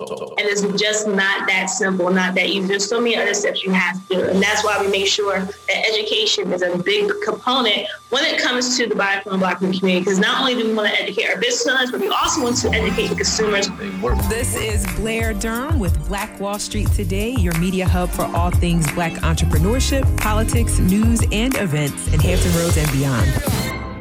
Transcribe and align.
And 0.00 0.40
it's 0.40 0.62
just 0.80 1.06
not 1.06 1.46
that 1.48 1.66
simple, 1.66 2.10
not 2.10 2.34
that 2.36 2.46
easy. 2.46 2.66
There's 2.66 2.88
so 2.88 2.98
many 2.98 3.14
other 3.14 3.34
steps 3.34 3.62
you 3.62 3.72
have 3.72 4.08
to 4.08 4.14
do. 4.14 4.24
And 4.24 4.42
that's 4.42 4.64
why 4.64 4.80
we 4.80 4.90
make 4.90 5.06
sure 5.06 5.40
that 5.40 5.86
education 5.86 6.50
is 6.50 6.62
a 6.62 6.78
big 6.78 7.12
component 7.22 7.86
when 8.08 8.24
it 8.24 8.40
comes 8.40 8.78
to 8.78 8.86
the 8.86 8.94
BIPOC 8.94 9.26
and 9.26 9.38
Black 9.38 9.60
women 9.60 9.78
community. 9.78 10.02
Because 10.02 10.18
not 10.18 10.40
only 10.40 10.54
do 10.54 10.66
we 10.66 10.72
want 10.72 10.88
to 10.88 10.98
educate 10.98 11.28
our 11.28 11.36
business 11.36 11.68
owners, 11.68 11.90
but 11.90 12.00
we 12.00 12.08
also 12.08 12.42
want 12.42 12.56
to 12.56 12.70
educate 12.70 13.08
the 13.08 13.16
consumers. 13.16 13.68
This 14.30 14.56
is 14.56 14.86
Blair 14.96 15.34
Durham 15.34 15.78
with 15.78 16.08
Black 16.08 16.40
Wall 16.40 16.58
Street 16.58 16.90
Today, 16.92 17.32
your 17.32 17.56
media 17.58 17.86
hub 17.86 18.08
for 18.08 18.24
all 18.34 18.50
things 18.50 18.90
Black 18.92 19.12
entrepreneurship, 19.20 20.04
politics, 20.16 20.78
news, 20.78 21.20
and 21.32 21.54
events 21.58 22.10
in 22.14 22.18
Hampton 22.18 22.54
Roads 22.54 22.78
and 22.78 22.90
beyond. 22.92 23.92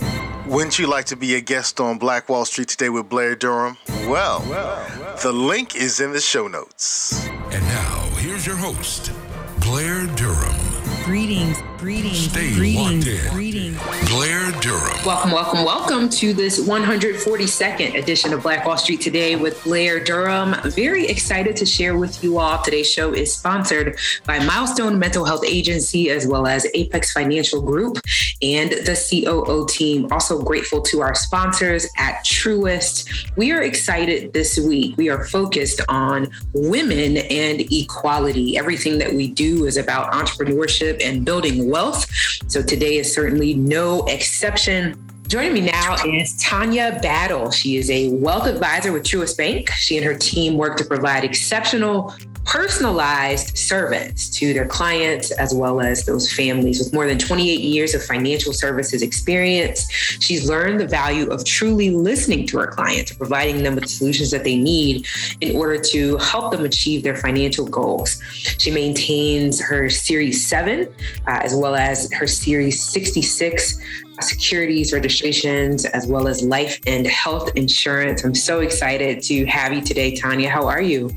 Wouldn't 0.48 0.80
you 0.80 0.88
like 0.88 1.05
to 1.05 1.16
be 1.16 1.36
a 1.36 1.42
guest 1.42 1.80
on 1.80 1.98
Black 1.98 2.28
Wall 2.28 2.44
Street 2.44 2.68
today 2.68 2.89
with 2.89 3.08
Blair 3.08 3.36
Durham? 3.36 3.78
Well, 3.88 4.44
well, 4.50 4.86
well, 5.00 5.01
the 5.20 5.32
link 5.32 5.75
is 5.75 6.00
in 6.00 6.14
the 6.14 6.20
show 6.20 6.48
notes. 6.48 7.27
And 7.27 7.64
now, 7.66 7.99
here's 8.16 8.45
your 8.45 8.55
host, 8.55 9.12
Blair 9.59 10.08
Durham. 10.16 10.55
Greetings, 11.03 11.62
greetings, 11.81 12.30
Stay 12.30 12.53
greetings, 12.53 13.08
locked 13.08 13.26
in. 13.26 13.31
greetings. 13.34 13.77
Blair 14.12 14.52
Durham. 14.62 15.03
Welcome, 15.03 15.31
welcome, 15.31 15.66
welcome 15.66 16.09
to 16.09 16.31
this 16.31 16.59
142nd 16.59 17.95
edition 17.95 18.34
of 18.34 18.44
Black 18.44 18.67
Wall 18.67 18.77
Street 18.77 19.02
Today 19.02 19.35
with 19.35 19.63
Blair 19.63 19.99
Durham. 19.99 20.53
Very 20.73 21.08
excited 21.08 21.55
to 21.55 21.66
share 21.66 21.98
with 21.98 22.23
you 22.23 22.38
all. 22.38 22.62
Today's 22.62 22.91
show 22.91 23.13
is 23.13 23.34
sponsored 23.34 23.98
by 24.27 24.38
Milestone 24.38 24.99
Mental 24.99 25.25
Health 25.25 25.44
Agency 25.44 26.12
as 26.12 26.27
well 26.27 26.45
as 26.45 26.67
Apex 26.75 27.13
Financial 27.13 27.59
Group 27.63 27.98
and 28.44 28.70
the 28.72 28.95
COO 29.09 29.66
team. 29.67 30.08
Also 30.11 30.39
grateful 30.39 30.84
to 30.84 31.02
our 31.02 31.16
sponsors 31.16 31.88
at 31.98 32.23
Truist. 32.23 33.31
We 33.36 33.52
are 33.53 33.63
excited 33.63 34.34
this 34.34 34.59
week. 34.59 34.95
We 34.98 35.09
are 35.09 35.25
focused 35.25 35.81
on 35.89 36.30
women 36.53 37.17
and 37.17 37.61
equality. 37.72 38.55
Everything 38.55 39.00
that 39.00 39.13
we 39.13 39.31
do 39.31 39.66
is 39.66 39.77
about 39.77 40.11
entrepreneurship 40.13 41.03
and 41.03 41.25
building 41.25 41.70
wealth. 41.72 42.05
So 42.47 42.61
today 42.61 42.97
is 42.97 43.14
certainly 43.14 43.53
no 43.55 44.05
exception. 44.05 45.02
Joining 45.27 45.53
me 45.53 45.61
now 45.61 45.95
is 46.05 46.36
Tanya 46.38 47.00
Battle. 47.02 47.50
She 47.52 47.78
is 47.78 47.89
a 47.89 48.09
wealth 48.09 48.45
advisor 48.45 48.91
with 48.91 49.03
Truist 49.03 49.38
Bank. 49.38 49.72
She 49.72 49.95
and 49.95 50.05
her 50.05 50.13
team 50.13 50.58
work 50.58 50.75
to 50.78 50.86
provide 50.86 51.23
exceptional 51.23 52.13
personalized 52.45 53.58
service 53.58 54.30
to 54.30 54.53
their 54.53 54.67
clients 54.67 55.31
as 55.31 55.53
well 55.53 55.81
as 55.81 56.06
those 56.06 56.31
families 56.31 56.80
with 56.80 56.94
more 56.94 57.08
than 57.08 57.17
28 57.17 57.59
years 57.61 57.94
of 57.94 58.03
financial 58.03 58.53
services 58.53 59.02
experience. 59.02 59.89
She's 59.92 60.50
learned 60.50 60.80
the 60.80 60.88
value 60.88 61.30
of 61.30 61.45
truly 61.45 61.92
listening 61.92 62.47
to 62.47 62.59
her 62.59 62.67
clients, 62.67 63.14
providing 63.14 63.64
them 63.64 63.75
with 63.75 63.84
the 63.84 63.89
solutions 63.89 64.31
that 64.31 64.44
they 64.44 64.58
need 64.58 65.08
in 65.39 65.56
order 65.56 65.80
to 65.81 66.17
help 66.17 66.52
them 66.52 66.66
achieve 66.66 67.03
their 67.03 67.16
financial 67.16 67.66
goals. 67.66 68.22
She 68.58 68.72
maintains 68.72 69.62
her 69.62 69.89
Series 69.89 70.45
7 70.47 70.81
uh, 70.81 70.86
as 71.25 71.56
well 71.56 71.75
as 71.75 72.12
her 72.14 72.28
Series 72.28 72.84
66 72.84 73.80
securities 74.19 74.94
registrations 74.94 75.86
as 75.86 76.06
well 76.06 76.28
as 76.28 76.44
life 76.44 76.80
and 76.86 77.08
health 77.08 77.50
insurance. 77.56 78.23
I'm 78.23 78.36
so 78.36 78.59
excited 78.59 79.22
to 79.23 79.45
have 79.45 79.73
you 79.73 79.81
today, 79.81 80.16
Tanya. 80.16 80.50
How 80.50 80.67
are 80.67 80.81
you? 80.81 81.09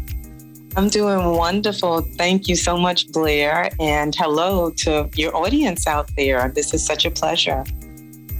I'm 0.76 0.88
doing 0.88 1.36
wonderful. 1.36 2.00
Thank 2.00 2.48
you 2.48 2.56
so 2.56 2.76
much, 2.76 3.10
Blair. 3.12 3.70
And 3.78 4.12
hello 4.14 4.70
to 4.78 5.08
your 5.14 5.36
audience 5.36 5.86
out 5.86 6.10
there. 6.16 6.48
This 6.48 6.74
is 6.74 6.84
such 6.84 7.04
a 7.04 7.10
pleasure. 7.12 7.64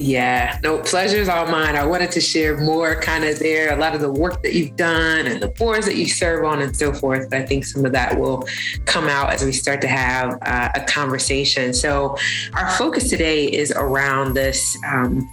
Yeah, 0.00 0.58
no, 0.64 0.80
pleasure's 0.80 1.28
all 1.28 1.46
mine. 1.46 1.77
I 1.77 1.86
wanted 1.86 2.10
to 2.12 2.20
share 2.20 2.58
more 2.58 3.00
kind 3.00 3.22
of 3.22 3.38
there, 3.38 3.72
a 3.72 3.77
lot 3.77 3.94
of 3.94 4.00
the 4.00 4.10
work 4.10 4.42
that 4.42 4.52
you've 4.52 4.74
done 4.74 5.28
and 5.28 5.40
the 5.40 5.46
boards 5.46 5.86
that 5.86 5.94
you 5.94 6.08
serve 6.08 6.44
on 6.44 6.60
and 6.60 6.77
so 6.77 6.92
forth. 6.92 7.32
I 7.32 7.42
think 7.42 7.64
some 7.64 7.86
of 7.86 7.92
that 7.92 8.18
will 8.18 8.48
come 8.86 9.06
out 9.08 9.32
as 9.32 9.44
we 9.44 9.52
start 9.52 9.80
to 9.82 9.86
have 9.86 10.36
uh, 10.42 10.70
a 10.74 10.80
conversation. 10.80 11.72
So, 11.72 12.16
our 12.55 12.68
focus 12.72 13.08
today 13.08 13.46
is 13.46 13.70
around 13.70 14.34
this. 14.34 14.77
Um, 14.84 15.30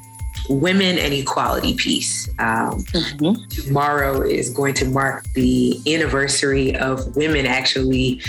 women 0.49 0.97
and 0.97 1.13
equality 1.13 1.75
piece. 1.75 2.27
Um, 2.39 2.83
mm-hmm. 2.83 3.47
Tomorrow 3.49 4.21
is 4.21 4.49
going 4.49 4.73
to 4.75 4.85
mark 4.85 5.25
the 5.33 5.79
anniversary 5.87 6.75
of 6.75 7.15
women 7.15 7.45
actually 7.45 8.21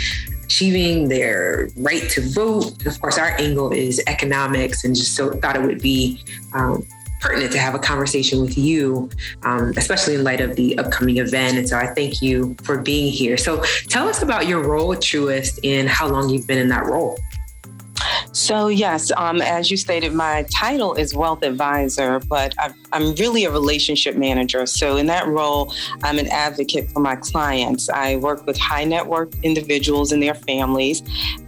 achieving 0.45 1.09
their 1.09 1.69
right 1.77 2.09
to 2.11 2.21
vote. 2.21 2.85
Of 2.87 3.01
course, 3.01 3.19
our 3.19 3.39
angle 3.39 3.73
is 3.73 4.03
economics, 4.07 4.85
and 4.85 4.95
just 4.95 5.15
so 5.15 5.31
thought 5.33 5.57
it 5.57 5.63
would 5.63 5.83
be. 5.83 6.23
Um, 6.55 6.87
pertinent 7.23 7.53
to 7.53 7.59
have 7.59 7.75
a 7.75 7.79
conversation 7.79 8.41
with 8.41 8.59
you, 8.59 9.09
um, 9.45 9.73
especially 9.77 10.17
in 10.17 10.25
light 10.25 10.41
of 10.41 10.57
the 10.57 10.77
upcoming 10.77 11.19
event. 11.19 11.57
And 11.57 11.69
so 11.69 11.79
I 11.79 11.87
thank 11.87 12.21
you 12.21 12.57
for 12.65 12.83
being 12.83 13.13
here. 13.13 13.37
So 13.37 13.63
tell 13.89 14.09
us 14.09 14.23
about 14.23 14.49
your 14.49 14.61
role 14.67 14.89
with 14.89 14.99
Truist 14.99 15.61
and 15.63 15.89
how 15.89 16.09
long 16.09 16.29
you've 16.29 16.49
been 16.49 16.59
in 16.59 16.69
that 16.71 16.85
role. 16.85 17.19
So, 18.33 18.69
yes, 18.69 19.13
um, 19.19 19.43
as 19.43 19.71
you 19.71 19.77
stated, 19.77 20.15
my 20.15 20.47
title 20.51 20.95
is 20.95 21.15
Wealth 21.15 21.43
Advisor, 21.43 22.19
but 22.19 22.55
i 22.59 22.73
am 22.93 23.15
really 23.17 23.45
a 23.45 23.51
relationship 23.51 24.17
manager. 24.17 24.65
So, 24.65 24.97
in 24.97 25.07
that 25.07 25.27
role, 25.27 25.75
I'm 26.03 26.19
an 26.19 26.29
advocate 26.29 26.91
for 26.91 27.01
my 27.01 27.17
clients. 27.17 27.91
I 27.91 28.17
work 28.17 28.47
with 28.47 28.57
high 28.57 28.85
net 28.85 29.07
worth 29.07 29.39
individuals 29.43 30.13
and 30.13 30.23
their 30.23 30.35
families. 30.35 31.03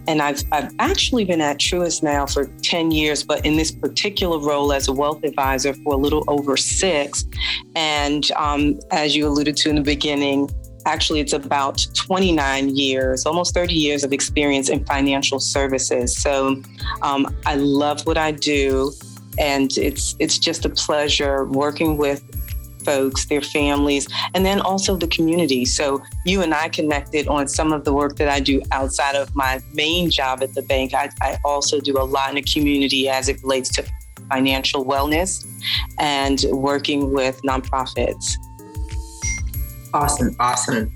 And 0.07 0.21
I've, 0.21 0.43
I've 0.51 0.71
actually 0.77 1.25
been 1.25 1.41
at 1.41 1.57
Truist 1.57 2.03
now 2.03 2.27
for 2.27 2.45
10 2.61 2.91
years, 2.91 3.23
but 3.23 3.43
in 3.43 3.57
this 3.57 3.71
particular 3.71 4.37
role 4.37 4.71
as 4.71 4.87
a 4.87 4.93
wealth 4.93 5.23
advisor 5.23 5.73
for 5.73 5.95
a 5.95 5.97
little 5.97 6.23
over 6.27 6.55
six. 6.55 7.25
And 7.75 8.31
um, 8.33 8.79
as 8.91 9.15
you 9.15 9.27
alluded 9.27 9.57
to 9.57 9.69
in 9.69 9.75
the 9.75 9.81
beginning, 9.81 10.51
Actually, 10.85 11.19
it's 11.19 11.33
about 11.33 11.85
29 11.95 12.75
years, 12.75 13.25
almost 13.25 13.53
30 13.53 13.73
years 13.73 14.03
of 14.03 14.13
experience 14.13 14.69
in 14.69 14.85
financial 14.85 15.39
services. 15.39 16.15
So 16.15 16.61
um, 17.01 17.35
I 17.45 17.55
love 17.55 18.05
what 18.05 18.17
I 18.17 18.31
do, 18.31 18.91
and 19.39 19.75
it's 19.77 20.15
it's 20.19 20.37
just 20.37 20.65
a 20.65 20.69
pleasure 20.69 21.45
working 21.45 21.97
with 21.97 22.23
folks, 22.85 23.25
their 23.25 23.41
families, 23.41 24.07
and 24.33 24.45
then 24.45 24.61
also 24.61 24.95
the 24.95 25.07
community. 25.07 25.65
So 25.65 26.03
you 26.23 26.43
and 26.43 26.53
I 26.53 26.69
connected 26.69 27.27
on 27.27 27.47
some 27.47 27.73
of 27.73 27.83
the 27.83 27.91
work 27.91 28.15
that 28.17 28.29
I 28.29 28.39
do 28.39 28.61
outside 28.71 29.15
of 29.15 29.35
my 29.35 29.59
main 29.73 30.09
job 30.11 30.43
at 30.43 30.53
the 30.53 30.61
bank. 30.61 30.93
I, 30.93 31.09
I 31.21 31.37
also 31.43 31.79
do 31.79 31.97
a 31.97 32.03
lot 32.03 32.29
in 32.29 32.35
the 32.35 32.43
community 32.43 33.09
as 33.09 33.27
it 33.27 33.41
relates 33.41 33.69
to 33.69 33.85
financial 34.29 34.85
wellness 34.85 35.45
and 35.99 36.45
working 36.51 37.11
with 37.11 37.41
nonprofits. 37.41 38.35
Awesome, 39.95 40.35
awesome. 40.41 40.93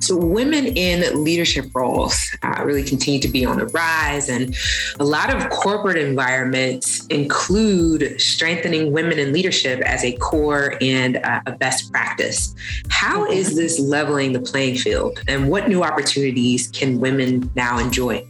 So, 0.00 0.16
women 0.16 0.66
in 0.66 1.22
leadership 1.22 1.66
roles 1.72 2.36
uh, 2.42 2.60
really 2.64 2.82
continue 2.82 3.20
to 3.20 3.28
be 3.28 3.44
on 3.44 3.58
the 3.58 3.66
rise, 3.66 4.28
and 4.28 4.56
a 4.98 5.04
lot 5.04 5.32
of 5.32 5.48
corporate 5.50 5.96
environments 5.96 7.06
include 7.06 8.20
strengthening 8.20 8.90
women 8.90 9.20
in 9.20 9.32
leadership 9.32 9.78
as 9.82 10.02
a 10.02 10.16
core 10.16 10.76
and 10.80 11.18
uh, 11.18 11.40
a 11.46 11.52
best 11.52 11.92
practice. 11.92 12.52
How 12.88 13.30
is 13.30 13.54
this 13.54 13.78
leveling 13.78 14.32
the 14.32 14.40
playing 14.40 14.76
field, 14.76 15.22
and 15.28 15.48
what 15.48 15.68
new 15.68 15.84
opportunities 15.84 16.66
can 16.66 16.98
women 16.98 17.48
now 17.54 17.78
enjoy? 17.78 18.26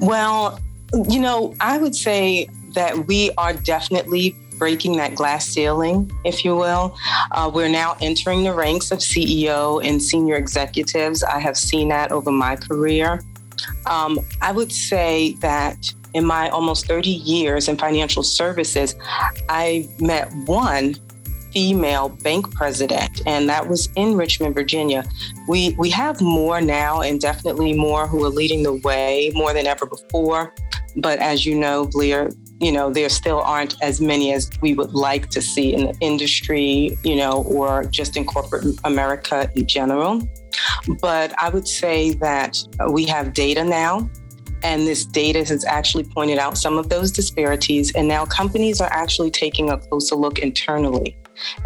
Well, 0.00 0.58
you 1.10 1.20
know, 1.20 1.54
I 1.60 1.76
would 1.76 1.94
say 1.94 2.48
that 2.72 3.06
we 3.06 3.32
are 3.36 3.52
definitely 3.52 4.34
breaking 4.62 4.96
that 4.96 5.12
glass 5.16 5.44
ceiling, 5.44 6.08
if 6.24 6.44
you 6.44 6.54
will. 6.54 6.96
Uh, 7.32 7.50
we're 7.52 7.68
now 7.68 7.96
entering 8.00 8.44
the 8.44 8.52
ranks 8.52 8.92
of 8.92 9.00
CEO 9.00 9.84
and 9.84 10.00
senior 10.00 10.36
executives. 10.36 11.24
I 11.24 11.40
have 11.40 11.56
seen 11.56 11.88
that 11.88 12.12
over 12.12 12.30
my 12.30 12.54
career. 12.54 13.20
Um, 13.86 14.20
I 14.40 14.52
would 14.52 14.70
say 14.70 15.32
that 15.40 15.92
in 16.14 16.24
my 16.24 16.48
almost 16.50 16.86
30 16.86 17.10
years 17.10 17.66
in 17.66 17.76
financial 17.76 18.22
services, 18.22 18.94
I 19.48 19.88
met 19.98 20.32
one 20.46 20.94
female 21.52 22.10
bank 22.10 22.54
president, 22.54 23.20
and 23.26 23.48
that 23.48 23.68
was 23.68 23.88
in 23.96 24.16
Richmond, 24.16 24.54
Virginia. 24.54 25.04
We 25.48 25.74
we 25.76 25.90
have 25.90 26.20
more 26.20 26.60
now, 26.60 27.00
and 27.00 27.20
definitely 27.20 27.72
more 27.72 28.06
who 28.06 28.24
are 28.24 28.30
leading 28.30 28.62
the 28.62 28.74
way 28.74 29.32
more 29.34 29.52
than 29.52 29.66
ever 29.66 29.86
before. 29.86 30.54
But 30.96 31.18
as 31.18 31.46
you 31.46 31.54
know, 31.54 31.86
Blair, 31.86 32.30
you 32.60 32.70
know, 32.70 32.92
there 32.92 33.08
still 33.08 33.40
aren't 33.40 33.74
as 33.82 34.00
many 34.00 34.32
as 34.32 34.50
we 34.60 34.74
would 34.74 34.92
like 34.94 35.30
to 35.30 35.42
see 35.42 35.74
in 35.74 35.86
the 35.86 35.96
industry, 36.00 36.96
you 37.02 37.16
know, 37.16 37.42
or 37.44 37.84
just 37.84 38.16
in 38.16 38.24
corporate 38.24 38.64
America 38.84 39.50
in 39.56 39.66
general. 39.66 40.26
But 41.00 41.34
I 41.42 41.48
would 41.48 41.66
say 41.66 42.14
that 42.14 42.56
we 42.90 43.04
have 43.06 43.32
data 43.32 43.64
now 43.64 44.08
and 44.62 44.86
this 44.86 45.04
data 45.04 45.40
has 45.44 45.64
actually 45.64 46.04
pointed 46.04 46.38
out 46.38 46.56
some 46.56 46.78
of 46.78 46.88
those 46.88 47.10
disparities. 47.10 47.92
And 47.94 48.06
now 48.06 48.24
companies 48.24 48.80
are 48.80 48.92
actually 48.92 49.30
taking 49.30 49.70
a 49.70 49.78
closer 49.78 50.14
look 50.14 50.38
internally. 50.38 51.16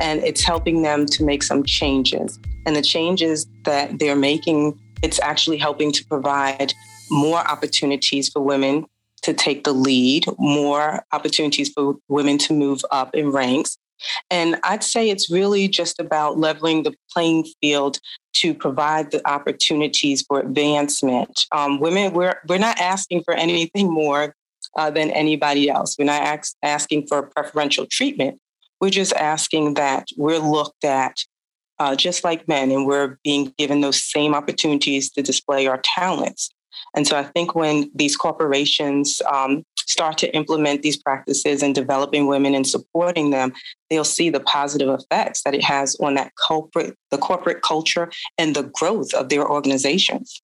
And 0.00 0.23
it's 0.23 0.43
helping 0.43 0.82
them 0.82 1.06
to 1.06 1.25
make 1.25 1.43
some 1.43 1.62
changes. 1.64 2.38
And 2.64 2.75
the 2.75 2.82
changes 2.82 3.46
that 3.64 3.99
they're 3.99 4.17
making, 4.17 4.78
it's 5.02 5.20
actually 5.20 5.58
helping 5.58 5.93
to 5.93 6.05
provide 6.06 6.73
more 7.11 7.38
opportunities 7.38 8.28
for 8.28 8.40
women 8.40 8.87
to 9.26 9.34
take 9.34 9.64
the 9.64 9.73
lead, 9.73 10.25
more 10.38 11.05
opportunities 11.11 11.69
for 11.69 11.96
women 12.06 12.38
to 12.38 12.52
move 12.52 12.81
up 12.93 13.12
in 13.12 13.32
ranks, 13.32 13.76
And 14.31 14.56
I'd 14.62 14.84
say 14.84 15.11
it's 15.11 15.28
really 15.28 15.67
just 15.67 15.99
about 15.99 16.38
leveling 16.38 16.84
the 16.84 16.94
playing 17.12 17.44
field 17.61 17.99
to 18.34 18.55
provide 18.55 19.11
the 19.11 19.26
opportunities 19.28 20.23
for 20.23 20.38
advancement. 20.38 21.44
Um, 21.50 21.81
women, 21.81 22.12
we're, 22.12 22.37
we're 22.49 22.58
not 22.58 22.78
asking 22.78 23.25
for 23.25 23.34
anything 23.34 23.93
more 23.93 24.37
uh, 24.76 24.90
than 24.90 25.11
anybody 25.11 25.69
else. 25.69 25.96
We're 25.99 26.05
not 26.05 26.23
ask, 26.23 26.55
asking 26.62 27.08
for 27.08 27.25
preferential 27.25 27.87
treatment. 27.90 28.38
We're 28.81 28.90
just 28.90 29.14
asking 29.14 29.75
that 29.75 30.06
we're 30.17 30.38
looked 30.38 30.84
at 30.84 31.17
uh, 31.81 31.96
just 31.96 32.23
like 32.23 32.46
men 32.46 32.70
and 32.70 32.87
we're 32.87 33.19
being 33.25 33.52
given 33.58 33.81
those 33.81 34.05
same 34.05 34.37
opportunities 34.37 35.11
to 35.11 35.23
display 35.23 35.67
our 35.67 35.81
talents. 35.82 36.50
And 36.94 37.06
so 37.06 37.17
I 37.17 37.25
think 37.25 37.55
when 37.55 37.90
these 37.94 38.17
corporations 38.17 39.20
um, 39.32 39.64
start 39.87 40.19
to 40.19 40.34
implement 40.34 40.82
these 40.82 40.96
practices 40.96 41.62
and 41.62 41.75
developing 41.75 42.26
women 42.26 42.55
and 42.55 42.67
supporting 42.67 43.31
them, 43.31 43.52
they'll 43.90 44.05
see 44.05 44.31
the 44.31 44.40
positive 44.40 44.88
effects 44.88 45.43
that 45.43 45.55
it 45.55 45.62
has 45.62 45.96
on 46.00 46.14
that 46.14 46.32
corporate, 46.46 46.96
the 47.11 47.19
corporate 47.19 47.62
culture 47.62 48.11
and 48.38 48.55
the 48.55 48.64
growth 48.64 49.14
of 49.14 49.28
their 49.28 49.49
organizations. 49.49 50.43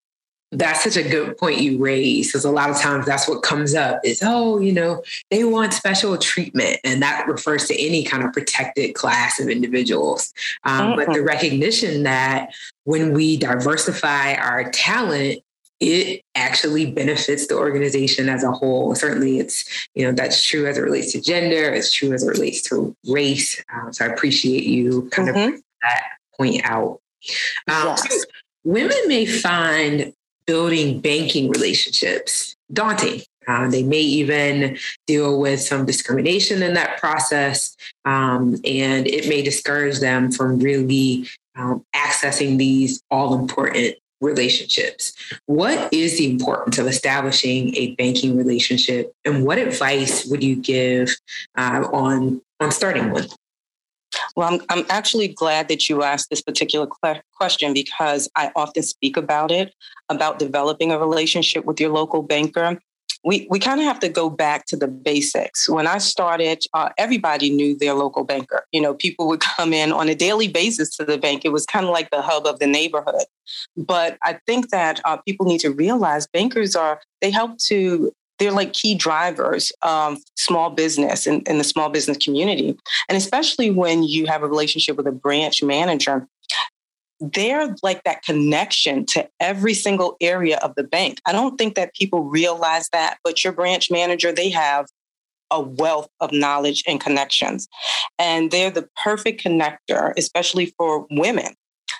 That's 0.53 0.83
such 0.83 0.97
a 0.97 1.09
good 1.09 1.35
point 1.39 1.61
you 1.61 1.79
raise 1.79 2.27
because 2.27 2.45
a 2.45 2.51
lot 2.51 2.69
of 2.69 2.79
times 2.79 3.07
that's 3.07 3.27
what 3.27 3.41
comes 3.41 3.73
up 3.73 3.99
is, 4.03 4.21
oh, 4.23 4.59
you 4.59 4.71
know, 4.71 5.01
they 5.31 5.43
want 5.43 5.73
special 5.73 6.15
treatment. 6.15 6.77
And 6.83 7.01
that 7.01 7.27
refers 7.27 7.67
to 7.69 7.81
any 7.81 8.03
kind 8.03 8.23
of 8.23 8.31
protected 8.33 8.93
class 8.93 9.39
of 9.39 9.49
individuals. 9.49 10.31
Um, 10.63 10.89
mm-hmm. 10.89 10.95
But 10.95 11.13
the 11.13 11.23
recognition 11.23 12.03
that 12.03 12.53
when 12.83 13.13
we 13.13 13.35
diversify 13.35 14.35
our 14.35 14.69
talent, 14.69 15.39
it 15.79 16.21
actually 16.35 16.91
benefits 16.91 17.47
the 17.47 17.55
organization 17.55 18.29
as 18.29 18.43
a 18.43 18.51
whole. 18.51 18.95
Certainly, 18.95 19.39
it's 19.39 19.87
you 19.95 20.05
know 20.05 20.11
that's 20.11 20.43
true 20.43 20.65
as 20.65 20.77
it 20.77 20.81
relates 20.81 21.11
to 21.13 21.21
gender. 21.21 21.73
It's 21.73 21.91
true 21.91 22.13
as 22.13 22.23
it 22.23 22.29
relates 22.29 22.61
to 22.69 22.95
race. 23.09 23.61
Um, 23.73 23.91
so 23.91 24.05
I 24.05 24.09
appreciate 24.09 24.63
you 24.63 25.09
kind 25.11 25.29
mm-hmm. 25.29 25.55
of 25.55 25.61
that 25.81 26.03
point 26.37 26.61
out. 26.63 26.99
Um, 27.67 27.87
yes. 27.87 28.25
Women 28.63 28.97
may 29.07 29.25
find 29.25 30.13
building 30.45 31.01
banking 31.01 31.49
relationships 31.49 32.55
daunting. 32.71 33.21
Uh, 33.45 33.69
they 33.69 33.83
may 33.83 33.99
even 33.99 34.77
deal 35.05 35.37
with 35.37 35.59
some 35.59 35.85
discrimination 35.85 36.63
in 36.63 36.75
that 36.75 36.97
process, 36.97 37.75
um, 38.05 38.55
and 38.63 39.05
it 39.05 39.27
may 39.27 39.41
discourage 39.41 39.99
them 39.99 40.31
from 40.31 40.59
really 40.59 41.27
um, 41.55 41.85
accessing 41.93 42.57
these 42.57 43.03
all 43.11 43.37
important 43.37 43.95
relationships. 44.23 45.13
What 45.45 45.93
is 45.93 46.17
the 46.17 46.29
importance 46.29 46.77
of 46.77 46.87
establishing 46.87 47.75
a 47.75 47.95
banking 47.95 48.37
relationship, 48.37 49.13
and 49.25 49.45
what 49.45 49.57
advice 49.57 50.25
would 50.25 50.43
you 50.43 50.55
give 50.55 51.09
uh, 51.57 51.87
on 51.91 52.41
on 52.59 52.71
starting 52.71 53.11
one? 53.11 53.27
Well, 54.35 54.53
I'm, 54.53 54.61
I'm 54.69 54.85
actually 54.89 55.27
glad 55.27 55.67
that 55.67 55.89
you 55.89 56.03
asked 56.03 56.29
this 56.29 56.41
particular 56.41 56.87
question 57.35 57.73
because 57.73 58.29
I 58.35 58.51
often 58.55 58.83
speak 58.83 59.17
about 59.17 59.51
it, 59.51 59.73
about 60.09 60.39
developing 60.39 60.91
a 60.91 60.99
relationship 60.99 61.65
with 61.65 61.79
your 61.79 61.89
local 61.89 62.21
banker 62.21 62.79
we, 63.23 63.47
we 63.49 63.59
kind 63.59 63.79
of 63.79 63.85
have 63.85 63.99
to 64.01 64.09
go 64.09 64.29
back 64.29 64.65
to 64.67 64.75
the 64.75 64.87
basics. 64.87 65.69
When 65.69 65.87
I 65.87 65.97
started, 65.97 66.63
uh, 66.73 66.89
everybody 66.97 67.49
knew 67.49 67.77
their 67.77 67.93
local 67.93 68.23
banker. 68.23 68.65
You 68.71 68.81
know, 68.81 68.93
people 68.93 69.27
would 69.27 69.39
come 69.57 69.73
in 69.73 69.91
on 69.91 70.09
a 70.09 70.15
daily 70.15 70.47
basis 70.47 70.95
to 70.97 71.05
the 71.05 71.17
bank. 71.17 71.45
It 71.45 71.51
was 71.51 71.65
kind 71.65 71.85
of 71.85 71.91
like 71.91 72.09
the 72.09 72.21
hub 72.21 72.45
of 72.45 72.59
the 72.59 72.67
neighborhood. 72.67 73.25
But 73.77 74.17
I 74.23 74.39
think 74.45 74.69
that 74.69 74.99
uh, 75.05 75.17
people 75.17 75.45
need 75.45 75.59
to 75.59 75.71
realize 75.71 76.27
bankers 76.27 76.75
are, 76.75 77.01
they 77.21 77.31
help 77.31 77.57
to 77.59 78.11
they're 78.39 78.51
like 78.51 78.73
key 78.73 78.95
drivers 78.95 79.71
of 79.83 80.17
small 80.35 80.71
business 80.71 81.27
in, 81.27 81.41
in, 81.41 81.59
the 81.59 81.63
small 81.63 81.89
business 81.89 82.17
community. 82.17 82.75
And 83.07 83.15
especially 83.15 83.69
when 83.69 84.03
you 84.03 84.25
have 84.25 84.41
a 84.41 84.47
relationship 84.47 84.97
with 84.97 85.07
a 85.07 85.11
branch 85.11 85.61
manager, 85.61 86.27
they're 87.31 87.75
like 87.83 88.03
that 88.03 88.23
connection 88.23 89.05
to 89.07 89.29
every 89.39 89.73
single 89.73 90.17
area 90.19 90.57
of 90.57 90.75
the 90.75 90.83
bank. 90.83 91.19
I 91.25 91.31
don't 91.31 91.57
think 91.57 91.75
that 91.75 91.93
people 91.93 92.23
realize 92.23 92.89
that, 92.91 93.17
but 93.23 93.43
your 93.43 93.53
branch 93.53 93.89
manager, 93.89 94.31
they 94.31 94.49
have 94.49 94.87
a 95.51 95.61
wealth 95.61 96.09
of 96.19 96.31
knowledge 96.31 96.83
and 96.87 96.99
connections. 96.99 97.67
And 98.17 98.51
they're 98.51 98.71
the 98.71 98.89
perfect 99.03 99.43
connector, 99.43 100.13
especially 100.17 100.73
for 100.77 101.05
women. 101.11 101.53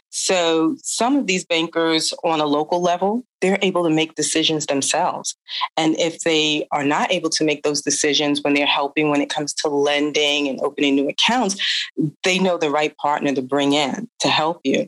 So 0.10 0.76
some 0.82 1.16
of 1.16 1.26
these 1.26 1.44
bankers 1.44 2.14
on 2.24 2.40
a 2.40 2.46
local 2.46 2.82
level, 2.82 3.24
they're 3.42 3.58
able 3.62 3.84
to 3.84 3.90
make 3.90 4.16
decisions 4.16 4.68
themselves. 4.68 5.36
And 5.76 5.98
if 5.98 6.20
they 6.20 6.68
are 6.72 6.84
not 6.84 7.12
able 7.12 7.32
to 7.32 7.44
make 7.44 7.64
those 7.64 7.82
decisions 7.82 8.42
when 8.42 8.54
they're 8.54 8.66
helping 8.66 9.10
when 9.10 9.22
it 9.22 9.30
comes 9.30 9.54
to 9.56 9.70
lending 9.70 10.48
and 10.48 10.60
opening 10.62 10.96
new 10.96 11.10
accounts, 11.10 11.90
they 12.24 12.38
know 12.38 12.58
the 12.58 12.70
right 12.70 12.96
partner 12.98 13.34
to 13.34 13.42
bring 13.42 13.74
in 13.74 14.08
to 14.20 14.28
help 14.28 14.62
you. 14.64 14.88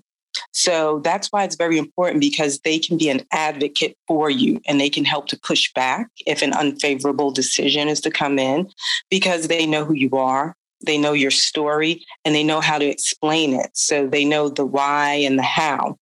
So 0.55 1.01
that's 1.03 1.27
why 1.33 1.43
it's 1.43 1.57
very 1.57 1.77
important 1.77 2.21
because 2.21 2.59
they 2.59 2.79
can 2.79 2.97
be 2.97 3.09
an 3.09 3.27
advocate 3.33 3.97
for 4.07 4.29
you 4.29 4.61
and 4.65 4.79
they 4.79 4.89
can 4.89 5.03
help 5.03 5.27
to 5.27 5.39
push 5.39 5.71
back 5.73 6.07
if 6.25 6.41
an 6.41 6.53
unfavorable 6.53 7.31
decision 7.31 7.89
is 7.89 7.99
to 8.01 8.09
come 8.09 8.39
in 8.39 8.71
because 9.09 9.49
they 9.49 9.65
know 9.65 9.83
who 9.83 9.95
you 9.95 10.11
are, 10.11 10.55
they 10.85 10.97
know 10.97 11.11
your 11.11 11.29
story, 11.29 12.05
and 12.23 12.33
they 12.33 12.43
know 12.43 12.61
how 12.61 12.77
to 12.77 12.85
explain 12.85 13.53
it. 13.53 13.69
So 13.73 14.07
they 14.07 14.23
know 14.23 14.47
the 14.47 14.65
why 14.65 15.15
and 15.15 15.37
the 15.37 15.43
how. 15.43 15.97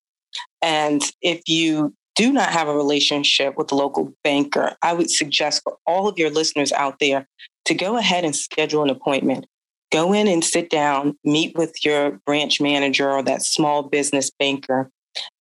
And 0.62 1.02
if 1.20 1.48
you 1.48 1.92
do 2.14 2.32
not 2.32 2.50
have 2.50 2.68
a 2.68 2.76
relationship 2.76 3.58
with 3.58 3.72
a 3.72 3.74
local 3.74 4.14
banker, 4.22 4.76
I 4.82 4.92
would 4.92 5.10
suggest 5.10 5.62
for 5.64 5.78
all 5.84 6.06
of 6.06 6.16
your 6.16 6.30
listeners 6.30 6.70
out 6.70 7.00
there 7.00 7.26
to 7.64 7.74
go 7.74 7.96
ahead 7.96 8.24
and 8.24 8.36
schedule 8.36 8.84
an 8.84 8.90
appointment 8.90 9.46
go 9.94 10.12
in 10.12 10.26
and 10.26 10.42
sit 10.42 10.70
down, 10.70 11.16
meet 11.22 11.56
with 11.56 11.84
your 11.84 12.18
branch 12.26 12.60
manager 12.60 13.08
or 13.08 13.22
that 13.22 13.42
small 13.42 13.84
business 13.84 14.28
banker, 14.28 14.90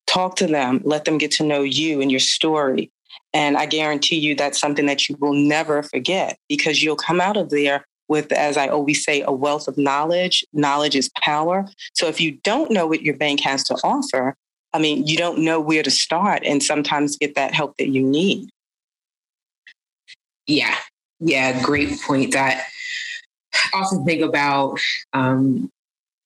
talk 0.06 0.36
to 0.36 0.46
them, 0.46 0.82
let 0.84 1.06
them 1.06 1.16
get 1.16 1.30
to 1.30 1.42
know 1.42 1.62
you 1.62 2.02
and 2.02 2.10
your 2.10 2.20
story. 2.20 2.90
And 3.32 3.56
I 3.56 3.64
guarantee 3.64 4.18
you 4.18 4.34
that's 4.34 4.60
something 4.60 4.84
that 4.84 5.08
you 5.08 5.16
will 5.18 5.32
never 5.32 5.82
forget 5.82 6.36
because 6.50 6.82
you'll 6.82 6.96
come 6.96 7.18
out 7.18 7.38
of 7.38 7.48
there 7.48 7.86
with, 8.08 8.30
as 8.30 8.58
I 8.58 8.68
always 8.68 9.02
say, 9.02 9.22
a 9.22 9.32
wealth 9.32 9.68
of 9.68 9.78
knowledge. 9.78 10.44
Knowledge 10.52 10.96
is 10.96 11.10
power. 11.22 11.66
So 11.94 12.08
if 12.08 12.20
you 12.20 12.32
don't 12.44 12.70
know 12.70 12.86
what 12.86 13.00
your 13.00 13.16
bank 13.16 13.40
has 13.40 13.64
to 13.64 13.74
offer, 13.82 14.36
I 14.74 14.78
mean, 14.78 15.06
you 15.06 15.16
don't 15.16 15.38
know 15.38 15.62
where 15.62 15.82
to 15.82 15.90
start 15.90 16.42
and 16.44 16.62
sometimes 16.62 17.16
get 17.16 17.36
that 17.36 17.54
help 17.54 17.78
that 17.78 17.88
you 17.88 18.02
need. 18.02 18.50
Yeah. 20.46 20.76
Yeah. 21.20 21.62
Great 21.62 22.02
point. 22.02 22.32
That 22.32 22.66
often 23.74 24.04
think 24.04 24.22
about 24.22 24.78
um, 25.12 25.70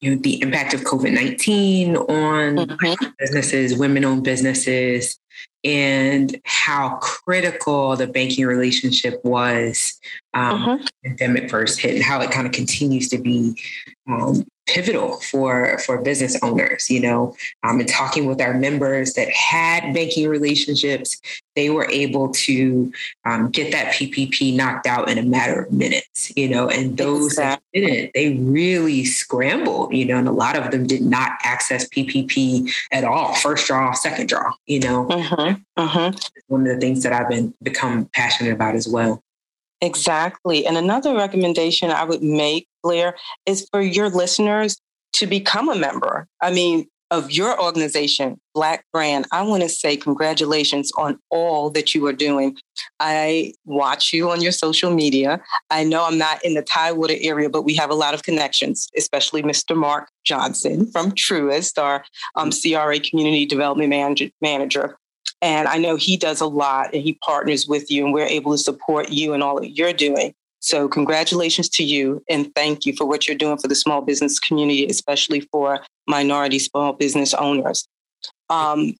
you 0.01 0.15
know 0.15 0.21
the 0.21 0.41
impact 0.43 0.75
of 0.75 0.83
COVID 0.83 1.13
nineteen 1.13 1.97
on 1.97 2.57
mm-hmm. 2.57 3.07
businesses, 3.19 3.79
women 3.79 4.05
owned 4.05 4.25
businesses, 4.25 5.19
and 5.65 6.39
how 6.45 6.97
critical 6.97 7.97
the 7.97 8.07
banking 8.07 8.47
relationship 8.47 9.25
was 9.25 9.99
um, 10.35 10.63
mm-hmm. 10.63 10.85
pandemic 11.05 11.51
first 11.51 11.81
hit, 11.81 11.95
and 11.95 12.05
how 12.05 12.21
it 12.21 12.31
kind 12.31 12.47
of 12.47 12.53
continues 12.53 13.09
to 13.09 13.19
be 13.19 13.61
um, 14.09 14.45
pivotal 14.67 15.21
for 15.21 15.79
for 15.79 16.03
business 16.03 16.37
owners 16.43 16.91
you 16.91 17.01
know 17.01 17.37
um, 17.63 17.79
and 17.79 17.89
talking 17.89 18.27
with 18.27 18.41
our 18.41 18.53
members 18.53 19.15
that 19.15 19.29
had 19.31 19.95
banking 19.95 20.29
relationships 20.29 21.21
they 21.55 21.71
were 21.71 21.89
able 21.91 22.31
to 22.31 22.93
um, 23.25 23.49
get 23.51 23.71
that 23.71 23.93
ppp 23.95 24.55
knocked 24.55 24.87
out 24.87 25.09
in 25.09 25.19
a 25.19 25.23
matter 25.23 25.63
of 25.63 25.73
minutes 25.73 26.33
you 26.37 26.49
know 26.49 26.69
and 26.69 26.97
those 26.97 27.27
exactly. 27.27 27.81
that 27.81 27.87
didn't 27.87 28.11
they 28.15 28.37
really 28.39 29.05
scrambled 29.05 29.95
you 29.95 30.05
know 30.05 30.17
and 30.17 30.29
a 30.29 30.33
lot 30.33 30.57
of 30.57 30.71
them 30.73 30.85
did 30.85 31.03
not 31.03 31.33
access 31.45 31.89
ppp 31.89 32.69
at 32.93 33.05
all 33.05 33.35
first 33.35 33.69
draw 33.69 33.93
second 33.93 34.29
draw 34.29 34.53
you 34.67 34.81
know 34.81 35.07
mm-hmm. 35.07 35.81
Mm-hmm. 35.81 36.19
one 36.49 36.67
of 36.67 36.75
the 36.75 36.81
things 36.81 37.05
that 37.05 37.13
i've 37.13 37.29
been 37.29 37.55
become 37.63 38.07
passionate 38.13 38.53
about 38.53 38.75
as 38.75 38.89
well 38.89 39.23
Exactly. 39.83 40.67
And 40.67 40.77
another 40.77 41.15
recommendation 41.15 41.91
I 41.91 42.05
would 42.05 42.23
make, 42.23 42.67
Blair, 42.87 43.17
is 43.47 43.69
for 43.73 43.81
your 43.81 44.09
listeners 44.09 44.81
to 45.15 45.27
become 45.27 45.69
a 45.69 45.75
member. 45.75 46.29
I 46.41 46.53
mean, 46.53 46.87
of 47.11 47.31
your 47.31 47.61
organization, 47.61 48.41
Black 48.55 48.85
Brand, 48.93 49.27
I 49.33 49.43
want 49.43 49.63
to 49.63 49.69
say 49.69 49.97
congratulations 49.97 50.91
on 50.97 51.19
all 51.31 51.71
that 51.71 51.95
you 51.95 52.07
are 52.07 52.13
doing. 52.13 52.57
I 52.99 53.55
watch 53.65 54.13
you 54.13 54.31
on 54.31 54.41
your 54.41 54.53
social 54.53 54.91
media. 54.91 55.41
I 55.71 55.85
know 55.85 56.05
I'm 56.05 56.19
not 56.19 56.45
in 56.45 56.55
the 56.55 56.63
Tidewater 56.63 57.15
area, 57.21 57.49
but 57.49 57.63
we 57.63 57.75
have 57.75 57.91
a 57.91 57.95
lot 57.95 58.15
of 58.15 58.23
connections, 58.23 58.89
especially 58.97 59.43
Mr. 59.43 59.77
Mark 59.77 60.09
Johnson 60.25 60.91
from 60.91 61.13
Truist, 61.13 61.81
our 61.81 62.05
um, 62.35 62.51
CRA 62.51 62.99
Community 62.99 63.47
Development 63.47 63.89
Manager, 63.89 64.31
Manager. 64.41 64.97
And 65.43 65.69
I 65.69 65.79
know 65.79 65.97
he 65.97 66.17
does 66.17 66.41
a 66.41 66.47
lot 66.47 66.93
and 66.93 67.03
he 67.03 67.19
partners 67.25 67.69
with 67.69 67.91
you, 67.91 68.05
and 68.05 68.13
we're 68.13 68.27
able 68.27 68.53
to 68.53 68.59
support 68.59 69.11
you 69.11 69.33
and 69.33 69.43
all 69.43 69.61
that 69.61 69.77
you're 69.77 69.93
doing. 69.93 70.35
So, 70.61 70.89
congratulations 70.89 71.69
to 71.71 71.85
you 71.85 72.23
and 72.29 72.53
thank 72.55 72.87
you 72.87 72.95
for 72.95 73.07
what 73.07 73.27
you're 73.27 73.37
doing 73.37 73.59
for 73.59 73.69
the 73.69 73.75
small 73.75 74.01
business 74.03 74.39
community, 74.39 74.87
especially 74.87 75.41
for 75.53 75.81
minority 76.07 76.59
small 76.59 76.93
business 76.93 77.35
owners. 77.35 77.87
Um, 78.49 78.95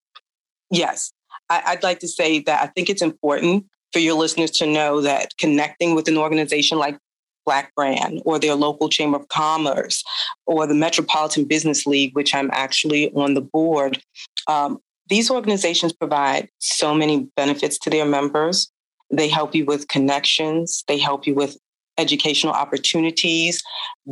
yes, 0.69 1.11
I, 1.49 1.63
I'd 1.67 1.83
like 1.83 1.99
to 1.99 2.07
say 2.07 2.39
that 2.41 2.63
I 2.63 2.67
think 2.67 2.89
it's 2.89 3.01
important 3.01 3.65
for 3.91 3.99
your 3.99 4.15
listeners 4.15 4.51
to 4.51 4.65
know 4.65 5.01
that 5.01 5.35
connecting 5.37 5.95
with 5.95 6.07
an 6.07 6.17
organization 6.17 6.77
like 6.77 6.97
Black 7.45 7.73
brand 7.75 8.21
or 8.25 8.37
their 8.37 8.55
local 8.55 8.89
Chamber 8.89 9.17
of 9.17 9.29
Commerce 9.29 10.03
or 10.45 10.67
the 10.67 10.73
Metropolitan 10.73 11.45
Business 11.45 11.87
League, 11.87 12.13
which 12.13 12.35
I'm 12.35 12.49
actually 12.51 13.09
on 13.13 13.35
the 13.35 13.41
board. 13.41 14.01
Um, 14.47 14.79
these 15.09 15.31
organizations 15.31 15.93
provide 15.93 16.49
so 16.59 16.93
many 16.93 17.29
benefits 17.37 17.77
to 17.79 17.89
their 17.89 18.05
members. 18.05 18.69
They 19.09 19.29
help 19.29 19.55
you 19.55 19.65
with 19.65 19.87
connections, 19.87 20.83
they 20.87 20.97
help 20.97 21.25
you 21.27 21.33
with 21.33 21.57
educational 21.97 22.53
opportunities, 22.53 23.63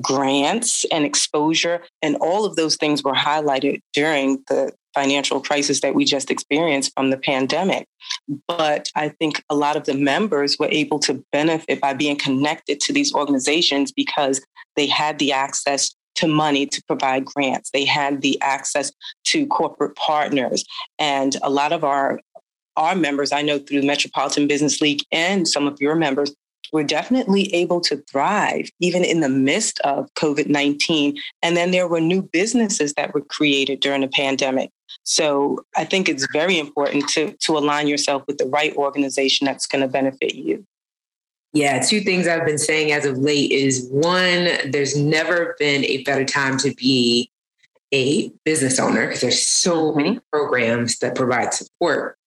grants, 0.02 0.86
and 0.92 1.06
exposure. 1.06 1.84
And 2.02 2.16
all 2.18 2.46
of 2.46 2.56
those 2.56 2.76
things 2.78 3.04
were 3.04 3.14
highlighted 3.14 3.82
during 3.94 4.44
the 4.48 4.72
financial 4.94 5.42
crisis 5.42 5.82
that 5.82 5.94
we 5.94 6.06
just 6.06 6.32
experienced 6.32 6.94
from 6.96 7.10
the 7.10 7.18
pandemic. 7.18 7.86
But 8.48 8.90
I 8.96 9.10
think 9.10 9.44
a 9.50 9.56
lot 9.56 9.76
of 9.76 9.86
the 9.86 9.94
members 9.94 10.58
were 10.58 10.70
able 10.72 11.00
to 11.00 11.24
benefit 11.32 11.82
by 11.82 11.94
being 11.94 12.18
connected 12.18 12.80
to 12.82 12.94
these 12.94 13.14
organizations 13.14 13.92
because 13.92 14.42
they 14.76 14.88
had 14.88 15.20
the 15.20 15.34
access 15.34 15.94
to 16.16 16.28
money 16.28 16.66
to 16.66 16.82
provide 16.88 17.26
grants. 17.26 17.72
They 17.72 17.84
had 17.84 18.22
the 18.22 18.40
access 18.42 18.92
to 19.26 19.46
corporate 19.48 19.96
partners. 19.98 20.64
And 20.98 21.36
a 21.44 21.50
lot 21.50 21.74
of 21.74 21.84
our 21.84 22.22
our 22.78 22.96
members, 22.96 23.32
I 23.32 23.42
know 23.42 23.60
through 23.60 23.82
the 23.82 23.88
Metropolitan 23.88 24.48
Business 24.48 24.82
League 24.82 25.04
and 25.12 25.48
some 25.48 25.68
of 25.68 25.80
your 25.80 25.96
members, 25.96 26.34
were 26.74 26.84
definitely 26.84 27.54
able 27.54 27.80
to 27.80 27.98
thrive 28.10 28.70
even 28.80 29.04
in 29.04 29.22
the 29.22 29.30
midst 29.30 29.80
of 29.82 30.14
COVID 30.16 30.48
19. 30.48 31.18
And 31.42 31.56
then 31.56 31.72
there 31.72 31.88
were 31.88 32.02
new 32.02 32.22
businesses 32.22 32.94
that 32.96 33.14
were 33.14 33.22
created 33.22 33.80
during 33.80 34.02
the 34.02 34.08
pandemic. 34.08 34.72
So 35.04 35.64
I 35.76 35.86
think 35.86 36.10
it's 36.10 36.28
very 36.34 36.60
important 36.60 37.08
to, 37.10 37.34
to 37.34 37.58
align 37.58 37.88
yourself 37.88 38.24
with 38.28 38.38
the 38.38 38.48
right 38.48 38.76
organization 38.76 39.46
that's 39.46 39.68
going 39.68 39.82
to 39.82 39.88
benefit 39.88 40.36
you. 40.36 40.66
Yeah, 41.54 41.80
two 41.80 42.02
things 42.02 42.28
I've 42.28 42.46
been 42.46 42.58
saying 42.58 42.92
as 42.92 43.06
of 43.06 43.18
late 43.18 43.52
is 43.52 43.88
one, 43.90 44.50
there's 44.70 44.98
never 44.98 45.56
been 45.58 45.86
a 45.86 46.04
better 46.04 46.26
time 46.26 46.58
to 46.58 46.74
be 46.74 47.32
a 47.94 48.30
business 48.44 48.78
owner 48.78 49.08
because 49.08 49.22
there's 49.22 49.42
so 49.42 49.92
mm-hmm. 49.92 49.98
many 49.98 50.20
programs 50.34 51.00
that 51.00 51.16
provide 51.16 51.54
support. 51.54 52.18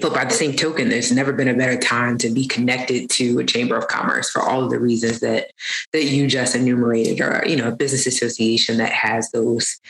But 0.00 0.12
by 0.12 0.24
the 0.24 0.34
same 0.34 0.54
token, 0.54 0.88
there's 0.88 1.12
never 1.12 1.32
been 1.32 1.48
a 1.48 1.54
better 1.54 1.78
time 1.78 2.18
to 2.18 2.30
be 2.30 2.46
connected 2.46 3.10
to 3.10 3.38
a 3.38 3.44
chamber 3.44 3.76
of 3.76 3.88
commerce 3.88 4.30
for 4.30 4.42
all 4.42 4.64
of 4.64 4.70
the 4.70 4.78
reasons 4.78 5.20
that 5.20 5.52
that 5.92 6.04
you 6.04 6.26
just 6.26 6.56
enumerated, 6.56 7.20
or 7.20 7.44
you 7.46 7.56
know, 7.56 7.68
a 7.68 7.76
business 7.76 8.06
association 8.06 8.78
that 8.78 8.92
has 8.92 9.30
those 9.30 9.80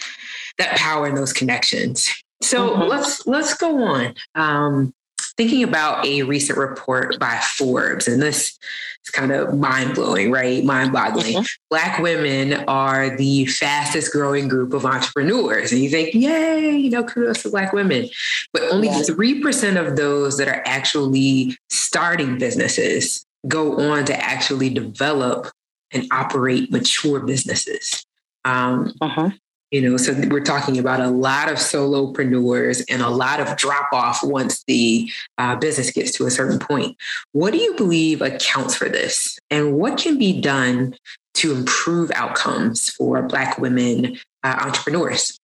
that 0.58 0.76
power 0.76 1.06
and 1.06 1.16
those 1.16 1.32
connections. 1.32 2.10
So 2.42 2.70
mm-hmm. 2.70 2.82
let's 2.82 3.26
let's 3.26 3.54
go 3.54 3.82
on. 3.82 4.14
Um, 4.34 4.94
thinking 5.36 5.62
about 5.62 6.04
a 6.06 6.22
recent 6.22 6.58
report 6.58 7.18
by 7.18 7.40
Forbes, 7.56 8.08
and 8.08 8.22
this 8.22 8.58
is 9.04 9.10
kind 9.10 9.32
of 9.32 9.58
mind 9.58 9.94
blowing, 9.94 10.30
right? 10.30 10.64
Mind 10.64 10.92
boggling. 10.92 11.34
Mm-hmm. 11.34 11.44
Black 11.70 11.98
women 11.98 12.64
are 12.68 13.16
the 13.16 13.46
fastest 13.46 14.12
growing 14.12 14.48
group 14.48 14.72
of 14.72 14.86
entrepreneurs. 14.86 15.72
And 15.72 15.80
you 15.80 15.90
think, 15.90 16.14
yay, 16.14 16.76
you 16.76 16.90
know, 16.90 17.04
kudos 17.04 17.42
to 17.42 17.50
Black 17.50 17.72
women. 17.72 18.08
But 18.52 18.62
only 18.70 18.88
yeah. 18.88 19.02
3% 19.02 19.86
of 19.86 19.96
those 19.96 20.38
that 20.38 20.48
are 20.48 20.62
actually 20.66 21.56
starting 21.68 22.38
businesses 22.38 23.26
go 23.46 23.90
on 23.90 24.04
to 24.06 24.16
actually 24.16 24.70
develop 24.70 25.50
and 25.92 26.06
operate 26.10 26.70
mature 26.70 27.20
businesses. 27.20 28.04
Um, 28.44 28.94
uh-huh. 29.00 29.30
You 29.74 29.80
know, 29.80 29.96
so 29.96 30.14
we're 30.30 30.38
talking 30.38 30.78
about 30.78 31.00
a 31.00 31.08
lot 31.08 31.50
of 31.50 31.56
solopreneurs 31.56 32.84
and 32.88 33.02
a 33.02 33.08
lot 33.08 33.40
of 33.40 33.56
drop 33.56 33.88
off 33.92 34.22
once 34.22 34.62
the 34.68 35.10
uh, 35.36 35.56
business 35.56 35.90
gets 35.90 36.12
to 36.12 36.26
a 36.26 36.30
certain 36.30 36.60
point. 36.60 36.96
What 37.32 37.50
do 37.50 37.58
you 37.58 37.74
believe 37.74 38.22
accounts 38.22 38.76
for 38.76 38.88
this? 38.88 39.36
And 39.50 39.74
what 39.74 39.98
can 39.98 40.16
be 40.16 40.40
done 40.40 40.94
to 41.34 41.52
improve 41.52 42.12
outcomes 42.12 42.90
for 42.90 43.20
Black 43.22 43.58
women 43.58 44.16
uh, 44.44 44.56
entrepreneurs? 44.64 45.40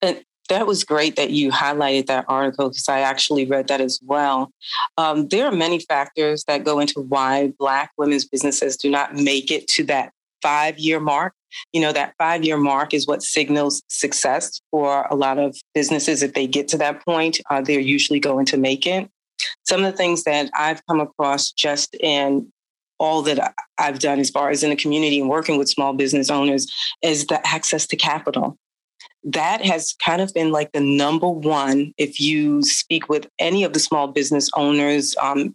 And 0.00 0.24
that 0.48 0.66
was 0.66 0.82
great 0.82 1.16
that 1.16 1.28
you 1.28 1.50
highlighted 1.50 2.06
that 2.06 2.24
article 2.28 2.70
because 2.70 2.88
I 2.88 3.00
actually 3.00 3.44
read 3.44 3.68
that 3.68 3.82
as 3.82 4.00
well. 4.02 4.50
Um, 4.96 5.28
there 5.28 5.44
are 5.44 5.52
many 5.52 5.80
factors 5.80 6.44
that 6.44 6.64
go 6.64 6.78
into 6.78 7.02
why 7.02 7.52
Black 7.58 7.90
women's 7.98 8.24
businesses 8.24 8.78
do 8.78 8.90
not 8.90 9.14
make 9.14 9.50
it 9.50 9.68
to 9.68 9.84
that 9.84 10.14
five 10.42 10.78
year 10.78 11.00
mark 11.00 11.34
you 11.72 11.80
know, 11.80 11.92
that 11.92 12.14
five 12.18 12.44
year 12.44 12.56
mark 12.56 12.94
is 12.94 13.06
what 13.06 13.22
signals 13.22 13.82
success 13.88 14.60
for 14.70 15.06
a 15.10 15.14
lot 15.14 15.38
of 15.38 15.56
businesses. 15.74 16.22
If 16.22 16.34
they 16.34 16.46
get 16.46 16.68
to 16.68 16.78
that 16.78 17.04
point, 17.04 17.40
uh, 17.50 17.60
they're 17.60 17.80
usually 17.80 18.20
going 18.20 18.46
to 18.46 18.56
make 18.56 18.86
it. 18.86 19.08
Some 19.66 19.84
of 19.84 19.90
the 19.90 19.96
things 19.96 20.24
that 20.24 20.50
I've 20.54 20.84
come 20.86 21.00
across 21.00 21.52
just 21.52 21.94
in 22.00 22.52
all 22.98 23.22
that 23.22 23.54
I've 23.78 24.00
done 24.00 24.18
as 24.18 24.30
far 24.30 24.50
as 24.50 24.64
in 24.64 24.70
the 24.70 24.76
community 24.76 25.20
and 25.20 25.28
working 25.28 25.56
with 25.56 25.68
small 25.68 25.92
business 25.92 26.30
owners 26.30 26.66
is 27.02 27.26
the 27.26 27.46
access 27.46 27.86
to 27.88 27.96
capital. 27.96 28.56
That 29.22 29.64
has 29.64 29.94
kind 30.04 30.20
of 30.20 30.32
been 30.34 30.50
like 30.50 30.72
the 30.72 30.80
number 30.80 31.28
one. 31.28 31.92
If 31.96 32.18
you 32.18 32.62
speak 32.62 33.08
with 33.08 33.28
any 33.38 33.62
of 33.62 33.72
the 33.72 33.78
small 33.78 34.08
business 34.08 34.50
owners, 34.56 35.14
um, 35.22 35.54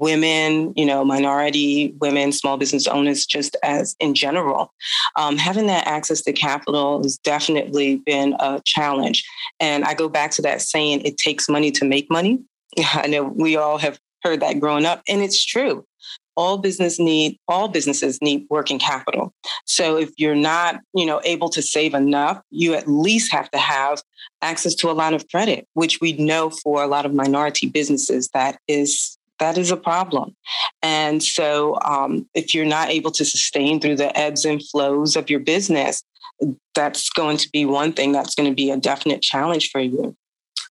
women, 0.00 0.72
you 0.76 0.86
know, 0.86 1.04
minority 1.04 1.94
women, 2.00 2.32
small 2.32 2.56
business 2.56 2.88
owners, 2.88 3.26
just 3.26 3.56
as 3.62 3.94
in 4.00 4.14
general. 4.14 4.72
Um, 5.16 5.36
having 5.36 5.66
that 5.66 5.86
access 5.86 6.22
to 6.22 6.32
capital 6.32 7.02
has 7.02 7.18
definitely 7.18 7.96
been 7.96 8.34
a 8.40 8.60
challenge. 8.64 9.24
And 9.60 9.84
I 9.84 9.94
go 9.94 10.08
back 10.08 10.30
to 10.32 10.42
that 10.42 10.62
saying, 10.62 11.02
it 11.02 11.18
takes 11.18 11.48
money 11.48 11.70
to 11.72 11.84
make 11.84 12.10
money. 12.10 12.40
I 12.94 13.06
know 13.06 13.24
we 13.24 13.56
all 13.56 13.78
have 13.78 13.98
heard 14.24 14.40
that 14.40 14.58
growing 14.58 14.86
up, 14.86 15.02
and 15.08 15.22
it's 15.22 15.44
true. 15.44 15.84
All 16.36 16.56
business 16.58 16.98
need 16.98 17.38
all 17.48 17.68
businesses 17.68 18.18
need 18.22 18.46
working 18.48 18.78
capital. 18.78 19.34
So 19.66 19.98
if 19.98 20.10
you're 20.16 20.34
not, 20.34 20.80
you 20.94 21.04
know, 21.04 21.20
able 21.24 21.50
to 21.50 21.60
save 21.60 21.92
enough, 21.92 22.40
you 22.50 22.72
at 22.74 22.88
least 22.88 23.32
have 23.32 23.50
to 23.50 23.58
have 23.58 24.02
access 24.40 24.74
to 24.76 24.90
a 24.90 24.92
line 24.92 25.12
of 25.12 25.28
credit, 25.28 25.66
which 25.74 26.00
we 26.00 26.12
know 26.14 26.48
for 26.48 26.82
a 26.82 26.86
lot 26.86 27.04
of 27.04 27.12
minority 27.12 27.68
businesses 27.68 28.30
that 28.32 28.58
is 28.68 29.18
that 29.40 29.58
is 29.58 29.70
a 29.70 29.76
problem. 29.76 30.36
And 30.82 31.22
so, 31.22 31.78
um, 31.84 32.28
if 32.34 32.54
you're 32.54 32.64
not 32.64 32.90
able 32.90 33.10
to 33.12 33.24
sustain 33.24 33.80
through 33.80 33.96
the 33.96 34.16
ebbs 34.16 34.44
and 34.44 34.62
flows 34.68 35.16
of 35.16 35.28
your 35.28 35.40
business, 35.40 36.02
that's 36.74 37.10
going 37.10 37.36
to 37.38 37.48
be 37.50 37.64
one 37.64 37.92
thing 37.92 38.12
that's 38.12 38.34
going 38.34 38.48
to 38.48 38.54
be 38.54 38.70
a 38.70 38.76
definite 38.76 39.22
challenge 39.22 39.70
for 39.70 39.80
you. 39.80 40.16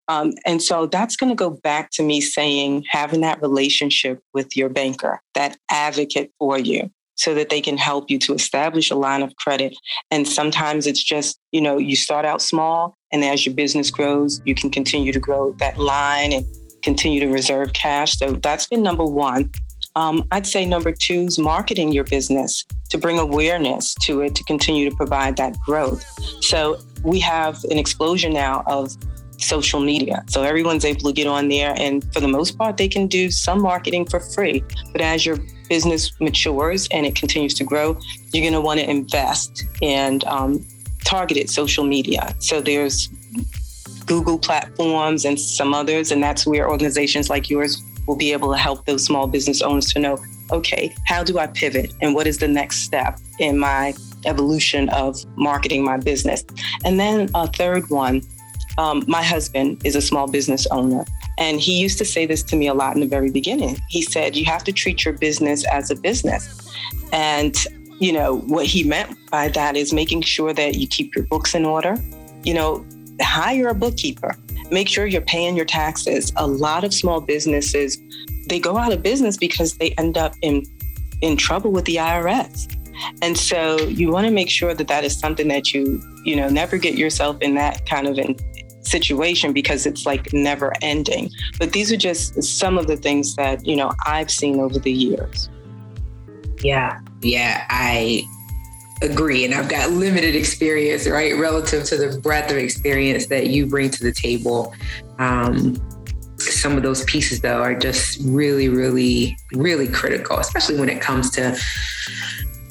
Um, 0.08 0.32
and 0.46 0.62
so 0.62 0.86
that's 0.86 1.16
going 1.16 1.30
to 1.30 1.36
go 1.36 1.50
back 1.50 1.90
to 1.92 2.02
me 2.02 2.20
saying 2.20 2.84
having 2.88 3.20
that 3.20 3.42
relationship 3.42 4.20
with 4.32 4.56
your 4.56 4.70
banker, 4.70 5.20
that 5.34 5.58
advocate 5.70 6.32
for 6.38 6.58
you, 6.58 6.90
so 7.16 7.34
that 7.34 7.50
they 7.50 7.60
can 7.60 7.76
help 7.76 8.10
you 8.10 8.18
to 8.20 8.32
establish 8.32 8.90
a 8.90 8.94
line 8.94 9.22
of 9.22 9.36
credit. 9.36 9.76
And 10.10 10.26
sometimes 10.26 10.86
it's 10.86 11.02
just, 11.02 11.38
you 11.52 11.60
know, 11.60 11.76
you 11.76 11.96
start 11.96 12.24
out 12.24 12.40
small, 12.40 12.96
and 13.12 13.22
as 13.22 13.44
your 13.44 13.54
business 13.54 13.90
grows, 13.90 14.40
you 14.46 14.54
can 14.54 14.70
continue 14.70 15.12
to 15.12 15.20
grow 15.20 15.52
that 15.58 15.78
line 15.78 16.32
and 16.32 16.46
continue 16.88 17.20
to 17.20 17.28
reserve 17.28 17.68
cash. 17.74 18.10
So 18.16 18.26
that's 18.46 18.66
been 18.66 18.82
number 18.82 19.04
one. 19.04 19.50
Um, 19.94 20.16
I'd 20.30 20.46
say 20.46 20.64
number 20.64 20.92
two 21.06 21.22
is 21.30 21.38
marketing 21.38 21.92
your 21.92 22.04
business 22.04 22.64
to 22.88 22.96
bring 22.96 23.18
awareness 23.18 23.94
to 24.06 24.12
it 24.22 24.34
to 24.36 24.44
continue 24.44 24.88
to 24.88 24.96
provide 24.96 25.36
that 25.36 25.52
growth. 25.66 26.02
So 26.42 26.78
we 27.04 27.18
have 27.20 27.54
an 27.72 27.78
explosion 27.84 28.32
now 28.32 28.62
of 28.66 28.96
social 29.36 29.80
media. 29.80 30.24
So 30.28 30.42
everyone's 30.42 30.84
able 30.84 31.06
to 31.10 31.12
get 31.12 31.26
on 31.26 31.48
there, 31.48 31.74
and 31.76 31.94
for 32.12 32.20
the 32.20 32.32
most 32.38 32.56
part, 32.56 32.76
they 32.76 32.88
can 32.88 33.06
do 33.06 33.30
some 33.30 33.60
marketing 33.60 34.06
for 34.06 34.20
free. 34.20 34.64
But 34.92 35.02
as 35.02 35.26
your 35.26 35.38
business 35.68 36.12
matures 36.20 36.88
and 36.90 37.04
it 37.04 37.14
continues 37.14 37.54
to 37.54 37.64
grow, 37.64 37.98
you're 38.32 38.42
going 38.48 38.60
to 38.60 38.62
want 38.68 38.80
to 38.80 38.88
invest 38.88 39.64
in 39.82 40.22
um, 40.26 40.64
targeted 41.04 41.50
social 41.50 41.84
media. 41.84 42.34
So 42.38 42.60
there's 42.60 43.08
Google 44.08 44.38
platforms 44.38 45.24
and 45.24 45.38
some 45.38 45.74
others. 45.74 46.10
And 46.10 46.22
that's 46.22 46.46
where 46.46 46.68
organizations 46.68 47.30
like 47.30 47.48
yours 47.48 47.82
will 48.06 48.16
be 48.16 48.32
able 48.32 48.50
to 48.50 48.56
help 48.56 48.86
those 48.86 49.04
small 49.04 49.26
business 49.26 49.62
owners 49.62 49.92
to 49.92 50.00
know 50.00 50.18
okay, 50.50 50.94
how 51.04 51.22
do 51.22 51.38
I 51.38 51.46
pivot? 51.46 51.92
And 52.00 52.14
what 52.14 52.26
is 52.26 52.38
the 52.38 52.48
next 52.48 52.78
step 52.78 53.18
in 53.38 53.58
my 53.58 53.94
evolution 54.24 54.88
of 54.88 55.16
marketing 55.36 55.84
my 55.84 55.98
business? 55.98 56.42
And 56.84 56.98
then 56.98 57.28
a 57.34 57.46
third 57.46 57.90
one, 57.90 58.22
um, 58.78 59.04
my 59.06 59.22
husband 59.22 59.82
is 59.84 59.94
a 59.94 60.00
small 60.00 60.26
business 60.26 60.66
owner. 60.68 61.04
And 61.36 61.60
he 61.60 61.78
used 61.78 61.98
to 61.98 62.04
say 62.04 62.26
this 62.26 62.42
to 62.44 62.56
me 62.56 62.66
a 62.66 62.74
lot 62.74 62.94
in 62.94 63.00
the 63.00 63.06
very 63.06 63.30
beginning. 63.30 63.76
He 63.88 64.02
said, 64.02 64.36
You 64.36 64.44
have 64.46 64.64
to 64.64 64.72
treat 64.72 65.04
your 65.04 65.14
business 65.14 65.66
as 65.66 65.90
a 65.90 65.96
business. 65.96 66.68
And, 67.12 67.56
you 68.00 68.12
know, 68.12 68.38
what 68.38 68.66
he 68.66 68.84
meant 68.84 69.16
by 69.30 69.48
that 69.48 69.76
is 69.76 69.92
making 69.92 70.22
sure 70.22 70.52
that 70.52 70.74
you 70.76 70.86
keep 70.86 71.14
your 71.14 71.26
books 71.26 71.54
in 71.54 71.64
order. 71.64 71.96
You 72.42 72.54
know, 72.54 72.86
hire 73.20 73.68
a 73.68 73.74
bookkeeper. 73.74 74.34
Make 74.70 74.88
sure 74.88 75.06
you're 75.06 75.22
paying 75.22 75.56
your 75.56 75.64
taxes. 75.64 76.32
A 76.36 76.46
lot 76.46 76.84
of 76.84 76.92
small 76.92 77.20
businesses, 77.20 77.98
they 78.48 78.60
go 78.60 78.76
out 78.76 78.92
of 78.92 79.02
business 79.02 79.36
because 79.36 79.76
they 79.78 79.90
end 79.92 80.18
up 80.18 80.34
in 80.42 80.64
in 81.20 81.36
trouble 81.36 81.72
with 81.72 81.84
the 81.84 81.96
IRS. 81.96 82.74
And 83.22 83.36
so 83.36 83.78
you 83.78 84.10
want 84.10 84.26
to 84.26 84.32
make 84.32 84.50
sure 84.50 84.74
that 84.74 84.88
that 84.88 85.04
is 85.04 85.18
something 85.18 85.48
that 85.48 85.72
you, 85.72 86.00
you 86.24 86.36
know, 86.36 86.48
never 86.48 86.78
get 86.78 86.96
yourself 86.96 87.40
in 87.40 87.54
that 87.56 87.86
kind 87.86 88.06
of 88.06 88.18
in, 88.18 88.36
situation 88.82 89.52
because 89.52 89.86
it's 89.86 90.06
like 90.06 90.32
never 90.32 90.72
ending. 90.82 91.30
But 91.58 91.72
these 91.72 91.92
are 91.92 91.96
just 91.96 92.42
some 92.42 92.78
of 92.78 92.86
the 92.86 92.96
things 92.96 93.36
that, 93.36 93.66
you 93.66 93.76
know, 93.76 93.92
I've 94.06 94.30
seen 94.30 94.60
over 94.60 94.78
the 94.78 94.92
years. 94.92 95.48
Yeah, 96.62 97.00
yeah, 97.22 97.64
I 97.68 98.24
agree. 99.02 99.44
And 99.44 99.54
I've 99.54 99.68
got 99.68 99.90
limited 99.90 100.34
experience, 100.34 101.06
right, 101.08 101.36
relative 101.36 101.84
to 101.84 101.96
the 101.96 102.18
breadth 102.20 102.50
of 102.50 102.58
experience 102.58 103.26
that 103.26 103.48
you 103.48 103.66
bring 103.66 103.90
to 103.90 104.02
the 104.02 104.12
table. 104.12 104.74
Um, 105.18 105.76
some 106.38 106.76
of 106.76 106.82
those 106.82 107.04
pieces, 107.04 107.40
though, 107.40 107.62
are 107.62 107.74
just 107.74 108.20
really, 108.24 108.68
really, 108.68 109.36
really 109.52 109.88
critical, 109.88 110.38
especially 110.38 110.78
when 110.78 110.88
it 110.88 111.00
comes 111.00 111.30
to 111.32 111.58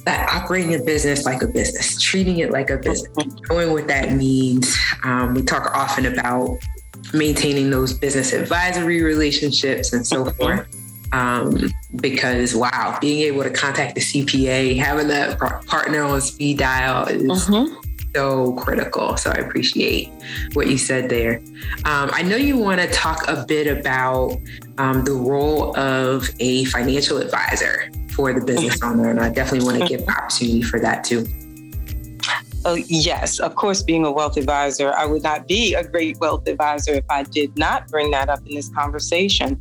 that 0.05 0.29
operating 0.29 0.73
a 0.73 0.79
business 0.79 1.25
like 1.25 1.41
a 1.41 1.47
business, 1.47 2.01
treating 2.01 2.39
it 2.39 2.49
like 2.49 2.69
a 2.69 2.77
business, 2.77 3.11
knowing 3.49 3.73
what 3.73 3.87
that 3.87 4.13
means. 4.13 4.73
Um, 5.03 5.33
we 5.33 5.41
talk 5.41 5.75
often 5.75 6.05
about 6.05 6.57
maintaining 7.13 7.69
those 7.69 7.93
business 7.93 8.31
advisory 8.31 9.01
relationships 9.01 9.91
and 9.91 10.07
so 10.07 10.25
forth. 10.31 10.65
Um, 11.11 11.71
because 11.95 12.55
wow, 12.55 12.97
being 12.99 13.21
able 13.21 13.43
to 13.43 13.49
contact 13.49 13.95
the 13.95 14.01
CPA, 14.01 14.77
having 14.77 15.07
that 15.07 15.39
partner 15.39 16.03
on 16.03 16.21
speed 16.21 16.59
dial 16.59 17.07
is 17.07 17.23
mm-hmm. 17.23 17.73
so 18.13 18.53
critical. 18.53 19.15
So 19.17 19.31
I 19.31 19.35
appreciate 19.35 20.11
what 20.53 20.67
you 20.67 20.77
said 20.77 21.09
there. 21.09 21.41
Um, 21.85 22.09
I 22.11 22.23
know 22.23 22.35
you 22.35 22.57
want 22.57 22.81
to 22.81 22.87
talk 22.91 23.27
a 23.27 23.45
bit 23.45 23.67
about 23.67 24.37
um, 24.77 25.03
the 25.05 25.13
role 25.13 25.77
of 25.77 26.29
a 26.39 26.65
financial 26.65 27.17
advisor 27.17 27.89
for 28.11 28.33
the 28.33 28.43
business 28.43 28.81
owner, 28.83 29.09
and 29.09 29.19
I 29.19 29.29
definitely 29.29 29.65
want 29.65 29.81
to 29.81 29.87
give 29.87 30.07
opportunity 30.09 30.61
for 30.61 30.79
that 30.79 31.03
too. 31.03 31.25
Oh, 32.65 32.75
yes, 32.75 33.39
of 33.39 33.55
course, 33.55 33.81
being 33.81 34.03
a 34.03 34.11
wealth 34.11 34.35
advisor, 34.35 34.93
I 34.93 35.05
would 35.05 35.23
not 35.23 35.47
be 35.47 35.73
a 35.73 35.87
great 35.87 36.19
wealth 36.19 36.49
advisor 36.49 36.95
if 36.95 37.05
I 37.09 37.23
did 37.23 37.57
not 37.57 37.87
bring 37.87 38.11
that 38.11 38.27
up 38.27 38.45
in 38.45 38.55
this 38.55 38.67
conversation. 38.67 39.57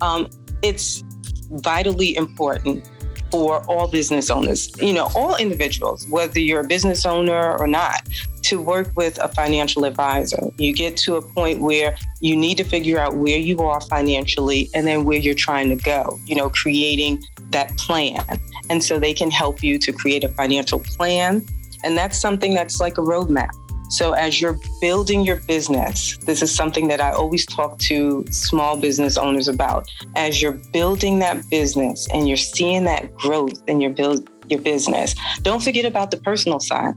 Um, 0.00 0.28
it's 0.62 1.02
vitally 1.50 2.16
important 2.16 2.88
for 3.30 3.62
all 3.66 3.88
business 3.88 4.30
owners, 4.30 4.70
you 4.80 4.92
know, 4.92 5.10
all 5.14 5.36
individuals, 5.36 6.06
whether 6.08 6.40
you're 6.40 6.60
a 6.60 6.66
business 6.66 7.04
owner 7.04 7.56
or 7.58 7.66
not, 7.66 8.08
to 8.42 8.60
work 8.60 8.90
with 8.96 9.18
a 9.18 9.28
financial 9.28 9.84
advisor. 9.84 10.50
You 10.56 10.72
get 10.72 10.96
to 10.98 11.16
a 11.16 11.22
point 11.22 11.60
where 11.60 11.96
you 12.20 12.36
need 12.36 12.56
to 12.58 12.64
figure 12.64 12.98
out 12.98 13.16
where 13.16 13.38
you 13.38 13.60
are 13.60 13.80
financially 13.82 14.70
and 14.74 14.86
then 14.86 15.04
where 15.04 15.18
you're 15.18 15.34
trying 15.34 15.68
to 15.68 15.76
go, 15.76 16.18
you 16.24 16.34
know, 16.34 16.48
creating 16.48 17.22
that 17.50 17.76
plan. 17.76 18.24
And 18.70 18.82
so 18.82 18.98
they 18.98 19.12
can 19.12 19.30
help 19.30 19.62
you 19.62 19.78
to 19.78 19.92
create 19.92 20.24
a 20.24 20.28
financial 20.30 20.80
plan. 20.80 21.44
And 21.84 21.96
that's 21.96 22.18
something 22.18 22.54
that's 22.54 22.80
like 22.80 22.96
a 22.98 23.02
roadmap. 23.02 23.50
So, 23.88 24.12
as 24.12 24.40
you're 24.40 24.58
building 24.80 25.24
your 25.24 25.36
business, 25.36 26.16
this 26.18 26.42
is 26.42 26.54
something 26.54 26.88
that 26.88 27.00
I 27.00 27.12
always 27.12 27.46
talk 27.46 27.78
to 27.80 28.24
small 28.30 28.76
business 28.76 29.16
owners 29.16 29.48
about. 29.48 29.88
As 30.14 30.42
you're 30.42 30.60
building 30.72 31.18
that 31.20 31.48
business 31.48 32.06
and 32.12 32.28
you're 32.28 32.36
seeing 32.36 32.84
that 32.84 33.14
growth 33.16 33.62
in 33.66 33.80
your 33.80 33.90
build 33.90 34.28
your 34.48 34.60
business, 34.60 35.14
don't 35.42 35.62
forget 35.62 35.84
about 35.84 36.10
the 36.10 36.18
personal 36.18 36.60
side. 36.60 36.94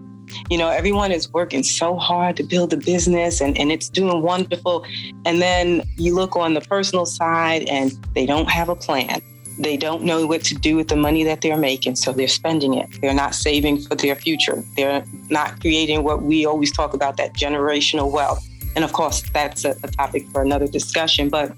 You 0.49 0.57
know, 0.57 0.69
everyone 0.69 1.11
is 1.11 1.31
working 1.31 1.63
so 1.63 1.97
hard 1.97 2.37
to 2.37 2.43
build 2.43 2.73
a 2.73 2.77
business 2.77 3.41
and, 3.41 3.57
and 3.57 3.71
it's 3.71 3.89
doing 3.89 4.21
wonderful. 4.21 4.85
And 5.25 5.41
then 5.41 5.83
you 5.97 6.15
look 6.15 6.35
on 6.35 6.53
the 6.53 6.61
personal 6.61 7.05
side 7.05 7.63
and 7.63 7.91
they 8.15 8.25
don't 8.25 8.49
have 8.49 8.69
a 8.69 8.75
plan. 8.75 9.21
They 9.61 9.77
don't 9.77 10.03
know 10.03 10.25
what 10.25 10.43
to 10.45 10.55
do 10.55 10.75
with 10.75 10.87
the 10.87 10.95
money 10.95 11.23
that 11.23 11.41
they're 11.41 11.55
making, 11.55 11.95
so 11.95 12.11
they're 12.11 12.27
spending 12.27 12.73
it. 12.73 12.89
They're 12.99 13.13
not 13.13 13.35
saving 13.35 13.81
for 13.81 13.93
their 13.93 14.15
future. 14.15 14.63
They're 14.75 15.05
not 15.29 15.61
creating 15.61 16.03
what 16.03 16.23
we 16.23 16.47
always 16.47 16.71
talk 16.71 16.95
about 16.95 17.17
that 17.17 17.33
generational 17.35 18.11
wealth. 18.11 18.43
And 18.75 18.83
of 18.83 18.91
course, 18.91 19.21
that's 19.33 19.63
a, 19.63 19.75
a 19.83 19.87
topic 19.89 20.27
for 20.29 20.41
another 20.41 20.67
discussion, 20.67 21.29
but 21.29 21.55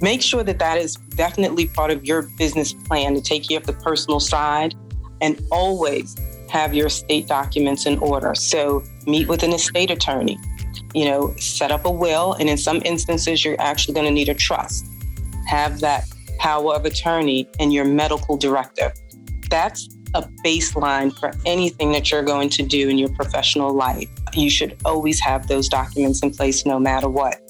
make 0.00 0.20
sure 0.20 0.42
that 0.42 0.58
that 0.58 0.78
is 0.78 0.96
definitely 1.14 1.68
part 1.68 1.92
of 1.92 2.04
your 2.04 2.22
business 2.22 2.72
plan 2.72 3.14
to 3.14 3.20
take 3.20 3.48
care 3.48 3.58
of 3.58 3.66
the 3.66 3.72
personal 3.72 4.18
side 4.18 4.74
and 5.20 5.40
always 5.52 6.16
have 6.50 6.74
your 6.74 6.86
estate 6.86 7.28
documents 7.28 7.86
in 7.86 7.98
order. 7.98 8.34
So 8.34 8.82
meet 9.06 9.28
with 9.28 9.44
an 9.44 9.52
estate 9.52 9.92
attorney, 9.92 10.38
you 10.92 11.04
know, 11.04 11.34
set 11.36 11.70
up 11.70 11.84
a 11.84 11.90
will. 11.90 12.32
And 12.34 12.48
in 12.48 12.56
some 12.56 12.82
instances, 12.84 13.44
you're 13.44 13.60
actually 13.60 13.94
going 13.94 14.06
to 14.06 14.12
need 14.12 14.28
a 14.28 14.34
trust. 14.34 14.86
Have 15.46 15.78
that 15.80 16.04
power 16.38 16.74
of 16.74 16.84
attorney, 16.84 17.48
and 17.58 17.72
your 17.72 17.84
medical 17.84 18.36
director. 18.36 18.92
That's 19.50 19.88
a 20.14 20.22
baseline 20.44 21.16
for 21.18 21.32
anything 21.44 21.92
that 21.92 22.10
you're 22.10 22.22
going 22.22 22.48
to 22.50 22.62
do 22.62 22.88
in 22.88 22.98
your 22.98 23.10
professional 23.10 23.72
life. 23.74 24.08
You 24.34 24.50
should 24.50 24.76
always 24.84 25.20
have 25.20 25.48
those 25.48 25.68
documents 25.68 26.22
in 26.22 26.30
place 26.30 26.64
no 26.64 26.78
matter 26.78 27.08
what. 27.08 27.40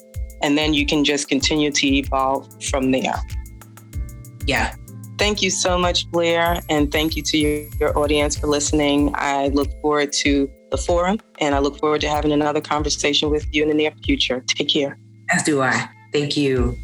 And 0.43 0.59
then 0.59 0.75
you 0.75 0.85
can 0.85 1.05
just 1.05 1.29
continue 1.29 1.71
to 1.71 1.87
evolve 1.87 2.63
from 2.65 2.91
there. 2.91 3.15
Yeah. 4.47 4.75
Thank 5.19 5.41
you 5.41 5.51
so 5.51 5.79
much, 5.79 6.11
Blair. 6.11 6.61
And 6.69 6.93
thank 6.93 7.17
you 7.17 7.23
to 7.23 7.39
your, 7.39 7.69
your 7.81 7.99
audience 7.99 8.37
for 8.39 8.49
listening. 8.49 9.13
I 9.15 9.49
look 9.49 9.71
forward 9.81 10.13
to 10.25 10.51
the 10.71 10.77
forum 10.77 11.21
and 11.39 11.55
I 11.55 11.59
look 11.61 11.79
forward 11.79 12.03
to 12.03 12.09
having 12.09 12.33
another 12.33 12.61
conversation 12.61 13.31
with 13.31 13.47
you 13.55 13.63
in 13.63 13.69
the 13.69 13.75
near 13.75 13.93
future. 14.05 14.45
Take 14.47 14.69
care. 14.69 14.99
As 15.31 15.43
do 15.43 15.63
I. 15.63 15.89
Thank 16.13 16.37
you. 16.37 16.77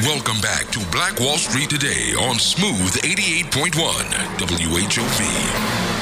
Welcome 0.00 0.40
back 0.40 0.70
to 0.70 0.78
Black 0.90 1.20
Wall 1.20 1.36
Street 1.36 1.68
today 1.68 2.14
on 2.18 2.38
Smooth 2.38 2.94
88.1 3.02 3.74
WHOV. 4.38 5.93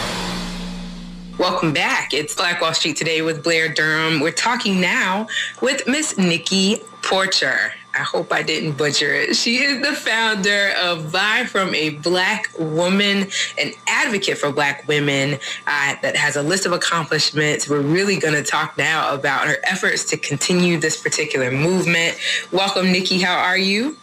Welcome 1.42 1.72
back. 1.72 2.14
It's 2.14 2.36
Black 2.36 2.60
Wall 2.60 2.72
Street 2.72 2.94
today 2.94 3.20
with 3.20 3.42
Blair 3.42 3.68
Durham. 3.68 4.20
We're 4.20 4.30
talking 4.30 4.80
now 4.80 5.26
with 5.60 5.88
Miss 5.88 6.16
Nikki 6.16 6.80
Porcher. 7.02 7.72
I 7.94 7.98
hope 7.98 8.32
I 8.32 8.44
didn't 8.44 8.74
butcher 8.74 9.12
it. 9.12 9.34
She 9.34 9.56
is 9.56 9.82
the 9.82 9.92
founder 9.92 10.72
of 10.80 11.10
Buy 11.10 11.44
from 11.48 11.74
a 11.74 11.90
Black 11.90 12.48
Woman, 12.60 13.26
an 13.58 13.72
advocate 13.88 14.38
for 14.38 14.52
Black 14.52 14.86
women 14.86 15.40
uh, 15.66 15.96
that 16.00 16.14
has 16.14 16.36
a 16.36 16.42
list 16.44 16.64
of 16.64 16.70
accomplishments. 16.70 17.68
We're 17.68 17.80
really 17.80 18.20
going 18.20 18.34
to 18.34 18.44
talk 18.44 18.78
now 18.78 19.12
about 19.12 19.48
her 19.48 19.56
efforts 19.64 20.04
to 20.10 20.16
continue 20.18 20.78
this 20.78 20.96
particular 21.02 21.50
movement. 21.50 22.18
Welcome, 22.52 22.92
Nikki. 22.92 23.20
How 23.20 23.36
are 23.36 23.58
you? 23.58 23.96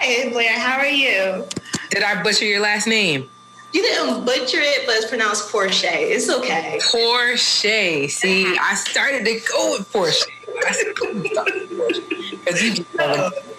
Hey, 0.00 0.30
Blair. 0.30 0.58
How 0.58 0.78
are 0.78 0.86
you? 0.86 1.46
Did 1.90 2.02
I 2.02 2.22
butcher 2.22 2.46
your 2.46 2.60
last 2.60 2.86
name? 2.86 3.28
You 3.76 3.82
didn't 3.82 4.24
butcher 4.24 4.56
it, 4.58 4.86
but 4.86 4.96
it's 4.96 5.04
pronounced 5.04 5.52
Porsche. 5.52 5.84
It's 5.92 6.30
okay. 6.30 6.78
Porsche. 6.80 8.08
See, 8.08 8.56
I 8.56 8.74
started 8.74 9.26
to 9.26 9.38
go 9.52 9.72
with 9.72 9.92
Porsche. 9.92 10.24
Because 12.40 12.62
you 12.62 12.72
just 12.72 12.96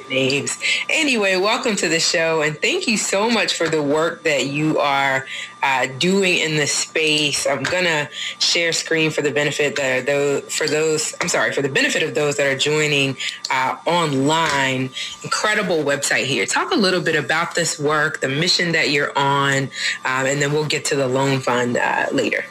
names. 0.10 0.58
Anyway, 0.90 1.36
welcome 1.36 1.76
to 1.76 1.88
the 1.90 2.00
show, 2.00 2.42
and 2.42 2.60
thank 2.62 2.88
you 2.88 2.98
so 2.98 3.30
much 3.30 3.54
for 3.54 3.68
the 3.68 3.82
work 3.82 4.24
that 4.24 4.48
you 4.48 4.80
are 4.80 5.26
uh, 5.64 5.88
doing 6.00 6.38
in 6.38 6.58
the 6.58 6.68
space. 6.68 7.48
I'm 7.48 7.64
gonna 7.64 8.10
share 8.40 8.74
screen 8.74 9.12
for 9.12 9.22
the 9.22 9.32
benefit 9.32 9.76
that 9.76 10.00
are 10.00 10.02
those 10.02 10.54
for 10.54 10.68
those. 10.68 11.16
I'm 11.22 11.28
sorry 11.28 11.52
for 11.52 11.62
the 11.62 11.70
benefit 11.70 12.04
of 12.04 12.16
those 12.16 12.38
that 12.38 12.48
are 12.48 12.58
joining 12.58 13.18
uh, 13.52 13.78
online. 13.86 14.90
Incredible 15.24 15.84
website 15.84 16.26
here. 16.26 16.46
Talk 16.46 16.72
a 16.72 16.76
little 16.76 17.02
bit 17.02 17.16
about 17.16 17.56
this 17.56 17.80
work, 17.80 18.22
the 18.22 18.30
mission 18.30 18.72
that 18.74 18.90
you're 18.90 19.18
on, 19.18 19.64
um, 20.06 20.26
and 20.26 20.42
then 20.42 20.54
we'll 20.54 20.66
get 20.66 20.86
to 20.86 20.96
the 20.96 21.08
loan 21.08 21.40
fund 21.40 21.78
uh, 21.78 22.08
later. 22.12 22.46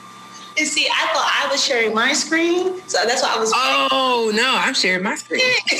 And 0.58 0.66
see, 0.66 0.86
I 0.86 1.06
thought 1.12 1.44
I 1.44 1.48
was 1.50 1.62
sharing 1.62 1.92
my 1.94 2.14
screen, 2.14 2.80
so 2.88 3.04
that's 3.04 3.20
why 3.20 3.34
I 3.36 3.38
was. 3.38 3.52
Oh 3.54 4.32
no, 4.34 4.56
I'm 4.56 4.72
sharing 4.72 5.02
my 5.02 5.14
screen. 5.14 5.42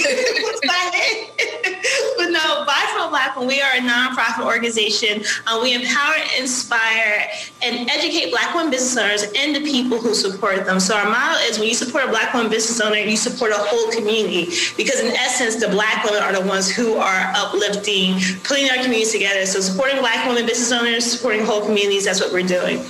but 2.19 2.29
no, 2.31 2.65
Buy 2.67 2.93
from 2.95 3.09
Black 3.09 3.37
Women, 3.37 3.49
we 3.49 3.63
are 3.63 3.73
a 3.73 3.81
nonprofit 3.81 4.45
organization. 4.45 5.25
Uh, 5.47 5.61
we 5.63 5.73
empower, 5.75 6.17
inspire, 6.39 7.27
and 7.63 7.89
educate 7.89 8.31
Black 8.31 8.55
women 8.55 8.71
business 8.71 9.03
owners 9.03 9.33
and 9.35 9.57
the 9.57 9.61
people 9.61 9.99
who 9.99 10.15
support 10.15 10.67
them. 10.67 10.79
So 10.79 10.95
our 10.95 11.09
model 11.09 11.39
is 11.49 11.59
when 11.59 11.69
you 11.69 11.75
support 11.75 12.05
a 12.05 12.09
Black 12.09 12.35
woman 12.35 12.51
business 12.51 12.79
owner, 12.79 12.97
you 12.97 13.17
support 13.17 13.53
a 13.53 13.59
whole 13.59 13.91
community 13.93 14.53
because 14.77 15.01
in 15.01 15.13
essence, 15.17 15.57
the 15.57 15.69
Black 15.69 16.05
women 16.05 16.23
are 16.23 16.35
the 16.35 16.47
ones 16.47 16.71
who 16.71 16.97
are 16.97 17.33
uplifting, 17.35 18.21
putting 18.45 18.69
our 18.69 18.77
communities 18.77 19.13
together. 19.13 19.47
So 19.47 19.61
supporting 19.61 20.01
Black 20.01 20.27
women 20.29 20.45
business 20.45 20.71
owners, 20.71 21.11
supporting 21.11 21.47
whole 21.47 21.63
communities, 21.65 22.05
that's 22.05 22.21
what 22.21 22.31
we're 22.31 22.47
doing. 22.47 22.85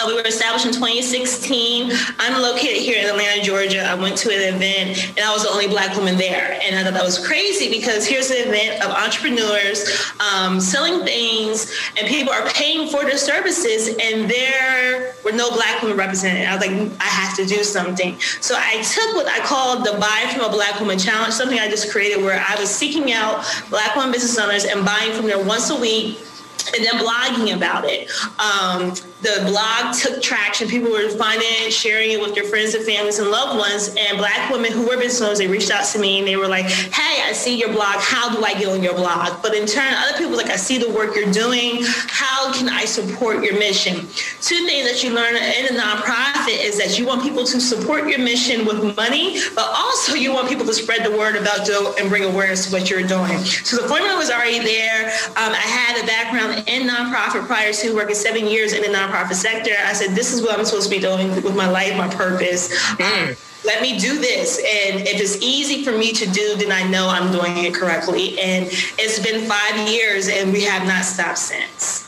Uh, 0.00 0.06
we 0.06 0.14
were 0.14 0.22
established 0.22 0.66
in 0.66 0.72
2016. 0.72 1.90
I'm 2.18 2.40
located 2.40 2.82
here 2.82 2.98
in 2.98 3.06
Atlanta, 3.08 3.42
Georgia. 3.42 3.84
I 3.84 3.94
went 3.94 4.16
to 4.18 4.30
an 4.30 4.54
event 4.54 5.12
and 5.16 5.20
I 5.20 5.32
was 5.32 5.42
the 5.42 5.50
only 5.50 5.66
black 5.66 5.96
woman 5.96 6.16
there. 6.16 6.58
And 6.62 6.76
I 6.76 6.84
thought 6.84 6.94
that 6.94 7.04
was 7.04 7.24
crazy 7.26 7.68
because 7.68 8.06
here's 8.06 8.30
an 8.30 8.48
event 8.48 8.84
of 8.84 8.90
entrepreneurs 8.92 10.12
um, 10.20 10.60
selling 10.60 11.04
things 11.04 11.74
and 11.98 12.06
people 12.06 12.32
are 12.32 12.46
paying 12.50 12.88
for 12.88 13.02
their 13.02 13.18
services 13.18 13.96
and 14.00 14.30
there 14.30 15.14
were 15.24 15.32
no 15.32 15.50
black 15.50 15.82
women 15.82 15.96
represented. 15.96 16.46
I 16.46 16.56
was 16.56 16.66
like, 16.66 17.00
I 17.00 17.08
have 17.08 17.36
to 17.36 17.44
do 17.44 17.64
something. 17.64 18.18
So 18.40 18.54
I 18.56 18.82
took 18.82 19.16
what 19.16 19.26
I 19.26 19.40
called 19.40 19.84
the 19.84 19.98
Buy 19.98 20.30
from 20.32 20.44
a 20.44 20.50
Black 20.50 20.78
Woman 20.78 20.98
Challenge, 20.98 21.32
something 21.32 21.58
I 21.58 21.68
just 21.68 21.90
created 21.90 22.22
where 22.22 22.44
I 22.46 22.58
was 22.60 22.70
seeking 22.70 23.12
out 23.12 23.44
black 23.68 23.96
women 23.96 24.12
business 24.12 24.38
owners 24.38 24.64
and 24.64 24.84
buying 24.84 25.12
from 25.12 25.26
there 25.26 25.42
once 25.44 25.70
a 25.70 25.80
week 25.80 26.20
and 26.74 26.84
then 26.84 26.94
blogging 26.94 27.56
about 27.56 27.84
it. 27.86 28.10
Um, 28.38 28.94
the 29.20 29.42
blog 29.46 29.94
took 29.96 30.22
traction. 30.22 30.68
People 30.68 30.90
were 30.90 31.08
finding 31.10 31.48
it, 31.66 31.72
sharing 31.72 32.12
it 32.12 32.20
with 32.20 32.34
their 32.36 32.44
friends 32.44 32.74
and 32.74 32.84
families 32.84 33.18
and 33.18 33.30
loved 33.30 33.58
ones. 33.58 33.94
And 33.98 34.16
black 34.16 34.50
women 34.50 34.70
who 34.70 34.86
were 34.86 34.96
business 34.96 35.20
owners, 35.20 35.38
they 35.38 35.48
reached 35.48 35.72
out 35.72 35.84
to 35.86 35.98
me 35.98 36.20
and 36.20 36.28
they 36.28 36.36
were 36.36 36.46
like, 36.46 36.66
hey, 36.66 37.22
I 37.26 37.32
see 37.32 37.58
your 37.58 37.72
blog. 37.72 37.96
How 37.98 38.32
do 38.32 38.44
I 38.44 38.54
get 38.54 38.68
on 38.68 38.82
your 38.82 38.94
blog? 38.94 39.42
But 39.42 39.54
in 39.54 39.66
turn, 39.66 39.92
other 39.92 40.16
people 40.16 40.30
were 40.30 40.36
like, 40.36 40.50
I 40.50 40.56
see 40.56 40.78
the 40.78 40.90
work 40.90 41.16
you're 41.16 41.32
doing. 41.32 41.78
How 41.82 42.52
can 42.52 42.68
I 42.68 42.84
support 42.84 43.42
your 43.42 43.58
mission? 43.58 44.06
Two 44.40 44.66
things 44.66 44.88
that 44.88 45.02
you 45.02 45.12
learn 45.12 45.34
in 45.34 45.66
a 45.66 45.80
nonprofit 45.80 46.62
is 46.62 46.78
that 46.78 46.96
you 46.96 47.04
want 47.04 47.22
people 47.22 47.44
to 47.44 47.60
support 47.60 48.08
your 48.08 48.20
mission 48.20 48.64
with 48.64 48.96
money, 48.96 49.40
but 49.56 49.68
also 49.74 50.14
you 50.14 50.32
want 50.32 50.48
people 50.48 50.66
to 50.66 50.74
spread 50.74 51.04
the 51.04 51.16
word 51.16 51.34
about 51.34 51.66
you 51.66 51.92
and 51.98 52.08
bring 52.08 52.22
awareness 52.22 52.66
to 52.66 52.72
what 52.72 52.88
you're 52.88 53.02
doing. 53.02 53.38
So 53.64 53.82
the 53.82 53.88
formula 53.88 54.16
was 54.16 54.30
already 54.30 54.60
there. 54.60 55.06
Um, 55.34 55.50
I 55.50 55.56
had 55.56 56.02
a 56.02 56.06
background 56.06 56.68
in 56.68 56.86
nonprofit 56.86 57.46
prior 57.46 57.72
to 57.72 57.94
working 57.94 58.14
seven 58.14 58.46
years 58.46 58.72
in 58.72 58.84
a 58.84 58.88
nonprofit 58.88 59.07
nonprofit 59.08 59.34
sector. 59.34 59.72
I 59.84 59.92
said, 59.92 60.14
this 60.14 60.32
is 60.32 60.42
what 60.42 60.58
I'm 60.58 60.64
supposed 60.64 60.88
to 60.88 60.94
be 60.94 61.00
doing 61.00 61.34
with 61.42 61.56
my 61.56 61.68
life, 61.68 61.96
my 61.96 62.08
purpose. 62.08 62.74
Mm. 62.96 63.30
Um, 63.30 63.36
let 63.64 63.82
me 63.82 63.98
do 63.98 64.18
this. 64.18 64.58
And 64.58 65.00
if 65.00 65.20
it's 65.20 65.42
easy 65.42 65.84
for 65.84 65.92
me 65.92 66.12
to 66.12 66.26
do, 66.30 66.56
then 66.56 66.72
I 66.72 66.88
know 66.88 67.08
I'm 67.08 67.32
doing 67.32 67.64
it 67.64 67.74
correctly. 67.74 68.38
And 68.38 68.66
it's 68.98 69.18
been 69.18 69.48
five 69.48 69.88
years 69.88 70.28
and 70.28 70.52
we 70.52 70.62
have 70.62 70.86
not 70.86 71.04
stopped 71.04 71.38
since. 71.38 72.07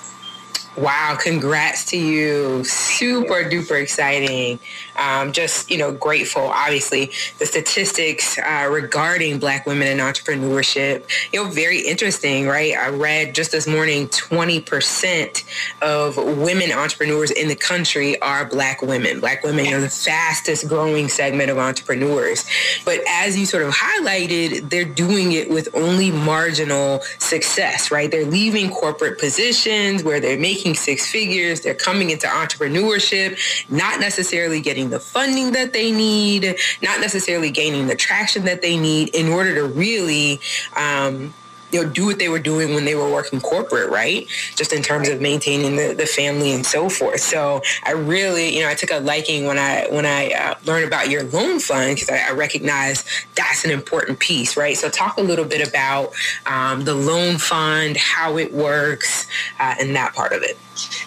Wow, 0.81 1.19
congrats 1.21 1.85
to 1.91 1.99
you. 1.99 2.65
Super 2.65 3.45
duper 3.45 3.83
exciting. 3.83 4.59
Um, 4.97 5.31
just, 5.31 5.71
you 5.71 5.77
know, 5.77 5.93
grateful. 5.93 6.45
Obviously, 6.45 7.11
the 7.39 7.45
statistics 7.45 8.39
uh, 8.39 8.67
regarding 8.71 9.39
Black 9.39 9.67
women 9.67 9.89
in 9.89 9.99
entrepreneurship, 9.99 11.05
you 11.35 11.45
know, 11.45 11.51
very 11.51 11.81
interesting, 11.81 12.47
right? 12.47 12.75
I 12.75 12.89
read 12.89 13.35
just 13.35 13.53
this 13.53 13.67
morning 13.67 14.09
20% 14.09 15.45
of 15.83 16.17
women 16.17 16.73
entrepreneurs 16.73 17.31
in 17.31 17.49
the 17.49 17.57
country 17.57 18.19
are 18.23 18.47
Black 18.47 18.81
women. 18.81 19.21
Black 19.21 19.45
women 19.45 19.75
are 19.75 19.81
the 19.81 19.91
fastest 19.91 20.67
growing 20.67 21.11
segment 21.11 21.51
of 21.51 21.59
entrepreneurs. 21.59 22.47
But 22.87 23.01
as 23.07 23.39
you 23.39 23.45
sort 23.45 23.65
of 23.65 23.75
highlighted, 23.75 24.71
they're 24.71 24.87
doing 24.87 25.33
it 25.33 25.51
with 25.51 25.69
only 25.75 26.11
marginal 26.11 27.03
success, 27.19 27.91
right? 27.91 28.11
They're 28.11 28.25
leaving 28.25 28.71
corporate 28.71 29.19
positions 29.19 30.03
where 30.03 30.21
they're 30.21 30.39
making 30.39 30.70
making 30.71 30.81
six 30.81 31.11
figures. 31.11 31.61
They're 31.61 31.75
coming 31.75 32.11
into 32.11 32.27
entrepreneurship, 32.27 33.39
not 33.71 34.01
necessarily 34.01 34.61
getting 34.61 34.91
the 34.91 35.01
funding 35.01 35.53
that 35.53 35.73
they 35.73 35.91
need, 35.91 36.57
not 36.83 37.01
necessarily 37.01 37.51
gaining 37.51 37.87
the 37.87 37.97
traction 37.97 38.45
that 38.45 38.63
they 38.63 38.77
need 38.77 39.15
in 39.15 39.29
order 39.29 39.55
to 39.55 39.65
really 39.65 40.41
um, 40.77 41.35
you 41.73 41.83
know, 41.83 41.91
do 41.91 42.07
what 42.07 42.19
they 42.19 42.29
were 42.29 42.39
doing 42.39 42.75
when 42.75 42.85
they 42.85 42.95
were 42.95 43.11
working 43.11 43.41
corporate, 43.41 43.91
right? 43.91 44.27
Just 44.57 44.73
in 44.73 44.83
terms 44.83 45.09
of 45.09 45.21
maintaining 45.21 45.77
the, 45.77 45.95
the 45.95 46.07
family 46.07 46.53
and 46.53 46.65
so 46.65 46.89
forth. 46.89 47.21
So 47.21 47.63
I 47.85 47.93
really, 47.93 48.55
you 48.57 48.63
know, 48.63 48.69
I 48.69 48.75
took 48.75 48.91
a 48.91 48.99
liking 48.99 49.47
when 49.47 49.59
I 49.59 49.87
when 49.91 50.07
I 50.07 50.31
uh, 50.33 50.55
learned 50.65 50.87
about 50.87 51.09
your 51.09 51.25
loan 51.25 51.61
fund 51.61 51.97
because 51.97 52.11
I, 52.11 52.29
I 52.29 52.33
recognize 52.33 53.05
that's 53.35 53.65
an 53.65 53.71
important 53.71 54.19
piece, 54.19 54.57
right? 54.57 54.77
So 54.77 54.89
talk 54.89 55.17
a 55.17 55.23
little 55.23 55.45
bit 55.45 55.67
about 55.67 56.13
um, 56.47 56.85
the 56.85 56.95
loan 56.95 57.39
fund, 57.39 57.97
how 57.97 58.37
it 58.37 58.53
works, 58.53 59.27
uh, 59.59 59.75
and 59.81 59.95
that 59.97 60.15
part 60.15 60.33
of 60.33 60.43
it. 60.43 60.59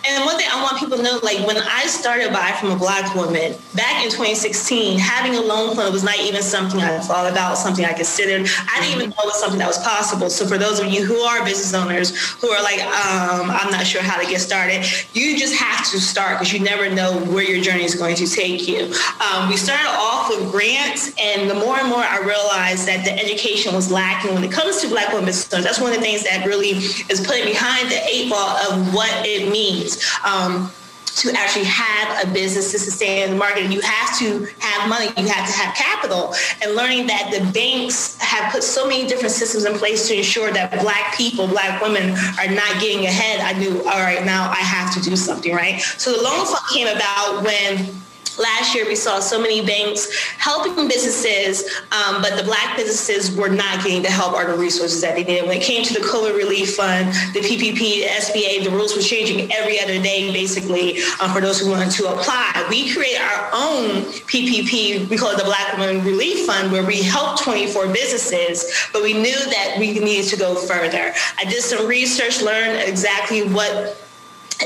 And 0.05 0.25
one 0.25 0.37
thing 0.37 0.47
I 0.51 0.61
want 0.61 0.77
people 0.79 0.97
to 0.97 1.03
know, 1.03 1.19
like 1.23 1.45
when 1.47 1.57
I 1.57 1.85
started 1.87 2.31
Buy 2.31 2.51
from 2.59 2.71
a 2.71 2.75
Black 2.75 3.15
Woman 3.15 3.55
back 3.75 4.03
in 4.03 4.09
2016, 4.09 4.99
having 4.99 5.35
a 5.35 5.41
loan 5.41 5.75
fund 5.75 5.93
was 5.93 6.03
not 6.03 6.19
even 6.19 6.41
something 6.41 6.79
I 6.79 6.99
thought 6.99 7.31
about, 7.31 7.57
something 7.57 7.85
I 7.85 7.93
considered. 7.93 8.47
I 8.71 8.79
didn't 8.81 8.95
even 8.95 9.09
know 9.09 9.15
it 9.19 9.25
was 9.25 9.39
something 9.39 9.59
that 9.59 9.67
was 9.67 9.79
possible. 9.79 10.29
So 10.29 10.45
for 10.45 10.57
those 10.57 10.79
of 10.79 10.87
you 10.87 11.05
who 11.05 11.17
are 11.21 11.43
business 11.43 11.73
owners 11.73 12.15
who 12.41 12.49
are 12.49 12.61
like, 12.61 12.79
um, 12.81 13.49
I'm 13.49 13.71
not 13.71 13.85
sure 13.85 14.01
how 14.01 14.19
to 14.21 14.27
get 14.27 14.41
started, 14.41 14.85
you 15.13 15.37
just 15.37 15.55
have 15.55 15.89
to 15.91 15.99
start 15.99 16.39
because 16.39 16.53
you 16.53 16.59
never 16.59 16.89
know 16.93 17.19
where 17.25 17.43
your 17.43 17.61
journey 17.61 17.83
is 17.83 17.95
going 17.95 18.15
to 18.17 18.27
take 18.27 18.67
you. 18.67 18.93
Um, 19.19 19.49
we 19.49 19.57
started 19.57 19.89
off 19.89 20.29
with 20.29 20.51
grants, 20.51 21.13
and 21.19 21.49
the 21.49 21.55
more 21.55 21.77
and 21.77 21.89
more 21.89 22.03
I 22.03 22.19
realized 22.19 22.87
that 22.87 23.03
the 23.05 23.13
education 23.13 23.73
was 23.73 23.91
lacking 23.91 24.33
when 24.33 24.43
it 24.43 24.51
comes 24.51 24.81
to 24.81 24.87
Black 24.87 25.09
women 25.09 25.25
business 25.25 25.53
owners. 25.53 25.65
That's 25.65 25.79
one 25.79 25.91
of 25.91 25.97
the 25.97 26.03
things 26.03 26.23
that 26.23 26.45
really 26.45 26.71
is 27.09 27.25
putting 27.25 27.45
behind 27.45 27.89
the 27.89 27.99
eight 28.07 28.29
ball 28.29 28.57
of 28.69 28.93
what 28.93 29.11
it 29.25 29.51
means 29.51 29.62
means. 29.63 30.03
Um, 30.25 30.71
to 31.15 31.31
actually 31.33 31.65
have 31.65 32.27
a 32.27 32.33
business 32.33 32.71
to 32.71 32.79
sustain 32.79 33.29
the 33.29 33.35
market. 33.35 33.63
and 33.65 33.73
You 33.73 33.81
have 33.81 34.17
to 34.17 34.47
have 34.59 34.89
money, 34.89 35.05
you 35.15 35.27
have 35.27 35.47
to 35.47 35.53
have 35.53 35.75
capital. 35.75 36.33
And 36.63 36.75
learning 36.75 37.05
that 37.05 37.29
the 37.31 37.51
banks 37.51 38.19
have 38.19 38.51
put 38.51 38.63
so 38.63 38.87
many 38.87 39.07
different 39.07 39.31
systems 39.31 39.65
in 39.65 39.77
place 39.77 40.07
to 40.07 40.17
ensure 40.17 40.51
that 40.51 40.71
black 40.81 41.15
people, 41.15 41.47
black 41.47 41.81
women 41.83 42.17
are 42.39 42.49
not 42.49 42.81
getting 42.81 43.05
ahead, 43.05 43.41
I 43.41 43.53
knew, 43.59 43.77
all 43.83 44.01
right, 44.01 44.25
now 44.25 44.49
I 44.49 44.63
have 44.65 44.91
to 44.95 45.01
do 45.07 45.15
something, 45.15 45.53
right? 45.53 45.79
So 45.81 46.13
the 46.17 46.23
loan 46.23 46.47
fund 46.47 46.65
came 46.73 46.87
about 46.87 47.43
when 47.43 47.93
Last 48.39 48.73
year, 48.73 48.85
we 48.87 48.95
saw 48.95 49.19
so 49.19 49.39
many 49.39 49.63
banks 49.65 50.11
helping 50.37 50.87
businesses, 50.87 51.63
um, 51.91 52.21
but 52.21 52.35
the 52.35 52.43
black 52.43 52.75
businesses 52.75 53.35
were 53.35 53.49
not 53.49 53.83
getting 53.83 54.01
the 54.01 54.09
help 54.09 54.33
or 54.33 54.45
the 54.45 54.57
resources 54.57 55.01
that 55.01 55.15
they 55.15 55.23
did. 55.23 55.47
When 55.47 55.57
it 55.57 55.63
came 55.63 55.83
to 55.83 55.93
the 55.93 55.99
COVID 55.99 56.35
relief 56.35 56.75
fund, 56.75 57.09
the 57.33 57.41
PPP, 57.41 57.77
the 57.77 58.07
SBA, 58.07 58.63
the 58.63 58.71
rules 58.71 58.95
were 58.95 59.01
changing 59.01 59.51
every 59.53 59.79
other 59.79 60.01
day, 60.01 60.31
basically, 60.33 60.97
um, 61.21 61.31
for 61.31 61.41
those 61.41 61.59
who 61.59 61.69
wanted 61.69 61.91
to 61.91 62.07
apply. 62.11 62.65
We 62.69 62.91
created 62.93 63.21
our 63.21 63.49
own 63.53 64.03
PPP, 64.25 65.09
we 65.09 65.17
call 65.17 65.31
it 65.31 65.37
the 65.37 65.43
Black 65.43 65.77
Women 65.77 66.03
Relief 66.03 66.47
Fund, 66.47 66.71
where 66.71 66.85
we 66.85 67.01
helped 67.03 67.43
24 67.43 67.87
businesses, 67.87 68.71
but 68.91 69.03
we 69.03 69.13
knew 69.13 69.37
that 69.37 69.75
we 69.79 69.99
needed 69.99 70.29
to 70.29 70.37
go 70.37 70.55
further. 70.55 71.13
I 71.37 71.45
did 71.45 71.61
some 71.61 71.87
research, 71.87 72.41
learned 72.41 72.79
exactly 72.89 73.43
what 73.47 73.97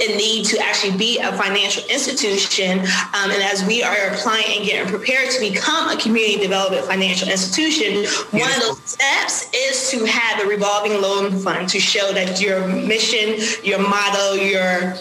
a 0.02 0.16
need 0.18 0.46
to 0.46 0.60
actually 0.60 0.98
be 0.98 1.20
a 1.20 1.32
financial 1.34 1.84
institution. 1.90 2.80
Um, 2.80 3.32
and 3.32 3.44
as 3.44 3.66
we 3.66 3.84
are 3.84 4.08
applying 4.12 4.58
and 4.58 4.66
getting 4.66 4.90
prepared 4.90 5.32
to 5.32 5.40
become 5.40 5.90
a 5.90 5.98
community 5.98 6.38
development 6.38 6.86
financial 6.86 7.30
institution, 7.30 8.06
one 8.32 8.52
of 8.52 8.62
those 8.62 8.82
steps 8.84 9.50
is 9.54 9.90
to 9.92 10.06
have 10.06 10.44
a 10.44 10.48
revolving 10.48 11.02
loan 11.02 11.32
fund 11.40 11.70
to 11.70 11.80
show 11.80 12.12
that 12.14 12.42
your 12.42 12.68
mission, 12.68 13.36
your 13.64 13.80
motto, 13.80 14.34
your 14.34 14.96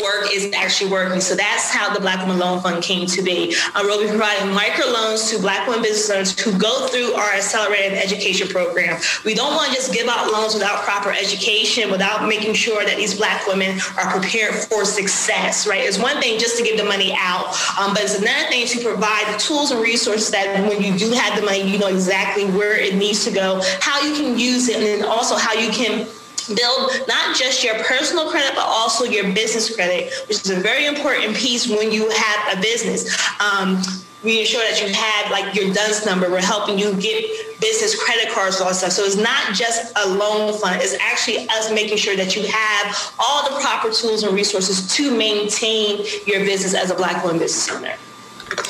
work 0.00 0.28
is 0.32 0.52
actually 0.54 0.90
working. 0.90 1.20
So 1.20 1.34
that's 1.34 1.70
how 1.70 1.92
the 1.92 2.00
Black 2.00 2.20
Women 2.20 2.38
Loan 2.38 2.60
Fund 2.60 2.82
came 2.82 3.06
to 3.06 3.22
be. 3.22 3.54
Uh, 3.74 3.82
we'll 3.84 4.00
be 4.00 4.08
providing 4.08 4.54
microloans 4.54 5.30
to 5.30 5.38
Black 5.38 5.66
women 5.66 5.82
business 5.82 6.10
owners 6.10 6.40
who 6.40 6.56
go 6.58 6.86
through 6.88 7.12
our 7.14 7.32
accelerated 7.32 7.98
education 7.98 8.48
program. 8.48 9.00
We 9.24 9.34
don't 9.34 9.54
want 9.54 9.70
to 9.70 9.74
just 9.74 9.92
give 9.92 10.08
out 10.08 10.32
loans 10.32 10.54
without 10.54 10.82
proper 10.82 11.10
education, 11.10 11.90
without 11.90 12.26
making 12.26 12.54
sure 12.54 12.84
that 12.84 12.96
these 12.96 13.16
Black 13.16 13.46
women 13.46 13.78
are 13.98 14.10
prepared 14.10 14.54
for 14.54 14.84
success, 14.84 15.66
right? 15.66 15.80
It's 15.80 15.98
one 15.98 16.20
thing 16.20 16.38
just 16.38 16.56
to 16.58 16.64
give 16.64 16.78
the 16.78 16.84
money 16.84 17.14
out, 17.18 17.48
um, 17.78 17.92
but 17.92 18.02
it's 18.02 18.18
another 18.18 18.48
thing 18.48 18.66
to 18.68 18.82
provide 18.82 19.32
the 19.32 19.38
tools 19.38 19.70
and 19.70 19.80
resources 19.80 20.30
that 20.30 20.68
when 20.68 20.82
you 20.82 20.96
do 20.96 21.10
have 21.12 21.38
the 21.38 21.44
money, 21.44 21.62
you 21.62 21.78
know 21.78 21.88
exactly 21.88 22.46
where 22.46 22.78
it 22.78 22.94
needs 22.94 23.24
to 23.24 23.30
go, 23.30 23.60
how 23.80 24.00
you 24.00 24.14
can 24.14 24.38
use 24.38 24.68
it, 24.68 24.76
and 24.76 24.84
then 24.84 25.04
also 25.04 25.36
how 25.36 25.52
you 25.52 25.70
can 25.70 26.06
build 26.48 26.90
not 27.08 27.36
just 27.36 27.62
your 27.62 27.74
personal 27.84 28.28
credit 28.30 28.52
but 28.54 28.64
also 28.64 29.04
your 29.04 29.32
business 29.32 29.74
credit 29.74 30.12
which 30.28 30.42
is 30.42 30.50
a 30.50 30.60
very 30.60 30.86
important 30.86 31.36
piece 31.36 31.68
when 31.68 31.90
you 31.92 32.08
have 32.10 32.58
a 32.58 32.60
business 32.60 33.16
um, 33.40 33.82
we 34.22 34.40
ensure 34.40 34.60
that 34.60 34.80
you 34.80 34.92
have 34.94 35.30
like 35.30 35.54
your 35.54 35.72
DUNS 35.74 36.06
number. 36.06 36.30
We're 36.30 36.40
helping 36.40 36.78
you 36.78 36.94
get 37.00 37.60
business 37.60 38.00
credit 38.00 38.32
cards, 38.32 38.60
all 38.60 38.68
that 38.68 38.76
stuff. 38.76 38.92
So 38.92 39.04
it's 39.04 39.16
not 39.16 39.54
just 39.54 39.92
a 39.96 40.08
loan 40.08 40.56
fund. 40.58 40.80
It's 40.80 40.96
actually 41.00 41.48
us 41.48 41.72
making 41.72 41.96
sure 41.96 42.16
that 42.16 42.36
you 42.36 42.46
have 42.46 43.14
all 43.18 43.48
the 43.48 43.60
proper 43.60 43.90
tools 43.90 44.22
and 44.22 44.34
resources 44.34 44.86
to 44.96 45.16
maintain 45.16 46.04
your 46.26 46.40
business 46.44 46.74
as 46.74 46.90
a 46.90 46.94
Black 46.94 47.22
woman 47.24 47.38
business 47.38 47.76
owner. 47.76 47.94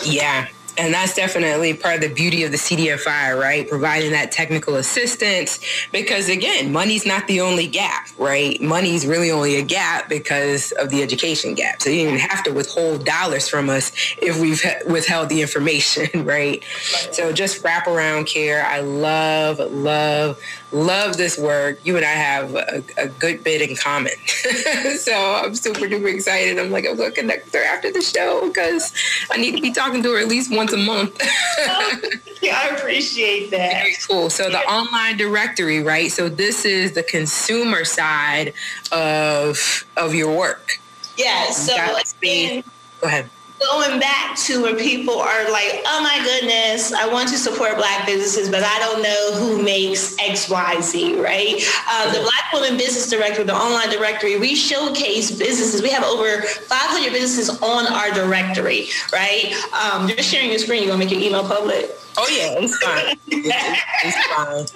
Yeah, 0.04 0.48
And 0.78 0.94
that's 0.94 1.14
definitely 1.14 1.74
part 1.74 1.96
of 1.96 2.00
the 2.00 2.14
beauty 2.14 2.44
of 2.44 2.50
the 2.50 2.56
CDFI, 2.56 3.38
right? 3.38 3.68
Providing 3.68 4.12
that 4.12 4.32
technical 4.32 4.76
assistance 4.76 5.60
because 5.92 6.30
again, 6.30 6.72
money's 6.72 7.04
not 7.04 7.26
the 7.26 7.42
only 7.42 7.66
gap, 7.66 8.08
right? 8.18 8.60
Money's 8.60 9.06
really 9.06 9.30
only 9.30 9.56
a 9.56 9.62
gap 9.62 10.08
because 10.08 10.72
of 10.72 10.88
the 10.88 11.02
education 11.02 11.54
gap. 11.54 11.82
So 11.82 11.90
you 11.90 12.08
don't 12.08 12.18
have 12.18 12.42
to 12.44 12.52
withhold 12.52 13.04
dollars 13.04 13.48
from 13.48 13.68
us 13.68 13.92
if 14.20 14.40
we've 14.40 14.64
withheld 14.86 15.28
the 15.28 15.42
information, 15.42 16.24
right? 16.24 16.64
So 17.10 17.32
just 17.32 17.62
wraparound 17.62 18.26
care. 18.26 18.64
I 18.64 18.80
love, 18.80 19.58
love, 19.58 20.40
love 20.72 21.16
this 21.16 21.38
work. 21.38 21.78
You 21.84 21.96
and 21.96 22.04
I 22.04 22.10
have 22.10 22.54
a, 22.54 22.82
a 22.96 23.08
good 23.08 23.44
bit 23.44 23.68
in 23.68 23.76
common. 23.76 24.12
so 24.98 25.12
I'm 25.14 25.54
super 25.54 25.86
duper 25.86 26.12
excited. 26.12 26.58
I'm 26.58 26.70
like, 26.70 26.86
I'm 26.86 26.96
going 26.96 27.10
to 27.10 27.20
connect 27.20 27.54
her 27.54 27.64
after 27.64 27.92
the 27.92 28.02
show 28.02 28.48
because 28.48 28.92
I 29.30 29.36
need 29.36 29.54
to 29.56 29.62
be 29.62 29.72
talking 29.72 30.02
to 30.02 30.12
her 30.12 30.18
at 30.20 30.28
least 30.28 30.54
once 30.54 30.72
a 30.72 30.76
month. 30.76 31.20
oh, 31.22 32.00
yeah, 32.42 32.60
I 32.62 32.76
appreciate 32.76 33.50
that. 33.50 33.72
Very 33.72 33.96
cool. 34.08 34.30
So 34.30 34.50
the 34.50 34.60
online 34.60 35.16
directory, 35.16 35.82
right? 35.82 36.10
So 36.10 36.28
this 36.28 36.64
is 36.64 36.92
the 36.92 37.02
consumer 37.02 37.84
side 37.84 38.54
of 38.90 39.84
of 39.96 40.14
your 40.14 40.36
work. 40.36 40.78
Yeah. 41.16 41.50
So 41.50 41.74
again, 42.20 42.64
go 43.00 43.08
ahead 43.08 43.28
going 43.70 44.00
back 44.00 44.36
to 44.36 44.62
where 44.62 44.76
people 44.76 45.18
are 45.18 45.50
like, 45.50 45.82
oh 45.86 46.02
my 46.02 46.22
goodness, 46.24 46.92
I 46.92 47.06
want 47.06 47.28
to 47.30 47.38
support 47.38 47.76
Black 47.76 48.06
businesses, 48.06 48.48
but 48.48 48.62
I 48.62 48.78
don't 48.78 49.02
know 49.02 49.32
who 49.34 49.62
makes 49.62 50.16
X, 50.18 50.48
Y, 50.48 50.80
Z, 50.80 51.20
right? 51.20 51.62
Uh, 51.88 52.12
the 52.12 52.20
Black 52.20 52.52
Women 52.52 52.76
Business 52.76 53.08
Directory, 53.08 53.44
the 53.44 53.54
online 53.54 53.90
directory, 53.90 54.38
we 54.38 54.54
showcase 54.54 55.30
businesses. 55.30 55.82
We 55.82 55.90
have 55.90 56.04
over 56.04 56.42
500 56.42 57.12
businesses 57.12 57.60
on 57.62 57.86
our 57.86 58.10
directory, 58.10 58.88
right? 59.12 59.52
Um, 59.72 60.08
just 60.08 60.28
sharing 60.28 60.50
your 60.50 60.58
screen, 60.58 60.82
You're 60.82 60.92
gonna 60.92 61.04
make 61.04 61.12
your 61.12 61.20
email 61.20 61.46
public? 61.46 61.90
Oh 62.16 62.28
yeah, 62.30 62.54
it's 62.58 62.76
fine. 62.76 63.16
it's, 63.26 64.26
fine. 64.34 64.66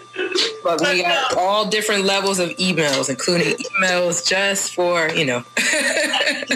But 0.65 0.81
we 0.81 1.03
got 1.03 1.37
all 1.37 1.69
different 1.69 2.05
levels 2.05 2.39
of 2.39 2.51
emails, 2.51 3.11
including 3.11 3.57
emails 3.57 4.27
just 4.27 4.75
for 4.75 5.11
you 5.11 5.27
know. 5.27 5.45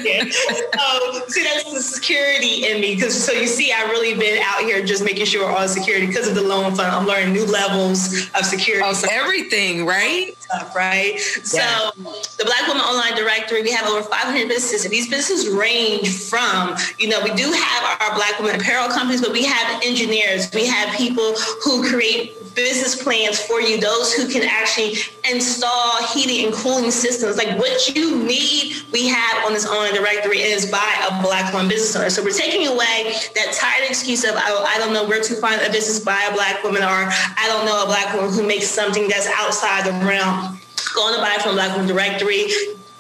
yeah. 0.03 0.23
Um, 0.23 1.23
see, 1.29 1.43
that's 1.43 1.73
the 1.73 1.83
security 1.83 2.67
in 2.67 2.81
me 2.81 2.95
because 2.95 3.23
so 3.23 3.33
you 3.33 3.47
see, 3.47 3.73
I've 3.73 3.91
really 3.91 4.19
been 4.19 4.43
out 4.45 4.61
here 4.61 4.85
just 4.85 5.05
making 5.05 5.27
sure 5.27 5.51
all 5.51 5.69
security 5.69 6.07
because 6.07 6.29
of 6.29 6.35
the 6.35 6.43
loan 6.43 6.75
fund. 6.75 6.93
I'm 6.93 7.07
learning 7.07 7.35
new 7.35 7.47
levels 7.47 8.31
of 8.35 8.45
security. 8.45 8.89
Of 8.89 9.05
everything, 9.11 9.85
right? 9.85 10.35
Stuff, 10.51 10.75
right. 10.75 11.15
Yeah. 11.15 11.43
So 11.43 11.91
the 12.39 12.45
Black 12.45 12.67
Women 12.67 12.83
Online 12.83 13.15
Directory, 13.15 13.63
we 13.63 13.71
have 13.73 13.87
over 13.87 14.03
500 14.03 14.49
businesses, 14.49 14.85
and 14.85 14.93
these 14.93 15.09
businesses 15.09 15.49
range 15.49 16.09
from 16.29 16.77
you 16.99 17.09
know 17.09 17.21
we 17.23 17.33
do 17.35 17.53
have 17.53 18.01
our 18.01 18.15
Black 18.15 18.39
Women 18.39 18.61
apparel 18.61 18.89
companies, 18.89 19.21
but 19.21 19.33
we 19.33 19.45
have 19.45 19.83
engineers, 19.85 20.51
we 20.53 20.67
have 20.67 20.95
people 20.97 21.35
who 21.63 21.89
create 21.89 22.37
business 22.55 23.03
plans 23.03 23.41
for 23.41 23.61
you, 23.61 23.81
those 23.81 24.13
who 24.13 24.29
can 24.29 24.43
actually 24.43 24.95
install 25.31 26.03
heating 26.13 26.47
and 26.47 26.55
cooling 26.55 26.91
systems. 26.91 27.37
Like 27.37 27.59
what 27.59 27.95
you 27.95 28.23
need, 28.25 28.77
we 28.93 29.09
have 29.09 29.45
on 29.47 29.53
this 29.53 29.67
online 29.67 29.95
directory 29.95 30.39
is 30.39 30.71
by 30.71 31.09
a 31.11 31.23
black 31.23 31.53
woman 31.53 31.69
business 31.69 31.95
owner. 31.97 32.11
So 32.11 32.23
we're 32.23 32.37
taking 32.37 32.67
away 32.67 33.15
that 33.35 33.53
tired 33.55 33.89
excuse 33.89 34.25
of, 34.25 34.35
oh, 34.35 34.65
I 34.69 34.79
don't 34.79 34.93
know 34.93 35.07
where 35.07 35.23
to 35.23 35.35
find 35.37 35.61
a 35.63 35.71
business 35.71 36.01
by 36.01 36.29
a 36.31 36.35
black 36.35 36.63
woman, 36.63 36.83
or 36.83 36.87
I 36.87 37.45
don't 37.47 37.65
know 37.67 37.83
a 37.83 37.87
black 37.87 38.15
woman 38.15 38.33
who 38.33 38.47
makes 38.47 38.67
something 38.67 39.09
that's 39.09 39.27
outside 39.27 39.85
the 39.87 39.93
realm. 40.07 40.59
Go 40.95 41.03
on 41.03 41.15
to 41.15 41.21
buy 41.21 41.39
from 41.41 41.55
Black 41.55 41.77
Woman 41.77 41.87
Directory 41.87 42.49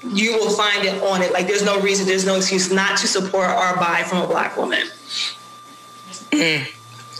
you 0.02 0.32
will 0.32 0.50
find 0.50 0.84
it 0.84 1.02
on 1.02 1.22
it. 1.22 1.32
Like 1.32 1.46
there's 1.46 1.64
no 1.64 1.80
reason, 1.80 2.06
there's 2.06 2.24
no 2.26 2.36
excuse 2.36 2.72
not 2.72 2.96
to 2.98 3.06
support 3.06 3.50
or 3.50 3.76
buy 3.76 4.02
from 4.06 4.22
a 4.22 4.26
black 4.26 4.56
woman. 4.56 4.86
Mm. 6.30 6.66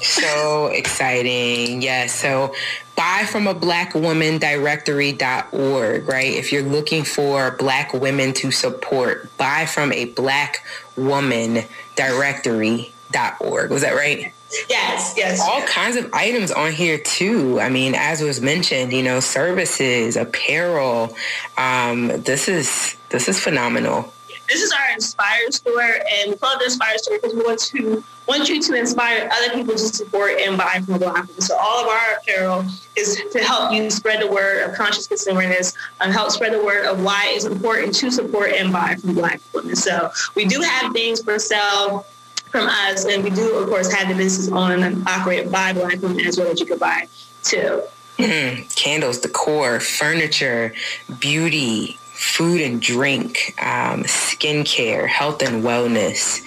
So 0.03 0.67
exciting. 0.69 1.83
Yes. 1.83 2.15
So 2.15 2.55
buy 2.97 3.27
from 3.27 3.47
a 3.47 3.55
black 3.55 3.95
woman 3.95 4.39
directory.org, 4.39 6.09
right? 6.09 6.33
If 6.33 6.53
you're 6.53 6.63
looking 6.63 7.05
for 7.05 7.57
black 7.59 7.93
women 7.93 8.33
to 8.35 8.51
support, 8.51 9.37
buy 9.37 9.67
from 9.67 9.93
a 9.93 10.07
black 10.07 10.65
woman 10.97 11.65
directory.org. 11.97 13.71
Was 13.71 13.83
that 13.83 13.95
right? 13.95 14.33
Yes, 14.69 15.15
yes. 15.17 15.41
All 15.41 15.61
yes. 15.61 15.71
kinds 15.71 15.97
of 15.97 16.13
items 16.13 16.51
on 16.51 16.73
here 16.73 16.99
too. 16.99 17.61
I 17.61 17.69
mean, 17.69 17.95
as 17.95 18.21
was 18.21 18.41
mentioned, 18.41 18.93
you 18.93 19.03
know, 19.03 19.21
services, 19.21 20.17
apparel. 20.17 21.15
Um, 21.57 22.09
this 22.09 22.49
is 22.49 22.97
this 23.11 23.29
is 23.29 23.39
phenomenal. 23.39 24.13
This 24.51 24.63
is 24.63 24.73
our 24.73 24.93
Inspire 24.93 25.53
store, 25.53 25.81
and 25.81 26.33
we 26.33 26.37
call 26.37 26.55
it 26.55 26.59
the 26.59 26.65
Inspire 26.65 26.99
store 26.99 27.19
because 27.23 27.35
we 27.37 27.43
want 27.45 27.61
to 27.61 28.03
want 28.27 28.49
you 28.49 28.61
to 28.61 28.75
inspire 28.75 29.29
other 29.33 29.55
people 29.55 29.75
to 29.75 29.79
support 29.79 30.33
and 30.41 30.59
buy 30.59 30.81
from 30.85 30.99
Black 30.99 31.29
women. 31.29 31.41
So 31.41 31.57
all 31.57 31.85
of 31.85 31.89
our 31.89 32.17
apparel 32.19 32.65
is 32.97 33.23
to 33.33 33.39
help 33.39 33.73
you 33.73 33.89
spread 33.91 34.21
the 34.21 34.27
word 34.27 34.69
of 34.69 34.75
conscious 34.75 35.07
consumerness 35.07 35.75
and 36.01 36.13
help 36.13 36.33
spread 36.33 36.53
the 36.53 36.65
word 36.65 36.85
of 36.85 37.03
why 37.03 37.31
it's 37.31 37.45
important 37.45 37.95
to 37.97 38.11
support 38.11 38.51
and 38.53 38.73
buy 38.73 38.97
from 38.97 39.15
Black 39.15 39.41
women. 39.55 39.77
So 39.77 40.11
we 40.35 40.47
do 40.47 40.61
have 40.61 40.93
things 40.93 41.23
for 41.23 41.39
sale 41.39 42.07
from 42.51 42.67
us, 42.67 43.05
and 43.05 43.23
we 43.23 43.31
do, 43.31 43.55
of 43.55 43.69
course, 43.69 43.93
have 43.93 44.09
the 44.09 44.15
business 44.15 44.49
owned 44.51 44.83
and 44.83 45.07
operated 45.07 45.53
by 45.53 45.73
Black 45.73 46.03
women 46.03 46.27
as 46.27 46.39
well 46.39 46.49
as 46.49 46.59
you 46.59 46.67
could 46.67 46.81
buy 46.81 47.07
too. 47.45 47.83
Mm, 48.19 48.75
candles, 48.75 49.19
decor, 49.19 49.79
furniture, 49.79 50.75
beauty, 51.21 52.00
food 52.21 52.61
and 52.61 52.83
drink, 52.83 53.55
um, 53.63 54.05
skincare, 54.05 55.09
health 55.09 55.43
and 55.43 55.65
wellness. 55.65 56.45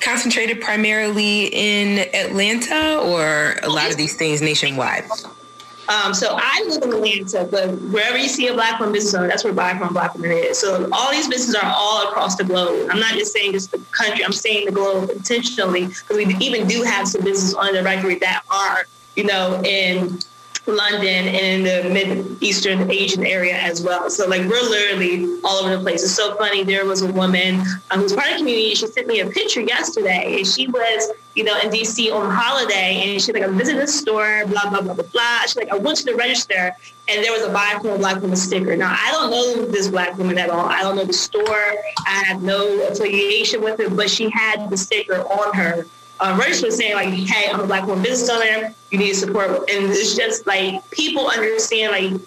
Concentrated 0.00 0.62
primarily 0.62 1.46
in 1.52 2.08
Atlanta 2.14 3.00
or 3.00 3.56
a 3.62 3.68
lot 3.68 3.90
of 3.90 3.98
these 3.98 4.16
things 4.16 4.40
nationwide? 4.40 5.04
Um, 5.88 6.14
so 6.14 6.38
I 6.40 6.64
live 6.66 6.82
in 6.82 6.94
Atlanta, 6.94 7.46
but 7.50 7.68
wherever 7.92 8.16
you 8.16 8.28
see 8.28 8.46
a 8.46 8.54
black 8.54 8.80
woman 8.80 8.94
business 8.94 9.12
owner, 9.12 9.28
that's 9.28 9.44
where 9.44 9.52
Buy 9.52 9.76
From 9.76 9.92
Black 9.92 10.14
Women 10.14 10.30
is. 10.30 10.58
So 10.58 10.88
all 10.90 11.10
these 11.10 11.28
businesses 11.28 11.54
are 11.54 11.70
all 11.76 12.08
across 12.08 12.36
the 12.36 12.44
globe. 12.44 12.88
I'm 12.90 12.98
not 12.98 13.12
just 13.12 13.34
saying 13.34 13.52
just 13.52 13.72
the 13.72 13.78
country, 13.90 14.24
I'm 14.24 14.32
saying 14.32 14.64
the 14.64 14.72
globe 14.72 15.10
intentionally 15.10 15.88
because 15.88 16.16
we 16.16 16.34
even 16.36 16.66
do 16.66 16.82
have 16.82 17.06
some 17.06 17.22
businesses 17.22 17.54
on 17.54 17.74
the 17.74 17.82
record 17.82 18.20
that 18.20 18.42
are, 18.50 18.86
you 19.16 19.24
know, 19.24 19.60
in 19.64 20.18
London 20.66 21.28
and 21.28 21.66
the 21.66 21.90
Mid 21.90 22.42
Eastern 22.42 22.90
Asian 22.90 23.26
area 23.26 23.54
as 23.54 23.82
well. 23.82 24.08
So 24.08 24.26
like 24.26 24.40
we're 24.42 24.62
literally 24.62 25.38
all 25.44 25.62
over 25.62 25.76
the 25.76 25.82
place. 25.82 26.02
It's 26.02 26.14
so 26.14 26.34
funny. 26.36 26.64
There 26.64 26.86
was 26.86 27.02
a 27.02 27.12
woman 27.12 27.60
um, 27.90 28.00
who's 28.00 28.12
part 28.12 28.28
of 28.28 28.34
the 28.34 28.38
community. 28.38 28.74
She 28.74 28.86
sent 28.86 29.06
me 29.06 29.20
a 29.20 29.26
picture 29.26 29.60
yesterday, 29.60 30.36
and 30.38 30.46
she 30.46 30.66
was, 30.68 31.10
you 31.34 31.44
know, 31.44 31.58
in 31.60 31.70
DC 31.70 32.12
on 32.12 32.30
holiday, 32.30 33.02
and 33.02 33.20
she's 33.20 33.32
like, 33.32 33.42
I'm 33.42 33.58
visiting 33.58 33.80
the 33.80 33.86
store, 33.86 34.44
blah 34.46 34.70
blah 34.70 34.80
blah 34.80 34.94
blah 34.94 35.04
blah. 35.04 35.40
She's 35.42 35.56
like, 35.56 35.70
I 35.70 35.76
went 35.76 35.98
to 35.98 36.04
the 36.04 36.14
register, 36.14 36.74
and 37.08 37.24
there 37.24 37.32
was 37.32 37.42
a 37.42 37.52
buy 37.52 37.78
from 37.80 37.90
a 37.90 37.98
black 37.98 38.22
woman 38.22 38.36
sticker. 38.36 38.76
Now 38.76 38.96
I 38.98 39.10
don't 39.12 39.30
know 39.30 39.66
this 39.66 39.88
black 39.88 40.16
woman 40.16 40.38
at 40.38 40.48
all. 40.48 40.66
I 40.66 40.80
don't 40.80 40.96
know 40.96 41.04
the 41.04 41.12
store. 41.12 41.74
I 42.06 42.24
have 42.26 42.42
no 42.42 42.88
affiliation 42.88 43.62
with 43.62 43.78
her, 43.80 43.90
but 43.90 44.08
she 44.08 44.30
had 44.30 44.70
the 44.70 44.76
sticker 44.76 45.20
on 45.20 45.54
her 45.54 45.86
uh, 46.24 46.36
Rich 46.38 46.62
was 46.62 46.76
saying 46.76 46.94
like, 46.94 47.10
"Hey, 47.10 47.50
I'm 47.50 47.60
a 47.60 47.66
black 47.66 47.86
woman 47.86 48.02
business 48.02 48.30
owner. 48.30 48.74
You 48.90 48.98
need 48.98 49.12
support," 49.14 49.50
and 49.70 49.90
it's 49.90 50.16
just 50.16 50.46
like 50.46 50.88
people 50.90 51.28
understand 51.28 51.92
like 51.92 52.20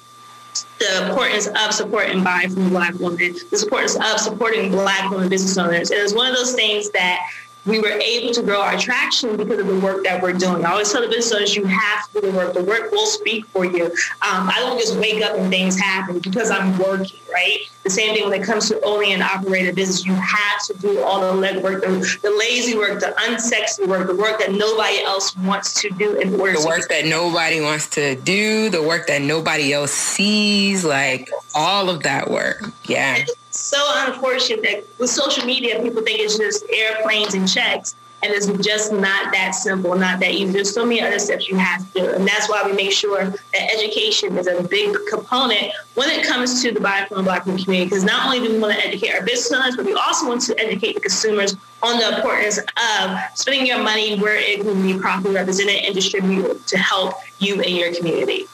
the 0.80 1.08
importance 1.08 1.48
of 1.48 1.74
supporting 1.74 2.24
buy 2.24 2.46
from 2.52 2.68
a 2.68 2.70
black 2.70 2.94
women, 3.00 3.18
the 3.18 3.60
importance 3.62 3.96
of 3.96 4.20
supporting 4.20 4.72
black 4.72 5.10
women 5.10 5.30
business 5.30 5.58
owners. 5.58 5.90
And 5.90 6.00
it's 6.00 6.14
one 6.14 6.30
of 6.30 6.36
those 6.36 6.54
things 6.54 6.92
that 6.92 7.20
we 7.68 7.80
were 7.80 7.90
able 7.90 8.34
to 8.34 8.42
grow 8.42 8.62
our 8.62 8.78
traction 8.78 9.36
because 9.36 9.60
of 9.60 9.68
the 9.68 9.80
work 9.80 10.04
that 10.06 10.22
we're 10.22 10.34
doing. 10.34 10.66
I 10.66 10.72
always 10.72 10.92
tell 10.92 11.02
the 11.02 11.08
business 11.08 11.34
owners, 11.34 11.56
you 11.56 11.66
have 11.66 12.12
to 12.14 12.22
do 12.22 12.32
the 12.32 12.38
work. 12.38 12.54
The 12.54 12.64
work 12.64 12.92
will 12.92 13.06
speak 13.06 13.46
for 13.48 13.66
you. 13.66 13.86
Um, 13.86 14.50
I 14.50 14.56
don't 14.60 14.80
just 14.80 14.98
wake 14.98 15.22
up 15.22 15.38
and 15.38 15.50
things 15.52 15.80
happen 15.80 16.20
because 16.20 16.50
I'm 16.50 16.78
working, 16.80 17.20
right? 17.32 17.60
The 17.84 17.90
same 17.90 18.16
thing 18.16 18.30
when 18.30 18.42
it 18.42 18.46
comes 18.46 18.70
to 18.70 18.80
owning 18.84 19.14
and 19.14 19.24
operating 19.24 19.70
a 19.70 19.74
business, 19.74 20.06
you 20.06 20.14
have 20.14 20.64
to 20.68 20.74
do 20.76 21.02
all 21.04 21.20
the 21.22 21.48
legwork, 21.48 21.82
the, 21.82 22.20
the 22.22 22.32
lazy 22.32 22.78
work, 22.78 23.00
the 23.00 23.14
unsexy 23.20 23.88
work, 23.88 24.08
the 24.08 24.16
work 24.16 24.40
that 24.40 24.52
nobody 24.52 25.02
else 25.04 25.36
wants 25.38 25.82
to 25.82 25.90
do 25.92 26.16
in 26.16 26.40
order 26.40 26.60
the 26.60 26.66
work 26.66 26.88
that 26.90 27.06
nobody 27.06 27.62
wants 27.62 27.90
to 27.92 28.16
do, 28.16 28.70
the 28.70 28.82
work 28.82 29.08
that 29.08 29.22
nobody 29.22 29.74
else 29.74 29.92
sees, 29.92 30.86
like 30.86 31.30
all 31.54 31.90
of 31.90 32.04
that 32.04 32.30
work. 32.30 32.72
Yeah 32.86 33.26
so 33.58 33.78
unfortunate 34.08 34.62
that 34.64 34.86
with 35.00 35.10
social 35.10 35.46
media, 35.46 35.82
people 35.82 36.04
think 36.04 36.20
it's 36.20 36.38
just 36.38 36.64
airplanes 36.72 37.34
and 37.34 37.50
checks. 37.50 37.96
And 38.24 38.34
it's 38.34 38.48
just 38.66 38.92
not 38.92 39.32
that 39.32 39.52
simple, 39.52 39.96
not 39.96 40.20
that 40.22 40.32
easy. 40.32 40.52
There's 40.52 40.74
so 40.74 40.84
many 40.84 41.02
other 41.02 41.20
steps 41.20 41.48
you 41.48 41.56
have 41.56 41.86
to 41.94 42.00
do. 42.00 42.10
And 42.14 42.28
that's 42.28 42.50
why 42.50 42.64
we 42.66 42.74
make 42.74 42.92
sure 42.92 43.26
that 43.26 43.74
education 43.76 44.38
is 44.38 44.48
a 44.48 44.64
big 44.64 44.98
component 45.08 45.72
when 45.94 46.10
it 46.10 46.26
comes 46.26 46.64
to 46.64 46.72
the 46.72 46.80
Buy 46.80 47.06
From 47.06 47.26
Black 47.26 47.44
community. 47.44 47.84
Because 47.84 48.04
not 48.04 48.26
only 48.26 48.40
do 48.40 48.54
we 48.54 48.60
want 48.60 48.74
to 48.74 48.88
educate 48.88 49.14
our 49.14 49.22
business 49.22 49.52
owners, 49.54 49.76
but 49.76 49.86
we 49.86 49.94
also 49.94 50.28
want 50.28 50.42
to 50.42 50.60
educate 50.60 50.96
the 50.96 51.02
consumers 51.02 51.56
on 51.84 52.00
the 52.00 52.18
importance 52.18 52.58
of 52.58 53.20
spending 53.36 53.68
your 53.68 53.84
money 53.84 54.20
where 54.20 54.36
it 54.36 54.62
can 54.62 54.82
be 54.82 54.98
properly 54.98 55.36
represented 55.36 55.76
and 55.76 55.94
distributed 55.94 56.66
to 56.66 56.78
help 56.78 57.14
you 57.38 57.62
and 57.62 57.76
your 57.76 57.94
community. 57.94 58.48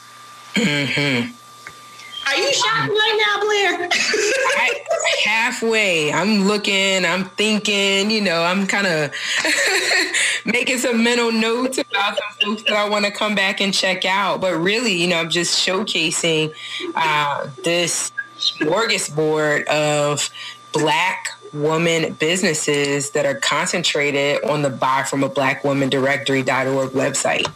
Mm-hmm. 0.56 1.32
Are 2.26 2.36
you 2.36 2.54
shopping 2.54 2.96
right 2.96 3.26
now, 3.26 3.42
Blair? 3.42 3.90
I, 3.92 4.84
halfway. 5.24 6.12
I'm 6.14 6.46
looking, 6.46 7.06
I'm 7.06 7.26
thinking, 7.26 8.10
you 8.10 8.22
know, 8.22 8.44
I'm 8.44 8.66
kind 8.68 8.88
of 8.88 9.12
making 10.46 10.78
some 10.78 11.04
mental 11.04 11.32
notes 11.32 11.78
about 11.78 12.18
some 12.18 12.56
folks 12.56 12.64
that 12.64 12.74
I 12.74 12.88
want 12.90 13.06
to 13.06 13.12
come 13.12 13.36
back 13.36 13.62
and 13.62 13.74
check 13.74 14.06
out. 14.06 14.42
But 14.42 14.56
really, 14.56 14.94
you 14.94 15.08
know, 15.08 15.18
I'm 15.18 15.30
just 15.30 15.66
showcasing 15.66 16.54
uh, 16.96 17.48
this 17.64 18.12
smorgasbord 18.38 19.66
of 19.66 20.30
Black 20.72 21.28
woman 21.54 22.14
businesses 22.14 23.12
that 23.12 23.26
are 23.26 23.36
concentrated 23.36 24.44
on 24.46 24.62
the 24.62 24.70
buy 24.70 25.04
from 25.04 25.24
a 25.24 25.30
black 25.30 25.64
woman 25.64 25.90
directory.org 25.90 26.92
website. 26.92 27.48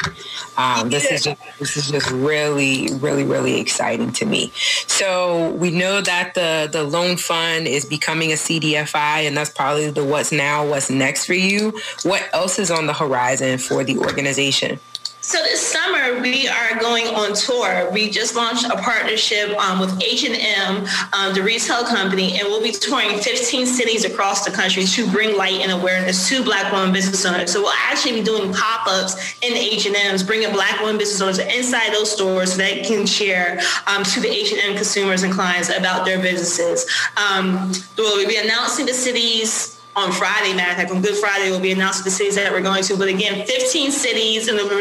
Um, 0.58 0.90
this 0.90 1.06
is 1.12 1.24
just 1.24 1.42
this 1.60 1.78
is 1.78 1.92
just 1.92 2.10
really, 2.12 2.90
really, 2.96 3.24
really 3.24 3.60
exciting 3.60 4.12
to 4.14 4.26
me. 4.26 4.52
So 4.88 5.52
we 5.52 5.72
know 5.72 6.02
that 6.02 6.34
the 6.34 6.70
the 6.72 6.84
loan 6.84 7.18
fund 7.18 7.68
is 7.68 7.86
becoming 7.86 8.32
a 8.32 8.36
CDFI, 8.36 9.28
and 9.28 9.36
that's 9.36 9.50
probably 9.50 9.90
the 9.90 10.04
what's 10.04 10.32
now, 10.32 10.68
what's 10.68 10.90
next 10.90 11.26
for 11.26 11.34
you. 11.34 11.80
What 12.04 12.28
else 12.34 12.60
is 12.60 12.72
on 12.72 12.86
the 12.86 12.94
horizon 12.94 13.58
for 13.58 13.84
the 13.84 13.98
organization? 13.98 14.80
So 15.28 15.40
this 15.40 15.60
summer 15.60 16.22
we 16.22 16.48
are 16.48 16.80
going 16.80 17.08
on 17.08 17.34
tour. 17.34 17.92
We 17.92 18.10
just 18.10 18.34
launched 18.34 18.64
a 18.64 18.78
partnership 18.78 19.50
um, 19.60 19.82
with 19.82 20.02
H&M, 20.02 20.88
um, 21.12 21.34
the 21.34 21.44
retail 21.44 21.84
company, 21.84 22.40
and 22.40 22.48
we'll 22.48 22.64
be 22.64 22.72
touring 22.72 23.20
15 23.20 23.66
cities 23.66 24.06
across 24.06 24.46
the 24.46 24.52
country 24.52 24.86
to 24.86 25.12
bring 25.12 25.36
light 25.36 25.60
and 25.60 25.74
awareness 25.74 26.30
to 26.30 26.42
Black 26.46 26.72
women 26.72 26.94
business 26.94 27.26
owners. 27.26 27.52
So 27.52 27.64
we'll 27.64 27.76
actually 27.76 28.14
be 28.14 28.24
doing 28.24 28.54
pop-ups 28.54 29.38
in 29.42 29.52
H&M's, 29.52 30.24
bringing 30.24 30.54
Black 30.54 30.80
women 30.80 30.98
business 30.98 31.20
owners 31.20 31.40
inside 31.40 31.92
those 31.92 32.10
stores 32.10 32.54
so 32.54 32.60
they 32.60 32.84
can 32.84 33.06
share 33.06 33.60
um, 33.86 34.06
to 34.06 34.22
the 34.22 34.30
H&M 34.30 34.76
consumers 34.76 35.24
and 35.24 35.34
clients 35.34 35.68
about 35.68 36.06
their 36.06 36.22
businesses. 36.22 36.90
Um, 37.18 37.74
we'll 37.98 38.26
be 38.26 38.38
announcing 38.38 38.86
the 38.86 38.94
cities 38.94 39.77
on 39.98 40.12
Friday, 40.12 40.54
matter 40.54 40.72
of 40.72 40.78
fact, 40.78 40.92
on 40.92 41.02
Good 41.02 41.16
Friday, 41.16 41.50
we'll 41.50 41.60
be 41.60 41.72
announcing 41.72 42.04
the 42.04 42.12
cities 42.12 42.36
that 42.36 42.52
we're 42.52 42.62
going 42.62 42.84
to. 42.84 42.96
But 42.96 43.08
again, 43.08 43.46
15 43.48 43.92
cities 43.92 44.48
and 44.48 44.60
over 44.60 44.76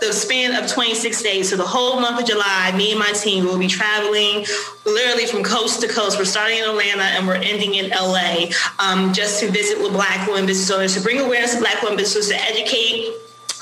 the 0.00 0.12
span 0.12 0.54
of 0.62 0.70
26 0.70 1.22
days. 1.22 1.50
So 1.50 1.56
the 1.56 1.66
whole 1.66 2.00
month 2.00 2.20
of 2.20 2.26
July, 2.26 2.72
me 2.74 2.90
and 2.92 2.98
my 2.98 3.12
team 3.12 3.44
will 3.44 3.58
be 3.58 3.68
traveling 3.68 4.46
literally 4.86 5.26
from 5.26 5.42
coast 5.42 5.82
to 5.82 5.88
coast. 5.88 6.18
We're 6.18 6.24
starting 6.24 6.58
in 6.58 6.64
Atlanta 6.64 7.02
and 7.02 7.26
we're 7.26 7.36
ending 7.36 7.74
in 7.74 7.90
LA 7.90 8.46
um, 8.78 9.12
just 9.12 9.40
to 9.40 9.50
visit 9.50 9.78
with 9.78 9.92
Black 9.92 10.26
women 10.26 10.46
business 10.46 10.70
owners, 10.70 10.94
to 10.94 11.02
bring 11.02 11.20
awareness 11.20 11.54
to 11.54 11.60
Black 11.60 11.82
women 11.82 11.98
business 11.98 12.30
owners, 12.30 12.42
to 12.42 12.50
educate 12.50 13.12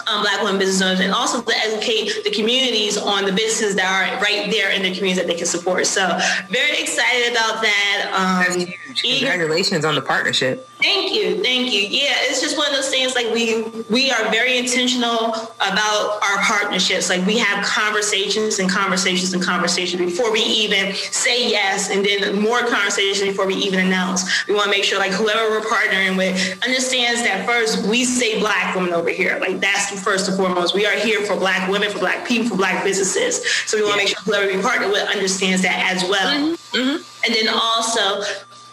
um, 0.09 0.23
Black 0.23 0.43
women 0.43 0.59
business 0.59 0.83
owners, 0.83 1.01
and 1.01 1.13
also 1.13 1.41
to 1.43 1.57
educate 1.57 2.25
the 2.25 2.31
communities 2.31 2.97
on 2.99 3.25
the 3.25 3.33
businesses 3.33 3.77
that 3.77 3.87
are 3.87 4.21
right 4.21 4.51
there 4.51 4.71
in 4.71 4.83
the 4.83 4.93
communities 4.95 5.17
that 5.17 5.27
they 5.27 5.35
can 5.35 5.47
support. 5.47 5.87
So 5.87 6.19
very 6.49 6.79
excited 6.79 7.33
about 7.33 7.63
that. 7.63 8.47
Um, 8.49 8.67
Congratulations 9.03 9.85
on 9.85 9.95
the 9.95 10.03
partnership. 10.03 10.69
Thank 10.83 11.15
you, 11.15 11.43
thank 11.43 11.73
you. 11.73 11.83
Yeah, 11.83 12.15
it's 12.23 12.41
just 12.41 12.59
one 12.59 12.67
of 12.67 12.73
those 12.73 12.89
things. 12.91 13.15
Like 13.15 13.33
we 13.33 13.63
we 13.89 14.11
are 14.11 14.29
very 14.31 14.59
intentional 14.59 15.29
about 15.57 16.19
our 16.23 16.39
partnerships. 16.43 17.09
Like 17.09 17.25
we 17.25 17.39
have 17.39 17.65
conversations 17.65 18.59
and 18.59 18.69
conversations 18.69 19.33
and 19.33 19.43
conversations 19.43 20.03
before 20.03 20.33
we 20.33 20.41
even 20.41 20.93
say 20.95 21.49
yes, 21.49 21.91
and 21.91 22.05
then 22.05 22.41
more 22.41 22.67
conversations 22.67 23.29
before 23.31 23.47
we 23.47 23.55
even 23.55 23.79
announce. 23.79 24.47
We 24.49 24.55
want 24.55 24.65
to 24.65 24.71
make 24.71 24.83
sure 24.83 24.99
like 24.99 25.13
whoever 25.13 25.51
we're 25.51 25.61
partnering 25.61 26.17
with 26.17 26.35
understands 26.65 27.23
that 27.23 27.47
first 27.47 27.87
we 27.87 28.05
say 28.05 28.41
Black 28.41 28.75
women 28.75 28.93
over 28.93 29.11
here. 29.11 29.39
Like 29.41 29.61
that's 29.61 30.03
first 30.03 30.29
and 30.29 30.37
foremost. 30.37 30.75
We 30.75 30.85
are 30.85 30.97
here 30.97 31.21
for 31.21 31.37
Black 31.37 31.71
women, 31.71 31.91
for 31.91 32.01
Black 32.01 32.27
people, 32.27 32.49
for 32.49 32.57
Black 32.57 32.83
businesses. 32.83 33.47
So 33.67 33.77
we 33.77 33.85
want 33.85 33.95
to 33.95 33.99
make 33.99 34.09
sure 34.09 34.23
whoever 34.25 34.47
we 34.47 34.61
partner 34.61 34.89
with 34.89 35.09
understands 35.09 35.63
that 35.63 35.93
as 35.95 36.03
well. 36.09 36.35
Mm-hmm. 36.35 36.77
Mm-hmm. 36.77 37.25
And 37.25 37.35
then 37.35 37.49
also 37.55 38.25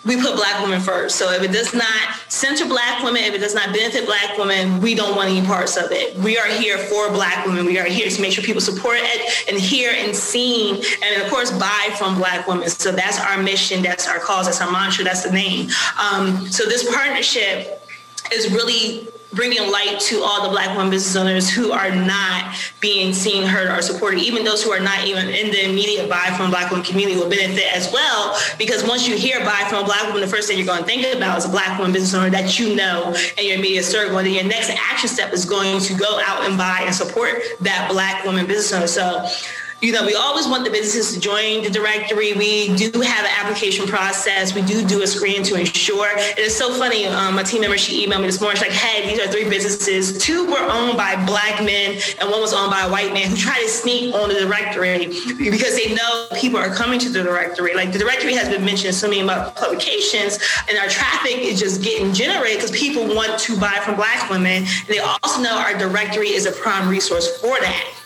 we 0.06 0.16
put 0.22 0.36
black 0.36 0.62
women 0.64 0.80
first. 0.80 1.18
So 1.18 1.32
if 1.32 1.44
it 1.44 1.52
does 1.52 1.74
not 1.74 2.16
center 2.30 2.66
black 2.66 3.04
women, 3.04 3.24
if 3.24 3.34
it 3.34 3.40
does 3.40 3.54
not 3.54 3.74
benefit 3.74 4.06
black 4.06 4.38
women, 4.38 4.80
we 4.82 4.96
don't 4.96 5.16
want 5.16 5.30
any 5.30 5.46
parts 5.46 5.76
of 5.76 5.92
it. 5.92 6.16
We 6.18 6.38
are 6.38 6.48
here 6.48 6.78
for 6.78 7.12
black 7.12 7.46
women. 7.46 7.66
We 7.66 7.78
are 7.80 7.86
here 7.86 8.10
to 8.10 8.22
make 8.22 8.32
sure 8.32 8.44
people 8.44 8.62
support 8.62 8.98
it 9.02 9.50
and 9.50 9.60
hear 9.60 9.92
and 9.94 10.16
see 10.16 10.82
and 11.04 11.22
of 11.22 11.30
course 11.30 11.52
buy 11.52 11.94
from 11.98 12.16
black 12.16 12.48
women. 12.48 12.70
So 12.70 12.92
that's 12.92 13.20
our 13.20 13.42
mission, 13.42 13.82
that's 13.82 14.08
our 14.08 14.20
cause, 14.20 14.46
that's 14.46 14.62
our 14.62 14.72
mantra, 14.72 15.04
that's 15.04 15.24
the 15.24 15.32
name. 15.32 15.70
Um, 16.00 16.48
so 16.48 16.66
this 16.66 16.90
partnership 16.94 17.84
is 18.32 18.52
really 18.54 19.08
bringing 19.34 19.72
light 19.72 20.00
to 20.00 20.22
all 20.24 20.44
the 20.44 20.50
black 20.50 20.76
women 20.76 20.90
business 20.90 21.16
owners 21.16 21.50
who 21.50 21.72
are 21.72 21.94
not 21.96 22.56
being 22.80 23.14
seen, 23.14 23.44
heard, 23.46 23.70
or 23.70 23.82
supported. 23.82 24.20
Even 24.20 24.44
those 24.44 24.64
who 24.64 24.72
are 24.72 24.80
not 24.80 25.06
even 25.06 25.28
in 25.30 25.52
the 25.52 25.70
immediate 25.70 26.10
buy 26.10 26.34
from 26.36 26.50
black 26.50 26.72
women 26.72 26.86
community 26.86 27.18
will 27.18 27.30
benefit 27.30 27.66
as 27.76 27.92
well. 27.94 28.36
Because 28.58 28.84
once 28.84 29.08
you 29.08 29.16
hear 29.16 29.40
buy 29.42 29.66
from 29.70 29.84
a 29.84 29.86
black 29.86 30.04
woman, 30.08 30.22
the 30.22 30.28
first 30.28 30.48
thing 30.48 30.58
you're 30.58 30.66
going 30.66 30.82
to 30.82 30.86
think 30.86 31.06
about 31.16 31.38
is 31.38 31.46
a 31.46 31.50
black 31.50 31.78
woman 31.78 31.94
business 31.94 32.14
owner 32.14 32.30
that 32.30 32.58
you 32.58 32.76
know 32.76 33.16
in 33.38 33.48
your 33.48 33.58
immediate 33.58 33.84
circle. 33.84 34.18
And 34.18 34.26
then 34.26 34.34
your 34.34 34.44
next 34.46 34.70
action 34.70 35.10
step 35.10 35.32
is 35.34 35.46
going 35.46 35.80
to 35.82 35.94
go 35.96 36.20
out 36.26 36.48
and 36.48 36.58
buy 36.58 36.82
and 36.86 36.96
support 36.96 37.42
that 37.62 37.90
black 37.92 38.26
woman 38.26 38.48
business 38.48 38.74
owner. 38.74 38.88
So 38.88 39.28
you 39.82 39.94
know, 39.94 40.06
we 40.06 40.14
always 40.14 40.46
want 40.48 40.66
the 40.66 40.70
businesses 40.70 41.14
to 41.14 41.20
join 41.20 41.64
the 41.64 41.70
directory. 41.70 42.34
We 42.34 42.76
do 42.76 43.00
have 43.00 43.26
an 43.26 43.32
application 43.38 43.88
process. 43.88 44.54
We 44.54 44.62
do 44.62 44.86
do 44.86 45.02
a 45.04 45.08
screen 45.08 45.42
to 45.44 45.56
ensure. 45.56 46.10
It 46.18 46.40
is 46.40 46.56
so 46.56 46.74
funny. 46.74 47.06
Um, 47.06 47.36
my 47.36 47.44
team 47.44 47.62
member, 47.62 47.78
she 47.78 48.06
emailed 48.06 48.22
me 48.22 48.26
this 48.26 48.42
morning. 48.42 48.62
She's 48.62 48.68
like, 48.68 48.78
hey, 48.78 49.10
these 49.10 49.20
are 49.20 49.32
three 49.32 49.50
businesses. 49.50 50.18
Two 50.18 50.52
were 50.52 50.60
owned 50.60 50.98
by 50.98 51.16
black 51.26 51.64
men 51.64 52.00
and 52.20 52.30
one 52.30 52.42
was 52.42 52.54
owned 52.54 52.72
by 52.72 52.82
a 52.82 52.92
white 52.92 53.14
man 53.14 53.30
who 53.30 53.38
tried 53.38 53.62
to 53.62 53.70
sneak 53.70 54.14
on 54.14 54.28
the 54.28 54.36
directory 54.36 55.08
because 55.38 55.76
they 55.76 55.94
know 55.94 56.28
people 56.36 56.60
are 56.60 56.74
coming 56.74 57.00
to 57.00 57.10
the 57.10 57.24
directory. 57.24 57.74
Like 57.74 57.94
the 57.94 58.00
directory 58.00 58.34
has 58.34 58.50
been 58.50 58.66
mentioned 58.66 58.88
in 58.88 58.94
so 58.94 59.10
many 59.10 59.26
publications 59.26 60.40
and 60.68 60.78
our 60.78 60.88
traffic 60.88 61.38
is 61.38 61.58
just 61.58 61.82
getting 61.82 62.14
generated 62.14 62.58
because 62.58 62.78
people 62.78 63.08
want 63.16 63.40
to 63.40 63.58
buy 63.58 63.80
from 63.86 63.96
black 63.96 64.30
women. 64.30 64.64
And 64.64 64.88
they 64.88 65.00
also 65.00 65.42
know 65.42 65.58
our 65.58 65.78
directory 65.78 66.30
is 66.30 66.46
a 66.46 66.52
prime 66.52 66.90
resource 66.90 67.40
for 67.40 67.58
that. 67.62 67.99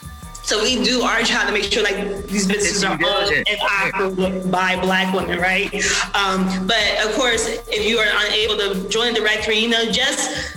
So 0.44 0.62
we 0.62 0.84
do 0.84 1.02
our 1.02 1.24
job 1.24 1.48
to 1.48 1.54
make 1.54 1.64
sure 1.64 1.84
like 1.84 2.28
these 2.28 2.46
businesses 2.46 2.84
are 2.84 2.92
owned 2.92 3.34
and 3.34 3.60
operated 3.62 4.52
by 4.52 4.80
Black 4.82 5.14
women, 5.14 5.40
right? 5.40 5.74
Um, 6.14 6.68
but 6.68 6.84
of 7.06 7.14
course, 7.16 7.48
if 7.48 7.88
you 7.88 7.98
are 7.98 8.08
unable 8.28 8.58
to 8.58 8.90
join 8.90 9.14
the 9.14 9.22
directory, 9.22 9.58
you 9.58 9.70
know, 9.70 9.90
just 9.90 10.54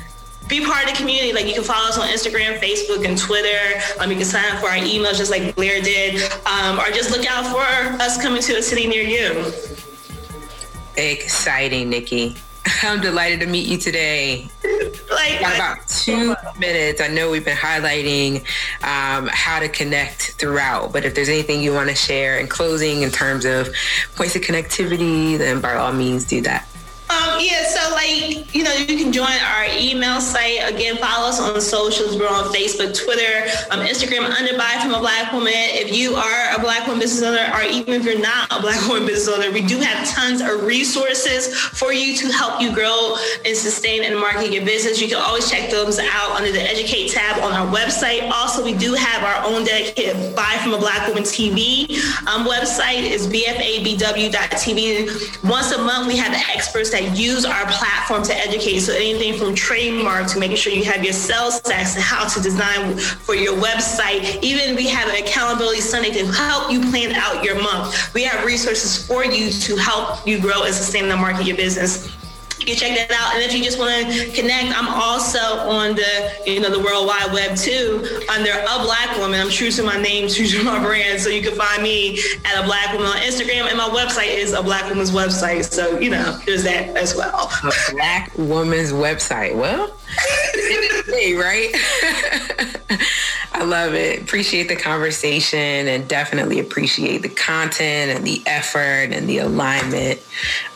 be 0.48 0.64
part 0.64 0.84
of 0.84 0.90
the 0.90 0.96
community. 0.96 1.32
Like 1.32 1.46
you 1.46 1.54
can 1.54 1.62
follow 1.62 1.88
us 1.88 1.98
on 1.98 2.08
Instagram, 2.08 2.58
Facebook, 2.58 3.06
and 3.06 3.16
Twitter. 3.16 3.80
Um, 4.00 4.10
you 4.10 4.16
can 4.16 4.24
sign 4.24 4.44
up 4.52 4.60
for 4.60 4.68
our 4.68 4.76
emails 4.76 5.18
just 5.18 5.30
like 5.30 5.54
Blair 5.54 5.80
did, 5.80 6.22
um, 6.46 6.78
or 6.78 6.90
just 6.90 7.10
look 7.10 7.26
out 7.26 7.46
for 7.46 7.62
us 8.02 8.20
coming 8.20 8.42
to 8.42 8.54
a 8.54 8.62
city 8.62 8.86
near 8.86 9.02
you. 9.02 9.52
Exciting, 10.96 11.90
Nikki. 11.90 12.36
I'm 12.82 13.00
delighted 13.00 13.40
to 13.40 13.46
meet 13.46 13.68
you 13.68 13.78
today. 13.78 14.48
Like 15.16 15.40
Got 15.40 15.54
about 15.54 15.88
two 15.88 16.36
minutes. 16.58 17.00
I 17.00 17.08
know 17.08 17.30
we've 17.30 17.44
been 17.44 17.56
highlighting 17.56 18.40
um, 18.84 19.28
how 19.32 19.58
to 19.58 19.68
connect 19.68 20.32
throughout, 20.32 20.92
but 20.92 21.04
if 21.04 21.14
there's 21.14 21.30
anything 21.30 21.62
you 21.62 21.72
want 21.72 21.88
to 21.88 21.94
share 21.94 22.38
in 22.38 22.48
closing 22.48 23.02
in 23.02 23.10
terms 23.10 23.46
of 23.46 23.74
points 24.14 24.36
of 24.36 24.42
connectivity, 24.42 25.38
then 25.38 25.60
by 25.60 25.74
all 25.74 25.92
means 25.92 26.26
do 26.26 26.42
that. 26.42 26.68
Um, 27.26 27.40
yeah, 27.40 27.64
so 27.66 27.90
like, 27.92 28.54
you 28.54 28.62
know, 28.62 28.72
you 28.72 28.96
can 28.96 29.12
join 29.12 29.26
our 29.26 29.66
email 29.76 30.20
site. 30.20 30.60
Again, 30.72 30.96
follow 30.96 31.28
us 31.28 31.40
on 31.40 31.60
socials. 31.60 32.16
We're 32.16 32.28
on 32.28 32.54
Facebook, 32.54 32.94
Twitter, 32.94 33.50
um, 33.70 33.80
Instagram, 33.80 34.30
under 34.30 34.56
buy 34.56 34.78
from 34.80 34.94
a 34.94 35.00
black 35.00 35.32
woman. 35.32 35.52
If 35.54 35.96
you 35.96 36.14
are 36.14 36.54
a 36.56 36.60
black 36.60 36.86
woman 36.86 37.00
business 37.00 37.22
owner, 37.24 37.50
or 37.52 37.62
even 37.62 37.94
if 37.94 38.04
you're 38.04 38.20
not 38.20 38.46
a 38.52 38.60
black 38.60 38.80
woman 38.88 39.06
business 39.06 39.28
owner, 39.34 39.50
we 39.50 39.62
do 39.66 39.78
have 39.78 40.08
tons 40.08 40.40
of 40.40 40.62
resources 40.62 41.54
for 41.54 41.92
you 41.92 42.16
to 42.16 42.28
help 42.28 42.60
you 42.60 42.72
grow 42.72 43.16
and 43.44 43.56
sustain 43.56 44.04
and 44.04 44.16
market 44.18 44.52
your 44.52 44.64
business. 44.64 45.00
You 45.00 45.08
can 45.08 45.18
always 45.20 45.50
check 45.50 45.70
those 45.70 45.98
out 45.98 46.30
under 46.36 46.52
the 46.52 46.62
educate 46.62 47.10
tab 47.10 47.42
on 47.42 47.52
our 47.52 47.66
website. 47.74 48.30
Also, 48.30 48.64
we 48.64 48.74
do 48.74 48.94
have 48.94 49.24
our 49.24 49.44
own 49.44 49.64
dedicated 49.64 50.36
buy 50.36 50.60
from 50.62 50.74
a 50.74 50.78
black 50.78 51.08
woman 51.08 51.24
TV 51.24 51.90
um, 52.26 52.46
website 52.46 53.02
is 53.02 53.26
bfabw.tv. 53.26 55.06
Once 55.48 55.72
a 55.72 55.78
month, 55.78 56.06
we 56.06 56.16
have 56.16 56.32
the 56.32 56.52
experts 56.54 56.90
that 56.90 57.15
use 57.16 57.44
our 57.44 57.64
platform 57.66 58.22
to 58.24 58.34
educate. 58.36 58.80
So 58.80 58.92
anything 58.92 59.38
from 59.38 59.54
trademark 59.54 60.26
to 60.28 60.38
making 60.38 60.56
sure 60.56 60.72
you 60.72 60.84
have 60.84 61.02
your 61.02 61.12
sales 61.12 61.60
tax 61.60 61.94
and 61.94 62.04
how 62.04 62.28
to 62.28 62.40
design 62.40 62.96
for 62.98 63.34
your 63.34 63.54
website. 63.56 64.42
Even 64.42 64.76
we 64.76 64.88
have 64.88 65.08
an 65.08 65.16
accountability 65.22 65.80
Sunday 65.80 66.10
to 66.10 66.26
help 66.26 66.70
you 66.70 66.80
plan 66.90 67.12
out 67.12 67.42
your 67.44 67.60
month. 67.62 68.12
We 68.14 68.24
have 68.24 68.44
resources 68.44 69.06
for 69.06 69.24
you 69.24 69.50
to 69.50 69.76
help 69.76 70.26
you 70.26 70.40
grow 70.40 70.64
and 70.64 70.74
sustain 70.74 71.08
the 71.08 71.16
market 71.16 71.46
your 71.46 71.56
business 71.56 72.25
you 72.66 72.74
can 72.74 72.80
check 72.80 73.08
that 73.08 73.16
out. 73.16 73.34
And 73.34 73.44
if 73.44 73.54
you 73.54 73.62
just 73.62 73.78
want 73.78 73.94
to 73.94 74.30
connect, 74.32 74.76
I'm 74.76 74.88
also 74.88 75.38
on 75.38 75.94
the, 75.94 76.32
you 76.46 76.60
know, 76.60 76.70
the 76.70 76.80
World 76.80 77.06
Wide 77.06 77.32
Web 77.32 77.56
too, 77.56 78.04
under 78.28 78.50
a 78.50 78.82
black 78.82 79.16
woman. 79.18 79.40
I'm 79.40 79.50
true 79.50 79.70
to 79.70 79.82
my 79.82 80.00
name, 80.00 80.28
true 80.28 80.46
to 80.46 80.64
my 80.64 80.82
brand. 80.82 81.20
So 81.20 81.28
you 81.28 81.42
can 81.42 81.54
find 81.54 81.82
me 81.82 82.18
at 82.44 82.62
a 82.62 82.64
black 82.64 82.92
woman 82.92 83.08
on 83.08 83.18
Instagram. 83.18 83.68
And 83.68 83.78
my 83.78 83.88
website 83.88 84.36
is 84.36 84.52
a 84.52 84.62
black 84.62 84.88
woman's 84.88 85.12
website. 85.12 85.70
So, 85.70 85.98
you 86.00 86.10
know, 86.10 86.38
there's 86.44 86.64
that 86.64 86.96
as 86.96 87.14
well. 87.14 87.50
A 87.62 87.72
black 87.92 88.32
woman's 88.36 88.92
website. 88.92 89.54
Well, 89.54 89.96
right? 91.38 92.72
Love 93.66 93.94
it. 93.94 94.22
Appreciate 94.22 94.68
the 94.68 94.76
conversation 94.76 95.58
and 95.58 96.06
definitely 96.06 96.60
appreciate 96.60 97.22
the 97.22 97.28
content 97.28 98.16
and 98.16 98.24
the 98.24 98.40
effort 98.46 99.10
and 99.12 99.28
the 99.28 99.38
alignment. 99.38 100.22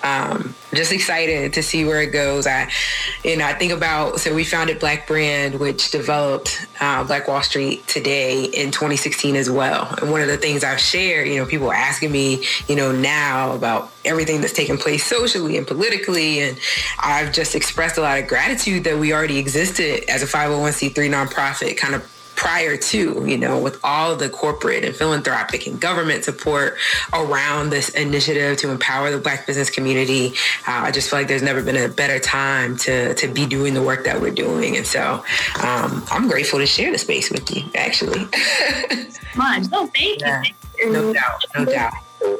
Um, 0.03 0.57
just 0.74 0.91
excited 0.93 1.53
to 1.53 1.62
see 1.62 1.84
where 1.84 2.03
it 2.03 2.11
goes. 2.11 2.49
I, 2.49 2.68
you 3.22 3.36
know, 3.36 3.47
I 3.47 3.55
think 3.55 3.70
about 3.70 4.18
so 4.18 4.34
we 4.34 4.43
founded 4.43 4.80
Black 4.80 5.07
Brand, 5.07 5.61
which 5.61 5.93
developed 5.93 6.66
uh, 6.80 7.05
Black 7.05 7.28
Wall 7.28 7.43
Street 7.43 7.86
today 7.86 8.47
in 8.47 8.72
2016 8.72 9.36
as 9.36 9.49
well. 9.49 9.95
And 10.03 10.11
one 10.11 10.20
of 10.20 10.26
the 10.26 10.36
things 10.36 10.64
I've 10.64 10.80
shared, 10.80 11.28
you 11.28 11.36
know, 11.36 11.47
people 11.47 11.70
are 11.70 11.74
asking 11.74 12.11
me, 12.11 12.45
you 12.66 12.74
know, 12.74 12.91
now 12.91 13.53
about 13.53 13.93
everything 14.05 14.41
that's 14.41 14.53
taken 14.53 14.76
place 14.76 15.05
socially 15.05 15.57
and 15.57 15.66
politically, 15.66 16.41
and 16.41 16.59
I've 16.99 17.32
just 17.32 17.55
expressed 17.55 17.99
a 17.99 18.01
lot 18.01 18.18
of 18.18 18.26
gratitude 18.26 18.82
that 18.84 18.99
we 18.99 19.12
already 19.12 19.38
existed 19.38 20.11
as 20.11 20.24
a 20.24 20.26
501c3 20.26 20.95
nonprofit, 21.09 21.76
kind 21.76 21.95
of 21.95 22.20
prior 22.41 22.74
to, 22.74 23.22
you 23.26 23.36
know, 23.36 23.59
with 23.59 23.78
all 23.84 24.16
the 24.16 24.30
corporate 24.30 24.82
and 24.82 24.97
philanthropic 24.97 25.66
and 25.66 25.78
government 25.78 26.24
support 26.24 26.78
around 27.12 27.68
this 27.68 27.91
initiative 27.91 28.57
to 28.57 28.70
empower 28.70 29.11
the 29.11 29.18
Black 29.18 29.47
business 29.47 29.68
community. 29.68 30.28
Uh, 30.66 30.88
I 30.88 30.91
just 30.91 31.11
feel 31.11 31.18
like 31.18 31.28
there's 31.28 31.43
never 31.43 31.62
been 31.62 31.76
a 31.76 31.86
better 31.86 32.18
time 32.18 32.78
to 32.78 33.14
to 33.14 33.28
be 33.28 33.45
doing 33.45 33.74
the 33.74 33.82
work 33.82 34.05
that 34.07 34.18
we're 34.18 34.30
doing, 34.30 34.78
and 34.78 34.86
so 34.86 35.22
um, 35.62 36.03
I'm 36.11 36.28
grateful 36.28 36.59
to 36.61 36.66
share 36.66 36.91
the 36.91 36.99
space 36.99 37.30
with 37.30 37.55
you. 37.55 37.62
Actually, 37.74 38.20
much. 39.36 39.70
No, 39.70 39.86
thank 39.88 40.22
yeah. 40.22 40.43
you. 40.78 40.93
No 40.93 41.12
doubt. 41.12 41.45
No 41.55 41.66
doubt 41.66 41.93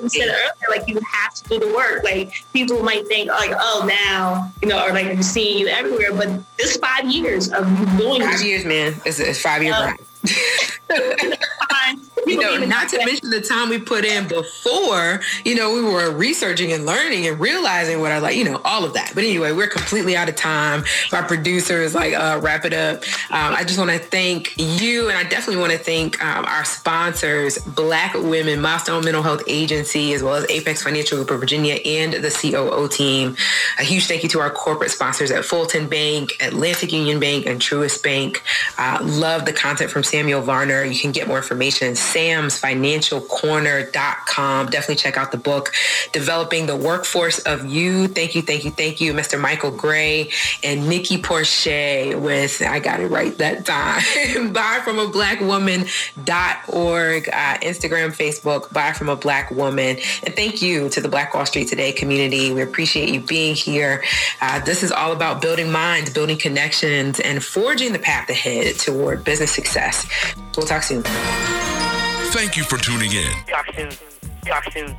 said 0.09 0.29
earlier, 0.29 0.69
like 0.69 0.89
you 0.89 1.01
have 1.01 1.35
to 1.35 1.45
do 1.45 1.59
the 1.59 1.75
work. 1.75 2.03
Like 2.05 2.45
people 2.53 2.83
might 2.83 3.07
think, 3.07 3.31
like, 3.31 3.53
oh, 3.59 3.85
now 3.89 4.53
you 4.63 4.69
know, 4.69 4.85
or 4.85 4.93
like 4.93 5.07
I'm 5.07 5.23
seeing 5.23 5.59
you 5.59 5.69
everywhere, 5.69 6.13
but 6.13 6.29
this 6.57 6.77
five 6.77 7.11
years 7.11 7.53
of 7.53 7.65
doing 7.97 8.23
five 8.23 8.43
years, 8.43 8.65
man. 8.65 8.95
It's, 9.05 9.19
it's 9.21 9.41
five 9.41 9.63
years. 9.63 9.77
Um, 9.77 9.97
you 12.27 12.41
know, 12.41 12.57
not 12.67 12.89
to 12.91 12.99
mention 12.99 13.31
the 13.31 13.41
time 13.41 13.69
we 13.69 13.79
put 13.79 14.05
in 14.05 14.29
before, 14.29 15.21
you 15.45 15.55
know, 15.55 15.73
we 15.73 15.83
were 15.83 16.11
researching 16.11 16.73
and 16.73 16.87
learning 16.87 17.27
and 17.27 17.39
realizing 17.41 18.01
what 18.01 18.13
I 18.13 18.19
like, 18.19 18.37
you 18.37 18.45
know, 18.45 18.61
all 18.65 18.85
of 18.85 18.95
that. 18.95 19.13
But 19.15 19.25
anyway, 19.25 19.53
we're 19.53 19.69
completely 19.69 20.17
out 20.17 20.29
of 20.29 20.37
time. 20.37 20.85
My 21.13 21.23
producer 21.23 21.83
is 21.83 21.95
like, 21.95 22.15
uh, 22.15 22.41
wrap 22.43 22.65
it 22.65 22.73
up. 22.73 23.03
Um, 23.31 23.55
I 23.55 23.65
just 23.65 23.79
want 23.79 23.91
to 23.91 23.99
thank 23.99 24.55
you. 24.57 25.09
And 25.09 25.19
I 25.19 25.25
definitely 25.25 25.61
want 25.61 25.73
to 25.73 25.79
thank 25.79 26.23
um, 26.25 26.45
our 26.45 26.65
sponsors, 26.65 27.59
Black 27.59 28.15
Women, 28.15 28.61
Milestone 28.61 29.05
Mental 29.05 29.23
Health 29.23 29.43
Agency, 29.47 30.13
as 30.13 30.23
well 30.23 30.35
as 30.35 30.49
Apex 30.51 30.83
Financial 30.83 31.17
Group 31.19 31.31
of 31.31 31.41
Virginia 31.41 31.75
and 31.85 32.15
the 32.15 32.31
COO 32.31 32.89
team. 32.89 33.37
A 33.79 33.83
huge 33.83 34.07
thank 34.07 34.23
you 34.23 34.29
to 34.31 34.41
our 34.41 34.51
corporate 34.51 34.91
sponsors 34.91 35.31
at 35.31 35.45
Fulton 35.45 35.89
Bank, 35.89 36.37
Atlantic 36.41 36.93
Union 36.93 37.21
Bank, 37.21 37.47
and 37.47 37.61
Truist 37.61 38.03
Bank. 38.03 38.43
Uh, 38.79 38.99
love 39.03 39.45
the 39.45 39.53
content 39.53 39.91
from 39.91 40.03
Samuel 40.03 40.43
Varner. 40.43 40.85
You 40.85 40.99
can 40.99 41.13
get 41.13 41.29
more 41.29 41.39
information 41.39 41.95
samsfinancialcorner.com. 42.15 44.67
Definitely 44.67 44.97
check 44.97 45.17
out 45.17 45.33
the 45.33 45.39
book, 45.39 45.73
Developing 46.13 46.67
the 46.67 46.77
Workforce 46.77 47.39
of 47.41 47.67
You. 47.67 48.07
Thank 48.09 48.35
you, 48.35 48.43
thank 48.43 48.65
you, 48.65 48.71
thank 48.71 49.01
you, 49.01 49.15
Mr. 49.15 49.41
Michael 49.41 49.71
Gray 49.71 50.31
and 50.63 50.89
Nikki 50.89 51.19
Porcher 51.19 52.19
with, 52.19 52.63
I 52.63 52.81
got 52.81 53.01
it 53.01 53.07
right 53.07 53.37
that 53.39 53.67
time, 53.67 54.53
buy 54.53 54.81
from 54.85 54.99
a 54.99 55.09
black 55.09 55.41
woman.org, 55.41 55.87
uh, 56.27 57.59
Instagram, 57.59 58.15
Facebook, 58.15 58.73
buy 58.73 58.93
from 58.93 59.09
a 59.09 59.17
black 59.17 59.51
woman. 59.51 59.97
And 60.25 60.35
thank 60.35 60.63
you 60.63 60.89
to 60.91 61.01
the 61.01 61.09
Black 61.09 61.35
Wall 61.35 61.47
Street 61.47 61.69
Today 61.69 61.93
community. 61.93 62.53
We 62.53 62.63
appreciate 62.63 63.11
you 63.11 63.21
being 63.21 63.55
here. 63.55 64.03
Uh, 64.41 64.61
this 64.61 64.83
is 64.83 64.93
all 64.93 65.13
about 65.13 65.41
building 65.41 65.71
minds, 65.71 66.11
building 66.11 66.39
connections, 66.39 67.21
and 67.21 67.43
forging 67.43 67.93
the 67.93 67.99
path 67.99 68.29
ahead 68.29 68.77
toward 68.77 69.25
business 69.25 69.53
success. 69.53 70.07
We'll 70.57 70.67
talk 70.67 70.83
soon. 70.83 71.05
Thank 72.33 72.57
you 72.57 72.63
for 72.63 72.79
tuning 72.79 73.13
in. 73.13 73.33
Talk 73.49 73.67
soon. 73.75 73.91
Talk 74.47 74.73
soon. 74.73 74.97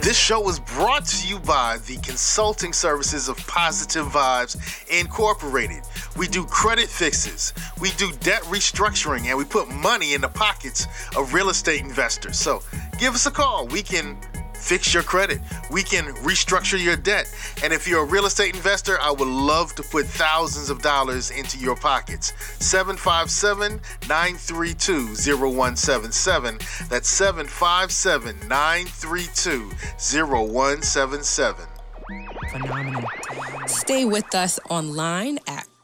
This 0.00 0.16
show 0.16 0.40
was 0.40 0.58
brought 0.60 1.04
to 1.06 1.28
you 1.28 1.38
by 1.38 1.78
the 1.86 1.96
consulting 1.98 2.72
services 2.72 3.28
of 3.28 3.36
Positive 3.46 4.06
Vibes 4.06 4.56
Incorporated. 4.88 5.82
We 6.16 6.26
do 6.26 6.44
credit 6.44 6.88
fixes, 6.88 7.52
we 7.80 7.90
do 7.92 8.10
debt 8.20 8.42
restructuring, 8.42 9.26
and 9.26 9.38
we 9.38 9.44
put 9.44 9.68
money 9.68 10.14
in 10.14 10.20
the 10.20 10.28
pockets 10.28 10.86
of 11.16 11.32
real 11.32 11.50
estate 11.50 11.80
investors. 11.80 12.38
So 12.38 12.62
give 12.98 13.14
us 13.14 13.26
a 13.26 13.30
call. 13.30 13.66
We 13.68 13.82
can 13.82 14.16
fix 14.64 14.94
your 14.94 15.02
credit. 15.02 15.40
We 15.70 15.82
can 15.82 16.06
restructure 16.24 16.82
your 16.82 16.96
debt. 16.96 17.32
And 17.62 17.72
if 17.72 17.86
you're 17.86 18.02
a 18.02 18.06
real 18.06 18.26
estate 18.26 18.54
investor, 18.54 18.98
I 19.00 19.10
would 19.10 19.28
love 19.28 19.74
to 19.74 19.82
put 19.82 20.06
thousands 20.06 20.70
of 20.70 20.80
dollars 20.80 21.30
into 21.30 21.58
your 21.58 21.76
pockets. 21.76 22.32
757 22.58 23.80
932 24.08 25.14
0177. 25.36 26.58
That's 26.88 27.08
757 27.08 28.48
932 28.48 29.70
0177. 30.26 31.66
Phenomenal. 32.50 33.02
Stay 33.66 34.04
with 34.04 34.34
us 34.34 34.60
online 34.68 35.38
at 35.46 35.66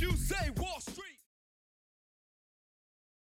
you 0.00 0.10
say 0.12 0.51